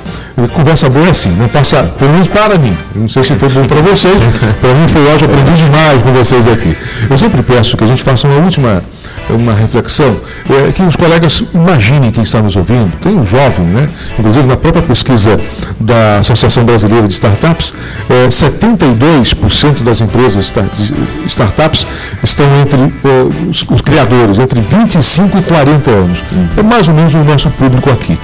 conversa 0.54 0.88
boa 0.88 1.06
é 1.06 1.10
assim, 1.10 1.30
não 1.30 1.48
passa, 1.48 1.82
pelo 1.98 2.12
menos 2.12 2.28
para 2.28 2.58
mim. 2.58 2.76
Não 2.94 3.08
sei 3.08 3.22
se 3.22 3.34
foi 3.34 3.48
bom 3.48 3.64
para 3.64 3.80
vocês, 3.80 4.16
para 4.60 4.74
mim 4.74 4.88
foi 4.88 5.14
ótimo, 5.14 5.30
aprendi 5.32 5.62
demais 5.62 6.02
com 6.02 6.12
vocês 6.12 6.46
aqui. 6.46 6.76
Eu 7.10 7.18
sempre 7.18 7.42
peço 7.42 7.76
que 7.76 7.84
a 7.84 7.86
gente 7.86 8.02
faça 8.02 8.26
uma 8.26 8.36
última 8.36 8.82
uma 9.30 9.54
reflexão, 9.54 10.20
é, 10.50 10.72
que 10.72 10.82
os 10.82 10.96
colegas 10.96 11.44
imaginem 11.54 12.10
quem 12.10 12.22
está 12.22 12.40
nos 12.40 12.56
ouvindo, 12.56 12.92
tem 13.00 13.16
um 13.16 13.24
jovem, 13.24 13.66
né? 13.66 13.88
inclusive 14.18 14.46
na 14.46 14.56
própria 14.56 14.82
pesquisa 14.82 15.38
da 15.80 16.18
Associação 16.18 16.64
Brasileira 16.64 17.06
de 17.06 17.12
Startups, 17.14 17.72
é, 18.08 18.28
72% 18.28 19.82
das 19.82 20.00
empresas 20.00 20.52
de 20.76 21.26
startups 21.26 21.86
estão 22.22 22.46
entre 22.60 22.80
é, 22.80 23.48
os, 23.48 23.64
os 23.68 23.80
criadores, 23.80 24.38
entre 24.38 24.60
25 24.60 25.38
e 25.38 25.42
40 25.42 25.90
anos. 25.90 26.18
É 26.56 26.62
mais 26.62 26.88
ou 26.88 26.94
menos 26.94 27.14
o 27.14 27.18
nosso 27.24 27.50
público 27.50 27.90
aqui. 27.90 28.18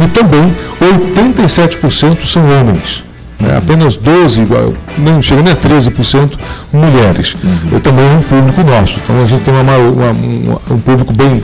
E 0.00 0.06
também 0.08 0.54
87% 0.80 2.24
são 2.26 2.42
homens. 2.42 3.04
né? 3.38 3.56
Apenas 3.56 3.96
12, 3.96 4.42
igual- 4.42 4.74
não 4.98 5.20
chega 5.22 5.42
nem 5.42 5.52
a 5.52 5.56
13% 5.56 6.38
mulheres. 6.72 7.34
Também 7.82 8.04
é 8.06 8.14
um 8.16 8.22
público 8.22 8.62
nosso. 8.62 8.98
Então 9.02 9.22
a 9.22 9.26
gente 9.26 9.42
tem 9.42 9.54
uma, 9.54 9.76
uma- 9.76 10.10
uma- 10.10 10.60
um 10.70 10.78
público 10.80 11.12
bem 11.12 11.42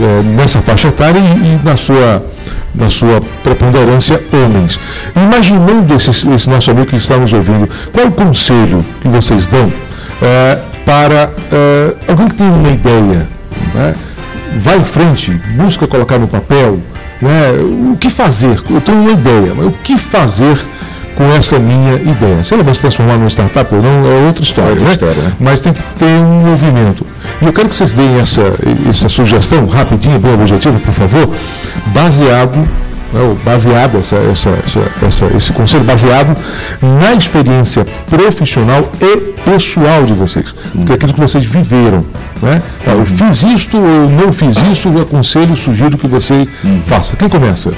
eh, 0.00 0.22
nessa 0.36 0.60
faixa 0.60 0.88
etária 0.88 1.18
e, 1.18 1.22
e 1.22 1.60
na 1.64 1.76
sua 1.76 2.22
na 2.74 2.90
sua 2.90 3.20
preponderância, 3.42 4.20
homens. 4.32 4.78
Imaginando 5.14 5.94
esse, 5.94 6.10
esse 6.10 6.50
nosso 6.50 6.70
amigo 6.70 6.86
que 6.86 6.96
está 6.96 7.16
nos 7.16 7.32
ouvindo, 7.32 7.68
qual 7.92 8.06
o 8.06 8.12
conselho 8.12 8.84
que 9.00 9.08
vocês 9.08 9.46
dão 9.46 9.72
eh, 10.20 10.58
para 10.84 11.30
eh, 11.52 11.94
alguém 12.08 12.28
que 12.28 12.34
tem 12.34 12.48
uma 12.48 12.70
ideia? 12.70 13.28
Né? 13.74 13.94
Vai 14.56 14.78
em 14.78 14.84
frente, 14.84 15.32
busca 15.56 15.86
colocar 15.86 16.18
no 16.18 16.28
papel, 16.28 16.78
né? 17.20 17.52
o 17.92 17.96
que 17.96 18.10
fazer? 18.10 18.60
Eu 18.70 18.80
tenho 18.80 18.98
uma 18.98 19.12
ideia, 19.12 19.52
mas 19.56 19.66
o 19.66 19.72
que 19.72 19.96
fazer 19.96 20.58
com 21.16 21.24
essa 21.32 21.58
minha 21.58 21.94
ideia? 21.94 22.42
Se 22.42 22.54
ela 22.54 22.62
vai 22.62 22.74
se 22.74 22.80
transformar 22.80 23.16
numa 23.16 23.30
startup 23.30 23.74
ou 23.74 23.82
não, 23.82 24.06
é 24.06 24.26
outra 24.26 24.42
história, 24.42 24.70
outra 24.70 24.86
né? 24.86 24.92
história, 24.92 25.22
né? 25.22 25.32
mas 25.40 25.60
tem 25.60 25.72
que 25.72 25.82
ter 25.98 26.06
um 26.06 26.50
movimento. 26.50 27.06
E 27.44 27.46
eu 27.46 27.52
quero 27.52 27.68
que 27.68 27.74
vocês 27.74 27.92
deem 27.92 28.18
essa, 28.18 28.40
essa 28.88 29.06
sugestão, 29.06 29.66
rapidinho, 29.66 30.18
bem 30.18 30.32
objetiva, 30.32 30.78
por 30.78 30.94
favor, 30.94 31.28
baseado, 31.88 32.56
né, 32.56 33.20
ou 33.20 33.34
baseado, 33.44 33.98
essa, 33.98 34.16
essa, 34.16 34.50
essa, 35.02 35.26
esse 35.36 35.52
conselho 35.52 35.84
baseado 35.84 36.34
na 36.80 37.12
experiência 37.12 37.84
profissional 38.08 38.90
e 38.98 39.34
pessoal 39.42 40.04
de 40.04 40.14
vocês, 40.14 40.54
que 40.86 40.92
é 40.94 40.96
que 40.96 41.20
vocês 41.20 41.44
viveram. 41.44 42.02
Né? 42.40 42.62
Eu 42.86 43.04
fiz 43.04 43.42
isto, 43.42 43.76
eu 43.76 44.08
não 44.08 44.32
fiz 44.32 44.56
isso, 44.72 44.88
eu 44.88 45.02
aconselho, 45.02 45.54
sugiro 45.54 45.98
que 45.98 46.06
você 46.06 46.48
faça. 46.86 47.14
Quem 47.14 47.28
começa? 47.28 47.74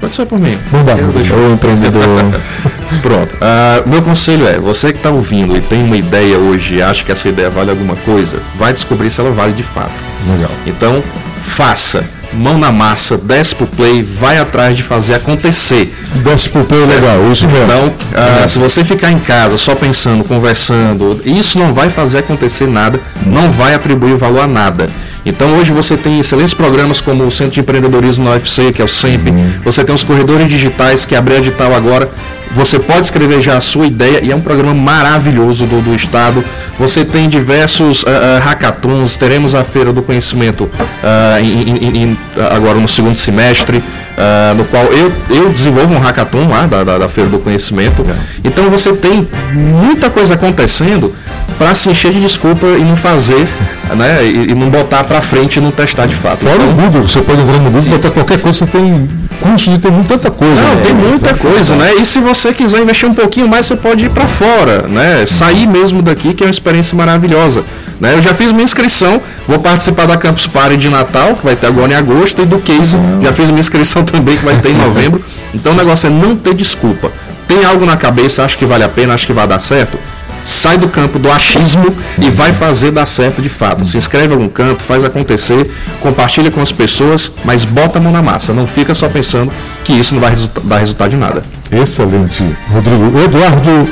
Pode 0.00 0.16
ser 0.16 0.26
por 0.26 0.38
mim. 0.38 0.56
Vamos 0.70 0.86
lá, 0.86 0.98
Eu 0.98 1.08
deixo 1.08 1.34
o 1.34 1.52
empreendedor. 1.52 2.02
Pronto. 3.02 3.36
Ah, 3.40 3.82
meu 3.86 4.00
conselho 4.02 4.46
é, 4.46 4.58
você 4.58 4.92
que 4.92 4.98
está 4.98 5.10
ouvindo 5.10 5.56
e 5.56 5.60
tem 5.60 5.82
uma 5.84 5.96
ideia 5.96 6.38
hoje 6.38 6.76
e 6.76 6.82
acha 6.82 7.04
que 7.04 7.12
essa 7.12 7.28
ideia 7.28 7.50
vale 7.50 7.70
alguma 7.70 7.96
coisa, 7.96 8.38
vai 8.58 8.72
descobrir 8.72 9.10
se 9.10 9.20
ela 9.20 9.30
vale 9.30 9.52
de 9.52 9.62
fato. 9.62 9.92
Legal. 10.30 10.50
Então, 10.66 11.02
faça. 11.46 12.04
Mão 12.32 12.56
na 12.56 12.70
massa, 12.70 13.18
desce 13.18 13.56
pro 13.56 13.66
play, 13.66 14.04
vai 14.04 14.38
atrás 14.38 14.76
de 14.76 14.84
fazer 14.84 15.14
acontecer. 15.14 15.92
Desce 16.22 16.48
pro 16.48 16.62
pé 16.64 16.76
legal, 16.76 17.30
isso 17.30 17.44
mesmo. 17.46 17.64
Então, 17.64 17.92
ah, 18.14 18.46
se 18.46 18.56
você 18.56 18.84
ficar 18.84 19.10
em 19.10 19.18
casa 19.18 19.58
só 19.58 19.74
pensando, 19.74 20.22
conversando, 20.22 21.20
isso 21.24 21.58
não 21.58 21.74
vai 21.74 21.90
fazer 21.90 22.18
acontecer 22.18 22.68
nada, 22.68 23.00
não 23.26 23.50
vai 23.50 23.74
atribuir 23.74 24.14
valor 24.14 24.42
a 24.42 24.46
nada. 24.46 24.88
Então 25.24 25.56
hoje 25.58 25.70
você 25.72 25.96
tem 25.96 26.18
excelentes 26.20 26.54
programas 26.54 27.00
como 27.00 27.24
o 27.24 27.30
Centro 27.30 27.54
de 27.54 27.60
Empreendedorismo 27.60 28.24
na 28.24 28.32
UFC, 28.32 28.72
que 28.72 28.80
é 28.80 28.84
o 28.84 28.88
SEMP, 28.88 29.28
você 29.64 29.84
tem 29.84 29.94
os 29.94 30.02
corredores 30.02 30.48
digitais 30.48 31.04
que 31.04 31.14
abriu 31.14 31.38
edital 31.38 31.74
agora. 31.74 32.08
Você 32.52 32.80
pode 32.80 33.02
escrever 33.02 33.40
já 33.40 33.56
a 33.56 33.60
sua 33.60 33.86
ideia 33.86 34.20
e 34.24 34.32
é 34.32 34.34
um 34.34 34.40
programa 34.40 34.74
maravilhoso 34.74 35.66
do, 35.66 35.80
do 35.80 35.94
Estado. 35.94 36.42
Você 36.80 37.04
tem 37.04 37.28
diversos 37.28 38.04
ah, 38.04 38.10
ah, 38.10 38.44
hackathons, 38.44 39.14
teremos 39.16 39.54
a 39.54 39.62
Feira 39.62 39.92
do 39.92 40.02
Conhecimento 40.02 40.68
ah, 41.04 41.40
em- 41.40 41.62
em- 41.62 42.02
em- 42.02 42.18
agora 42.50 42.80
no 42.80 42.88
segundo 42.88 43.16
semestre, 43.16 43.80
ah, 44.18 44.52
no 44.56 44.64
qual 44.64 44.82
eu, 44.86 45.12
eu 45.30 45.48
desenvolvo 45.50 45.94
um 45.94 45.98
hackathon 46.00 46.48
lá 46.48 46.66
da, 46.66 46.82
da, 46.82 46.98
da 46.98 47.08
Feira 47.08 47.30
do 47.30 47.38
Conhecimento. 47.38 48.04
Então 48.42 48.68
você 48.68 48.94
tem 48.94 49.28
muita 49.52 50.10
coisa 50.10 50.34
acontecendo 50.34 51.14
para 51.56 51.72
se 51.76 51.88
encher 51.88 52.10
de 52.12 52.20
desculpa 52.20 52.66
e 52.66 52.82
não 52.84 52.96
fazer, 52.96 53.46
né? 53.94 54.24
E, 54.24 54.50
e 54.50 54.54
não 54.54 54.70
botar 54.70 55.04
para 55.04 55.20
frente 55.20 55.56
e 55.56 55.60
não 55.60 55.70
testar 55.70 56.06
de 56.06 56.14
fato. 56.14 56.38
Fora 56.38 56.62
o 56.62 56.72
Google, 56.72 57.02
você 57.02 57.20
pode 57.20 57.40
entrar 57.40 57.58
no 57.58 57.70
Google 57.70 57.86
e 57.86 57.88
botar 57.88 58.10
qualquer 58.10 58.40
coisa, 58.40 58.58
você 58.58 58.66
tem 58.66 59.08
cursos 59.40 59.74
e 59.74 59.78
tem 59.78 59.90
muita 59.90 60.10
tanta 60.10 60.30
coisa. 60.30 60.54
Não, 60.54 60.74
né? 60.74 60.82
tem 60.84 60.94
muita 60.94 61.34
coisa, 61.34 61.76
né? 61.76 61.94
E 62.00 62.06
se 62.06 62.20
você 62.20 62.52
quiser 62.52 62.80
investir 62.82 63.08
um 63.08 63.14
pouquinho 63.14 63.48
mais, 63.48 63.66
você 63.66 63.76
pode 63.76 64.06
ir 64.06 64.10
para 64.10 64.26
fora, 64.26 64.86
né? 64.88 65.24
Sair 65.26 65.66
mesmo 65.66 66.02
daqui, 66.02 66.34
que 66.34 66.42
é 66.42 66.46
uma 66.46 66.50
experiência 66.50 66.96
maravilhosa. 66.96 67.64
Né? 68.00 68.14
Eu 68.14 68.22
já 68.22 68.34
fiz 68.34 68.50
minha 68.50 68.64
inscrição, 68.64 69.20
vou 69.46 69.58
participar 69.58 70.06
da 70.06 70.16
Campus 70.16 70.46
Party 70.46 70.76
de 70.76 70.88
Natal, 70.88 71.36
que 71.36 71.44
vai 71.44 71.54
ter 71.54 71.66
agora 71.66 71.92
em 71.92 71.96
agosto, 71.96 72.42
e 72.42 72.46
do 72.46 72.58
Case, 72.58 72.96
já 73.22 73.32
fiz 73.32 73.50
minha 73.50 73.60
inscrição 73.60 74.02
também, 74.04 74.36
que 74.36 74.44
vai 74.44 74.56
ter 74.56 74.70
em 74.70 74.76
novembro. 74.76 75.22
Então 75.54 75.72
o 75.72 75.76
negócio 75.76 76.06
é 76.06 76.10
não 76.10 76.34
ter 76.36 76.54
desculpa. 76.54 77.10
Tem 77.46 77.64
algo 77.64 77.84
na 77.84 77.96
cabeça, 77.96 78.44
acha 78.44 78.56
que 78.56 78.64
vale 78.64 78.84
a 78.84 78.88
pena, 78.88 79.14
acha 79.14 79.26
que 79.26 79.32
vai 79.32 79.46
dar 79.46 79.60
certo? 79.60 79.98
Sai 80.44 80.78
do 80.78 80.88
campo 80.88 81.18
do 81.18 81.30
achismo 81.30 81.84
e 82.18 82.30
vai 82.30 82.52
fazer 82.52 82.90
dar 82.90 83.06
certo 83.06 83.42
de 83.42 83.48
fato. 83.48 83.84
Se 83.84 83.96
inscreve 83.98 84.28
em 84.28 84.32
algum 84.32 84.48
canto, 84.48 84.82
faz 84.82 85.04
acontecer, 85.04 85.70
compartilha 86.00 86.50
com 86.50 86.60
as 86.62 86.72
pessoas, 86.72 87.30
mas 87.44 87.64
bota 87.64 87.98
a 87.98 88.00
mão 88.00 88.10
na 88.12 88.22
massa. 88.22 88.52
Não 88.52 88.66
fica 88.66 88.94
só 88.94 89.08
pensando 89.08 89.52
que 89.84 89.92
isso 89.92 90.14
não 90.14 90.20
vai 90.20 90.30
resulta- 90.30 90.60
dar 90.64 90.78
resultado 90.78 91.10
de 91.10 91.16
nada. 91.16 91.44
Excelente. 91.70 92.44
Rodrigo. 92.72 93.20
Eduardo 93.20 93.88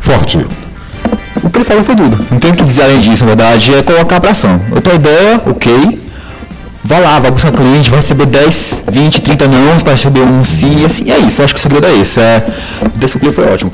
Forte. 0.00 0.46
O 1.42 1.50
que 1.50 1.58
ele 1.58 1.64
falou 1.64 1.84
foi 1.84 1.94
tudo. 1.94 2.18
Não 2.30 2.38
tem 2.38 2.50
o 2.50 2.54
que 2.54 2.64
dizer 2.64 2.82
além 2.84 3.00
disso, 3.00 3.24
na 3.24 3.34
verdade, 3.34 3.74
é 3.74 3.82
colocar 3.82 4.20
pra 4.20 4.30
ação. 4.30 4.60
Eu 4.74 4.80
tenho 4.80 4.96
ideia, 4.96 5.40
ok. 5.46 6.00
Vai 6.82 7.00
lá, 7.00 7.18
vai 7.18 7.30
buscar 7.30 7.52
cliente, 7.52 7.90
vai 7.90 8.00
receber 8.00 8.24
10, 8.24 8.84
20, 8.90 9.20
30 9.20 9.48
não, 9.48 9.78
para 9.82 9.92
receber 9.92 10.20
um 10.20 10.42
sim, 10.42 10.80
e 10.80 10.84
assim, 10.86 11.10
é 11.10 11.18
isso. 11.18 11.40
Eu 11.40 11.44
acho 11.44 11.54
que 11.54 11.60
o 11.60 11.62
segredo 11.62 11.86
é 11.86 11.96
esse. 11.98 12.20
É, 12.20 12.46
cliente 12.98 13.32
foi 13.32 13.52
ótimo. 13.52 13.70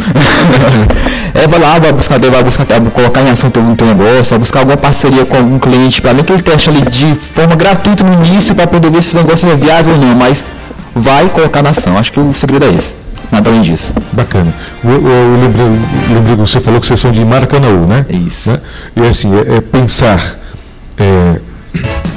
é, 1.33 1.47
vai 1.47 1.61
lá, 1.61 1.79
vai 1.79 1.93
buscar, 1.93 2.19
vai 2.19 2.43
buscar, 2.43 2.67
vai 2.67 2.81
colocar 2.91 3.23
em 3.23 3.31
ação 3.31 3.49
teu, 3.49 3.63
teu 3.77 3.87
negócio, 3.87 4.31
vai 4.31 4.39
buscar 4.41 4.59
alguma 4.61 4.77
parceria 4.77 5.25
com 5.25 5.37
algum 5.37 5.59
cliente, 5.59 6.03
para 6.03 6.13
nem 6.15 6.25
que 6.25 6.33
ele 6.33 6.43
teste 6.43 6.69
ali 6.69 6.83
de 6.83 7.15
forma 7.15 7.55
gratuita 7.55 8.03
no 8.03 8.13
início, 8.25 8.55
para 8.55 8.67
poder 8.67 8.91
ver 8.91 9.03
se 9.03 9.15
o 9.15 9.19
negócio 9.19 9.49
é 9.49 9.55
viável 9.55 9.93
ou 9.95 10.01
não, 10.01 10.15
mas 10.17 10.45
vai 10.95 11.29
colocar 11.29 11.63
na 11.63 11.71
ação. 11.71 11.97
Acho 11.97 12.13
que 12.13 12.19
o 12.19 12.35
segredo 12.35 12.65
é 12.65 12.75
esse. 12.75 12.97
Nada 13.31 13.51
além 13.51 13.63
disso. 13.63 13.93
Bacana. 14.13 14.53
Eu, 14.85 14.91
eu 14.91 15.41
lembrei, 15.41 15.67
lembrei 16.13 16.35
que 16.35 16.41
você 16.41 16.61
falou 16.61 16.81
que 16.81 16.87
vocês 16.87 16.99
são 16.99 17.13
de 17.13 17.25
Maracanã, 17.25 17.87
né? 17.87 18.07
É 18.09 18.17
isso. 18.17 18.51
Né? 18.51 18.61
E 18.97 19.03
assim, 19.03 19.33
é, 19.37 19.57
é 19.57 19.61
pensar, 19.61 20.39
é, 20.99 21.05
é 21.05 22.16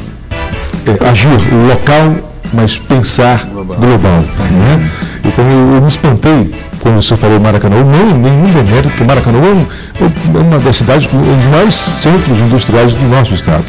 agir 1.09 1.29
local, 1.67 2.15
mas 2.53 2.77
pensar 2.77 3.45
global. 3.45 4.19
né? 4.51 4.89
Então 5.25 5.45
eu, 5.45 5.75
eu 5.75 5.81
me 5.81 5.87
espantei 5.87 6.53
quando 6.79 6.95
você 7.01 7.15
falou 7.17 7.39
Maracanã. 7.39 7.75
Não, 7.83 8.17
nenhum 8.17 8.43
demérito, 8.51 8.89
porque 8.89 9.03
Maracanã 9.03 9.37
é, 9.37 10.03
um- 10.03 10.37
é 10.37 10.41
uma 10.41 10.59
das 10.59 10.75
cidades, 10.77 11.07
um 11.13 11.21
dos 11.37 11.45
maiores 11.47 11.75
centros 11.75 12.39
industriais 12.39 12.93
do 12.93 13.05
nosso 13.07 13.33
estado. 13.33 13.63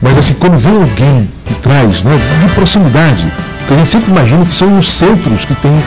Mas 0.00 0.18
assim, 0.18 0.34
quando 0.34 0.58
vem 0.58 0.74
alguém 0.74 1.28
que 1.44 1.54
traz, 1.54 2.02
né, 2.02 2.16
de 2.46 2.54
proximidade, 2.54 3.24
porque 3.58 3.74
a 3.74 3.76
gente 3.76 3.88
sempre 3.88 4.10
imagina 4.10 4.44
que 4.44 4.54
são 4.54 4.76
os 4.76 4.90
centros 4.90 5.44
que 5.44 5.54
têm 5.54 5.82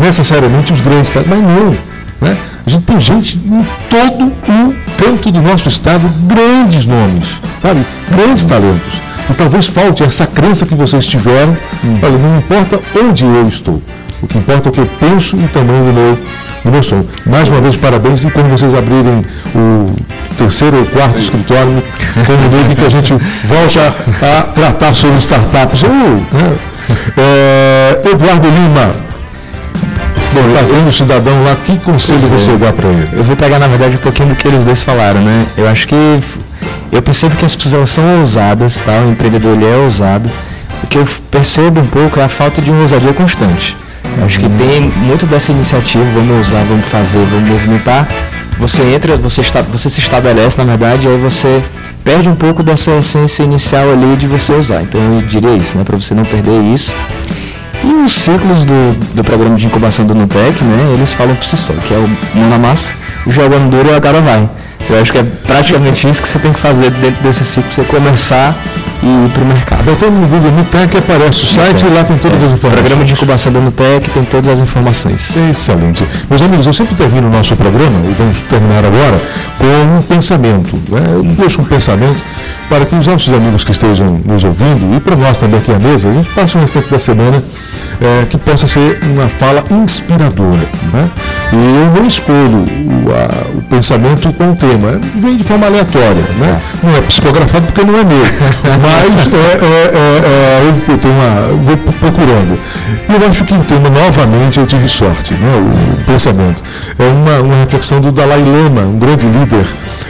necessariamente 0.00 0.72
os 0.72 0.80
grandes 0.80 1.08
estados, 1.08 1.28
mas 1.28 1.40
não. 1.42 1.76
Né? 2.20 2.36
A 2.66 2.70
gente 2.70 2.82
tem 2.84 3.00
gente 3.00 3.36
em 3.38 3.66
todo 3.88 4.24
o 4.26 4.74
canto 5.02 5.30
do 5.30 5.40
nosso 5.42 5.68
estado, 5.68 6.08
grandes 6.26 6.84
nomes, 6.86 7.40
sabe? 7.62 7.84
Grandes 8.10 8.44
talentos. 8.44 9.00
E 9.30 9.34
talvez 9.34 9.66
falte 9.66 10.02
essa 10.02 10.26
crença 10.26 10.64
que 10.64 10.74
vocês 10.74 11.06
tiveram. 11.06 11.56
Olha, 12.02 12.18
não 12.18 12.38
importa 12.38 12.80
onde 13.02 13.24
eu 13.24 13.46
estou. 13.46 13.82
O 14.22 14.26
que 14.26 14.38
importa 14.38 14.68
é 14.68 14.70
o 14.70 14.72
que 14.72 14.80
eu 14.80 14.88
penso 14.98 15.36
e 15.36 15.44
o 15.44 15.48
tamanho 15.48 15.84
do 15.84 15.92
meu, 15.92 16.18
do 16.64 16.70
meu 16.70 16.82
sonho. 16.82 17.08
Mais 17.26 17.48
uma 17.48 17.60
vez, 17.60 17.76
parabéns. 17.76 18.24
E 18.24 18.30
quando 18.30 18.48
vocês 18.48 18.74
abrirem 18.74 19.22
o 19.54 19.94
terceiro 20.36 20.78
ou 20.78 20.84
quarto 20.86 21.18
escritório, 21.18 21.82
comunique 22.26 22.74
que 22.80 22.86
a 22.86 22.88
gente 22.88 23.12
volta 23.44 23.94
a 24.22 24.42
tratar 24.42 24.92
sobre 24.94 25.18
startups. 25.18 25.82
Né? 25.82 26.56
É, 27.16 28.00
Eduardo 28.10 28.48
Lima. 28.48 29.08
Bom, 30.32 30.42
tá 30.52 30.62
vendo 30.62 30.88
o 30.88 30.92
cidadão 30.92 31.42
lá, 31.42 31.56
que 31.64 31.78
conselho 31.78 32.24
é. 32.24 32.28
você 32.28 32.56
dá 32.56 32.72
para 32.72 32.88
ele? 32.88 33.08
Eu 33.12 33.24
vou 33.24 33.36
pegar, 33.36 33.58
na 33.58 33.66
verdade, 33.66 33.94
um 33.94 33.98
pouquinho 33.98 34.30
do 34.30 34.34
que 34.34 34.46
eles 34.46 34.64
dois 34.64 34.82
falaram, 34.82 35.20
né? 35.20 35.46
Eu 35.56 35.66
acho 35.68 35.88
que 35.88 36.20
eu 36.90 37.02
percebo 37.02 37.36
que 37.36 37.44
as 37.44 37.54
pessoas 37.54 37.90
são 37.90 38.20
ousadas, 38.20 38.80
tá? 38.80 39.02
O 39.06 39.10
empreendedor 39.10 39.56
ele 39.56 39.66
é 39.66 39.76
ousado. 39.76 40.30
O 40.82 40.86
que 40.86 40.98
eu 40.98 41.06
percebo 41.30 41.80
um 41.80 41.86
pouco 41.86 42.20
é 42.20 42.24
a 42.24 42.28
falta 42.28 42.62
de 42.62 42.70
uma 42.70 42.82
ousadia 42.82 43.12
constante. 43.12 43.76
Eu 44.16 44.24
acho 44.24 44.38
que 44.38 44.48
tem 44.48 44.80
muito 44.80 45.26
dessa 45.26 45.52
iniciativa, 45.52 46.04
vamos 46.14 46.48
usar, 46.48 46.62
vamos 46.64 46.86
fazer, 46.86 47.24
vamos 47.26 47.48
movimentar. 47.48 48.08
Você 48.58 48.82
entra, 48.82 49.16
você, 49.16 49.40
está, 49.40 49.60
você 49.60 49.88
se 49.88 50.00
estabelece, 50.00 50.58
na 50.58 50.64
verdade, 50.64 51.06
e 51.06 51.10
aí 51.10 51.18
você 51.18 51.62
perde 52.02 52.28
um 52.28 52.34
pouco 52.34 52.62
dessa 52.62 52.90
essência 52.92 53.42
inicial 53.42 53.88
ali 53.90 54.16
de 54.16 54.26
você 54.26 54.52
usar. 54.52 54.82
Então 54.82 55.00
eu 55.00 55.22
diria 55.22 55.54
isso, 55.54 55.78
né? 55.78 55.84
Para 55.84 55.96
você 55.96 56.14
não 56.14 56.24
perder 56.24 56.60
isso. 56.62 56.92
E 57.84 57.92
os 58.04 58.12
ciclos 58.12 58.64
do, 58.64 59.14
do 59.14 59.22
programa 59.22 59.56
de 59.56 59.66
incubação 59.66 60.04
do 60.04 60.14
Nutec, 60.14 60.64
né, 60.64 60.92
eles 60.94 61.12
falam 61.12 61.36
por 61.36 61.44
si 61.44 61.56
só, 61.56 61.72
que 61.74 61.94
é 61.94 61.96
o 61.96 62.08
mão 62.34 62.50
na 62.50 62.58
massa, 62.58 62.92
o 63.24 63.30
jogando 63.30 63.70
duro 63.70 63.88
e 63.88 63.94
a 63.94 64.00
cara 64.00 64.20
vai. 64.20 64.48
Eu 64.90 65.00
acho 65.00 65.12
que 65.12 65.18
é 65.18 65.22
praticamente 65.46 66.08
isso 66.08 66.22
que 66.22 66.28
você 66.28 66.38
tem 66.38 66.52
que 66.52 66.60
fazer 66.60 66.90
dentro 66.90 67.22
desse 67.22 67.44
ciclo, 67.44 67.70
você 67.70 67.82
começar 67.84 68.56
e 69.02 69.06
ir 69.26 69.30
para 69.30 69.42
o 69.42 69.46
mercado. 69.46 69.84
Botando 69.84 70.14
no 70.14 70.26
Google 70.26 70.50
Nutec 70.52 70.96
aparece 70.96 71.42
o 71.42 71.46
site 71.46 71.84
e 71.84 71.88
lá 71.90 72.04
tem 72.04 72.16
todas 72.18 72.42
as 72.42 72.52
O 72.52 72.54
informações. 72.54 72.80
programa 72.80 73.04
de 73.04 73.12
incubação 73.12 73.52
do 73.52 73.60
Nutec 73.60 74.10
tem 74.10 74.24
todas 74.24 74.48
as 74.48 74.60
informações. 74.60 75.36
Excelente. 75.36 76.04
Meus 76.28 76.42
amigos, 76.42 76.66
eu 76.66 76.72
sempre 76.72 76.94
termino 76.96 77.28
o 77.28 77.30
nosso 77.30 77.54
programa, 77.54 78.00
e 78.08 78.12
vamos 78.14 78.40
terminar 78.42 78.84
agora, 78.84 79.20
com 79.58 79.98
um 79.98 80.02
pensamento. 80.02 80.76
Né? 80.88 81.00
Eu 81.12 81.22
deixo 81.22 81.60
um 81.60 81.64
pensamento 81.64 82.20
para 82.68 82.84
que 82.84 82.94
os 82.94 83.06
nossos 83.06 83.32
amigos 83.32 83.64
que 83.64 83.72
estejam 83.72 84.20
nos 84.24 84.44
ouvindo 84.44 84.96
e 84.96 85.00
para 85.00 85.16
nós 85.16 85.38
também 85.38 85.58
aqui 85.58 85.72
à 85.72 85.78
mesa, 85.78 86.10
a 86.10 86.12
gente 86.12 86.28
passe 86.30 86.56
um 86.56 86.60
restante 86.60 86.90
da 86.90 86.98
semana 86.98 87.42
é, 88.00 88.26
que 88.26 88.38
possa 88.38 88.66
ser 88.66 88.98
uma 89.04 89.28
fala 89.28 89.64
inspiradora. 89.70 90.68
Né? 90.92 91.10
E 91.52 91.56
eu 91.56 92.00
não 92.00 92.06
escolho 92.06 92.58
o, 92.58 93.12
a, 93.12 93.58
o 93.58 93.62
pensamento 93.62 94.32
com 94.32 94.52
o 94.52 94.56
tema, 94.56 95.00
vem 95.16 95.36
de 95.36 95.44
forma 95.44 95.66
aleatória. 95.66 96.22
Né? 96.38 96.60
Não 96.82 96.96
é 96.96 97.00
psicografado 97.02 97.66
porque 97.66 97.84
não 97.84 97.98
é 97.98 98.04
meu, 98.04 98.18
mas 98.82 99.26
é, 99.26 99.64
é, 99.64 99.90
é, 99.94 100.18
é 100.24 100.92
eu, 100.92 100.98
tenho 100.98 101.14
uma, 101.14 101.64
vou 101.64 101.76
procurando. 101.76 102.58
E 103.08 103.22
eu 103.22 103.30
acho 103.30 103.44
que 103.44 103.54
o 103.54 103.64
tema, 103.64 103.88
novamente, 103.88 104.58
eu 104.58 104.66
tive 104.66 104.88
sorte, 104.88 105.34
né? 105.34 105.52
o, 105.56 106.00
o 106.00 106.04
pensamento. 106.04 106.62
É 106.98 107.04
uma, 107.04 107.40
uma 107.40 107.56
reflexão 107.56 108.00
do 108.00 108.12
Dalai 108.12 108.42
Lama, 108.42 108.82
um 108.82 108.98
grande 108.98 109.26
líder 109.26 109.64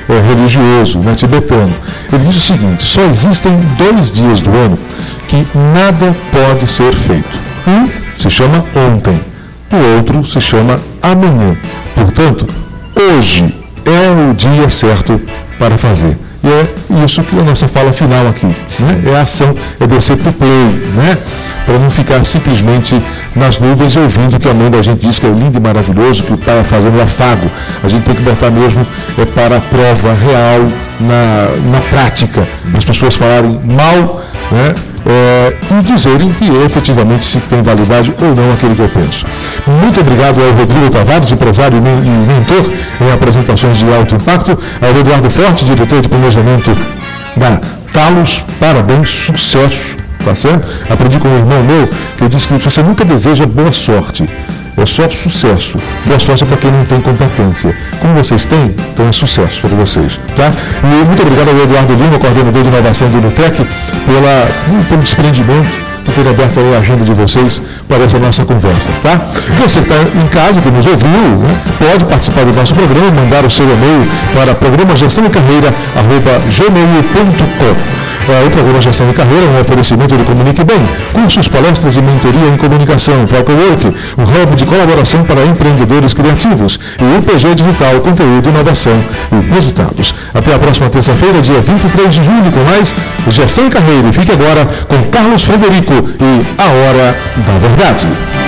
é, 0.09 0.21
religioso 0.21 0.99
né, 1.01 1.15
tibetano. 1.15 1.75
Ele 2.13 2.25
diz 2.25 2.37
o 2.37 2.41
seguinte: 2.41 2.85
só 2.85 3.03
existem 3.03 3.53
dois 3.77 4.11
dias 4.11 4.41
do 4.41 4.51
ano 4.51 4.79
que 5.27 5.47
nada 5.55 6.17
pode 6.33 6.67
ser 6.67 6.93
feito. 6.95 7.39
Um 7.67 7.89
se 8.17 8.31
chama 8.31 8.65
ontem, 8.75 9.21
o 9.71 9.97
outro 9.97 10.25
se 10.25 10.41
chama 10.41 10.81
amanhã. 11.03 11.57
Portanto, 11.95 12.47
hoje 12.97 13.55
é 13.85 14.31
o 14.31 14.35
dia 14.35 14.69
certo 14.71 15.21
para 15.59 15.77
fazer. 15.77 16.17
E 16.43 16.49
é 16.49 17.05
isso 17.05 17.23
que 17.23 17.37
é 17.37 17.41
a 17.41 17.45
nossa 17.45 17.67
fala 17.67 17.93
final 17.93 18.29
aqui. 18.29 18.47
Né? 18.47 19.03
É 19.07 19.17
a 19.17 19.23
ação, 19.23 19.55
é 19.81 19.87
descer 19.87 20.17
para 20.17 20.31
o 20.31 20.33
play, 20.33 20.51
né? 20.95 21.19
para 21.67 21.79
não 21.79 21.91
ficar 21.91 22.25
simplesmente 22.25 23.01
nas 23.37 23.59
nuvens 23.59 23.95
ouvindo 23.97 24.39
que 24.39 24.49
a 24.49 24.55
mãe 24.55 24.71
da 24.71 24.81
gente 24.81 25.07
diz 25.07 25.19
que 25.19 25.27
é 25.27 25.31
lindo 25.31 25.59
e 25.59 25.61
maravilhoso, 25.61 26.23
que 26.23 26.33
o 26.33 26.39
pai 26.39 26.61
é 26.61 26.65
fazendo 26.65 27.01
afago. 27.01 27.51
A 27.83 27.89
gente 27.89 28.03
tem 28.05 28.15
que 28.15 28.23
botar 28.23 28.51
mesmo 28.51 28.87
é, 29.19 29.25
para 29.27 29.57
a 29.57 29.61
prova 29.61 30.15
real, 30.15 30.61
na, 31.01 31.71
na 31.71 31.81
prática. 31.91 32.47
As 32.75 32.85
pessoas 32.85 33.15
falarem 33.15 33.61
mal 33.65 34.23
né, 34.51 34.75
é, 35.09 35.55
e 35.71 35.83
dizerem 35.83 36.31
que 36.33 36.45
efetivamente 36.67 37.25
se 37.25 37.41
tem 37.41 37.63
validade 37.63 38.13
ou 38.21 38.35
não 38.35 38.53
aquilo 38.53 38.75
que 38.75 38.83
eu 38.83 38.89
penso. 38.89 39.25
Muito 39.67 40.01
obrigado 40.01 40.39
ao 40.41 40.53
Rodrigo 40.53 40.91
Tavares, 40.91 41.33
empresário 41.33 41.79
e 41.79 41.81
mentor 41.81 42.71
em 43.01 43.11
apresentações 43.11 43.79
de 43.79 43.93
alto 43.93 44.15
impacto, 44.15 44.59
ao 44.83 45.01
Eduardo 45.01 45.31
Forte, 45.31 45.65
diretor 45.65 46.03
de 46.03 46.09
planejamento 46.09 46.77
da 47.37 47.59
Talos, 47.93 48.45
parabéns, 48.61 49.09
sucesso, 49.09 49.97
tá 50.23 50.35
certo? 50.35 50.69
Aprendi 50.91 51.19
com 51.19 51.29
um 51.29 51.39
irmão 51.39 51.63
meu 51.65 51.89
que 52.19 52.29
disse 52.29 52.47
que 52.47 52.55
você 52.59 52.83
nunca 52.83 53.05
deseja 53.05 53.47
boa 53.47 53.73
sorte, 53.73 54.29
é 54.83 54.87
só 54.87 55.09
sucesso. 55.09 55.79
Boa 56.07 56.19
sorte 56.19 56.45
para 56.45 56.57
quem 56.57 56.71
não 56.71 56.85
tem 56.85 57.01
competência. 57.01 57.75
Como 58.01 58.15
vocês 58.15 58.47
têm, 58.47 58.75
então 58.93 59.09
é 59.09 59.13
sucesso 59.13 59.61
para 59.61 59.71
vocês. 59.71 60.21
Tá? 60.37 60.51
E 60.83 61.05
muito 61.05 61.23
obrigado 61.23 61.49
ao 61.49 61.59
Eduardo 61.63 61.95
Lima, 61.95 62.19
coordenador 62.19 62.63
de 62.63 62.69
inovação 62.69 63.09
do 63.09 63.19
Unitec, 63.19 63.57
pela, 63.57 64.85
pelo 64.89 65.03
desprendimento 65.03 65.89
por 66.05 66.15
ter 66.15 66.29
aberto 66.29 66.61
a 66.75 66.79
agenda 66.79 67.05
de 67.05 67.13
vocês 67.13 67.61
para 67.87 68.05
essa 68.05 68.19
nossa 68.19 68.45
conversa, 68.45 68.89
tá? 69.03 69.21
Você 69.63 69.81
que 69.81 69.93
está 69.93 69.97
em 70.19 70.27
casa, 70.29 70.61
que 70.61 70.71
nos 70.71 70.87
ouviu, 70.87 71.09
né, 71.09 71.55
pode 71.79 72.05
participar 72.07 72.45
do 72.47 72.53
nosso 72.55 72.75
programa, 72.75 73.11
mandar 73.11 73.45
o 73.45 73.51
seu 73.51 73.67
e-mail 73.67 74.07
para 74.33 74.55
programa. 74.55 74.79
A 78.29 78.45
Ultragora 78.45 78.81
Gestão 78.81 79.09
de 79.09 79.15
Carreira 79.15 79.47
um 79.47 79.61
oferecimento 79.61 80.15
do 80.15 80.23
Comunique 80.25 80.63
Bem, 80.63 80.87
cursos, 81.15 81.49
palestras 81.49 81.97
e 81.97 82.03
mentoria 82.03 82.49
em 82.53 82.59
comunicação, 82.59 83.15
Work, 83.15 83.87
um 84.19 84.23
hub 84.23 84.55
de 84.55 84.67
colaboração 84.67 85.25
para 85.25 85.45
empreendedores 85.47 86.13
criativos 86.13 86.79
e 87.01 87.19
UPG 87.19 87.55
Digital, 87.55 88.01
conteúdo, 88.01 88.51
inovação 88.51 88.93
e 89.33 89.55
resultados. 89.55 90.15
Até 90.35 90.55
a 90.55 90.59
próxima 90.59 90.91
terça-feira, 90.91 91.41
dia 91.41 91.61
23 91.61 92.15
de 92.15 92.23
julho, 92.23 92.53
com 92.53 92.63
mais 92.65 92.95
Gestão 93.31 93.67
e 93.67 93.71
Carreira. 93.71 94.09
E 94.09 94.13
fique 94.13 94.33
agora 94.33 94.67
com 94.87 95.03
Carlos 95.11 95.45
Frederico 95.45 95.95
e 95.95 96.61
A 96.61 96.67
Hora 96.67 97.17
da 97.37 97.59
Verdade. 97.59 98.48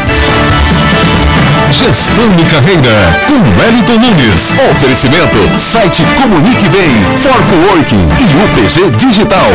Gestão 1.72 2.28
de 2.36 2.44
carreira 2.46 3.20
com 3.28 3.60
Wellington 3.60 3.98
Nunes. 3.98 4.56
Oferecimento 4.72 5.38
site 5.56 6.02
Comunique 6.20 6.68
Bem, 6.68 6.90
For 7.16 7.40
Working 7.68 8.08
e 8.18 8.44
UPG 8.44 8.90
Digital. 8.96 9.50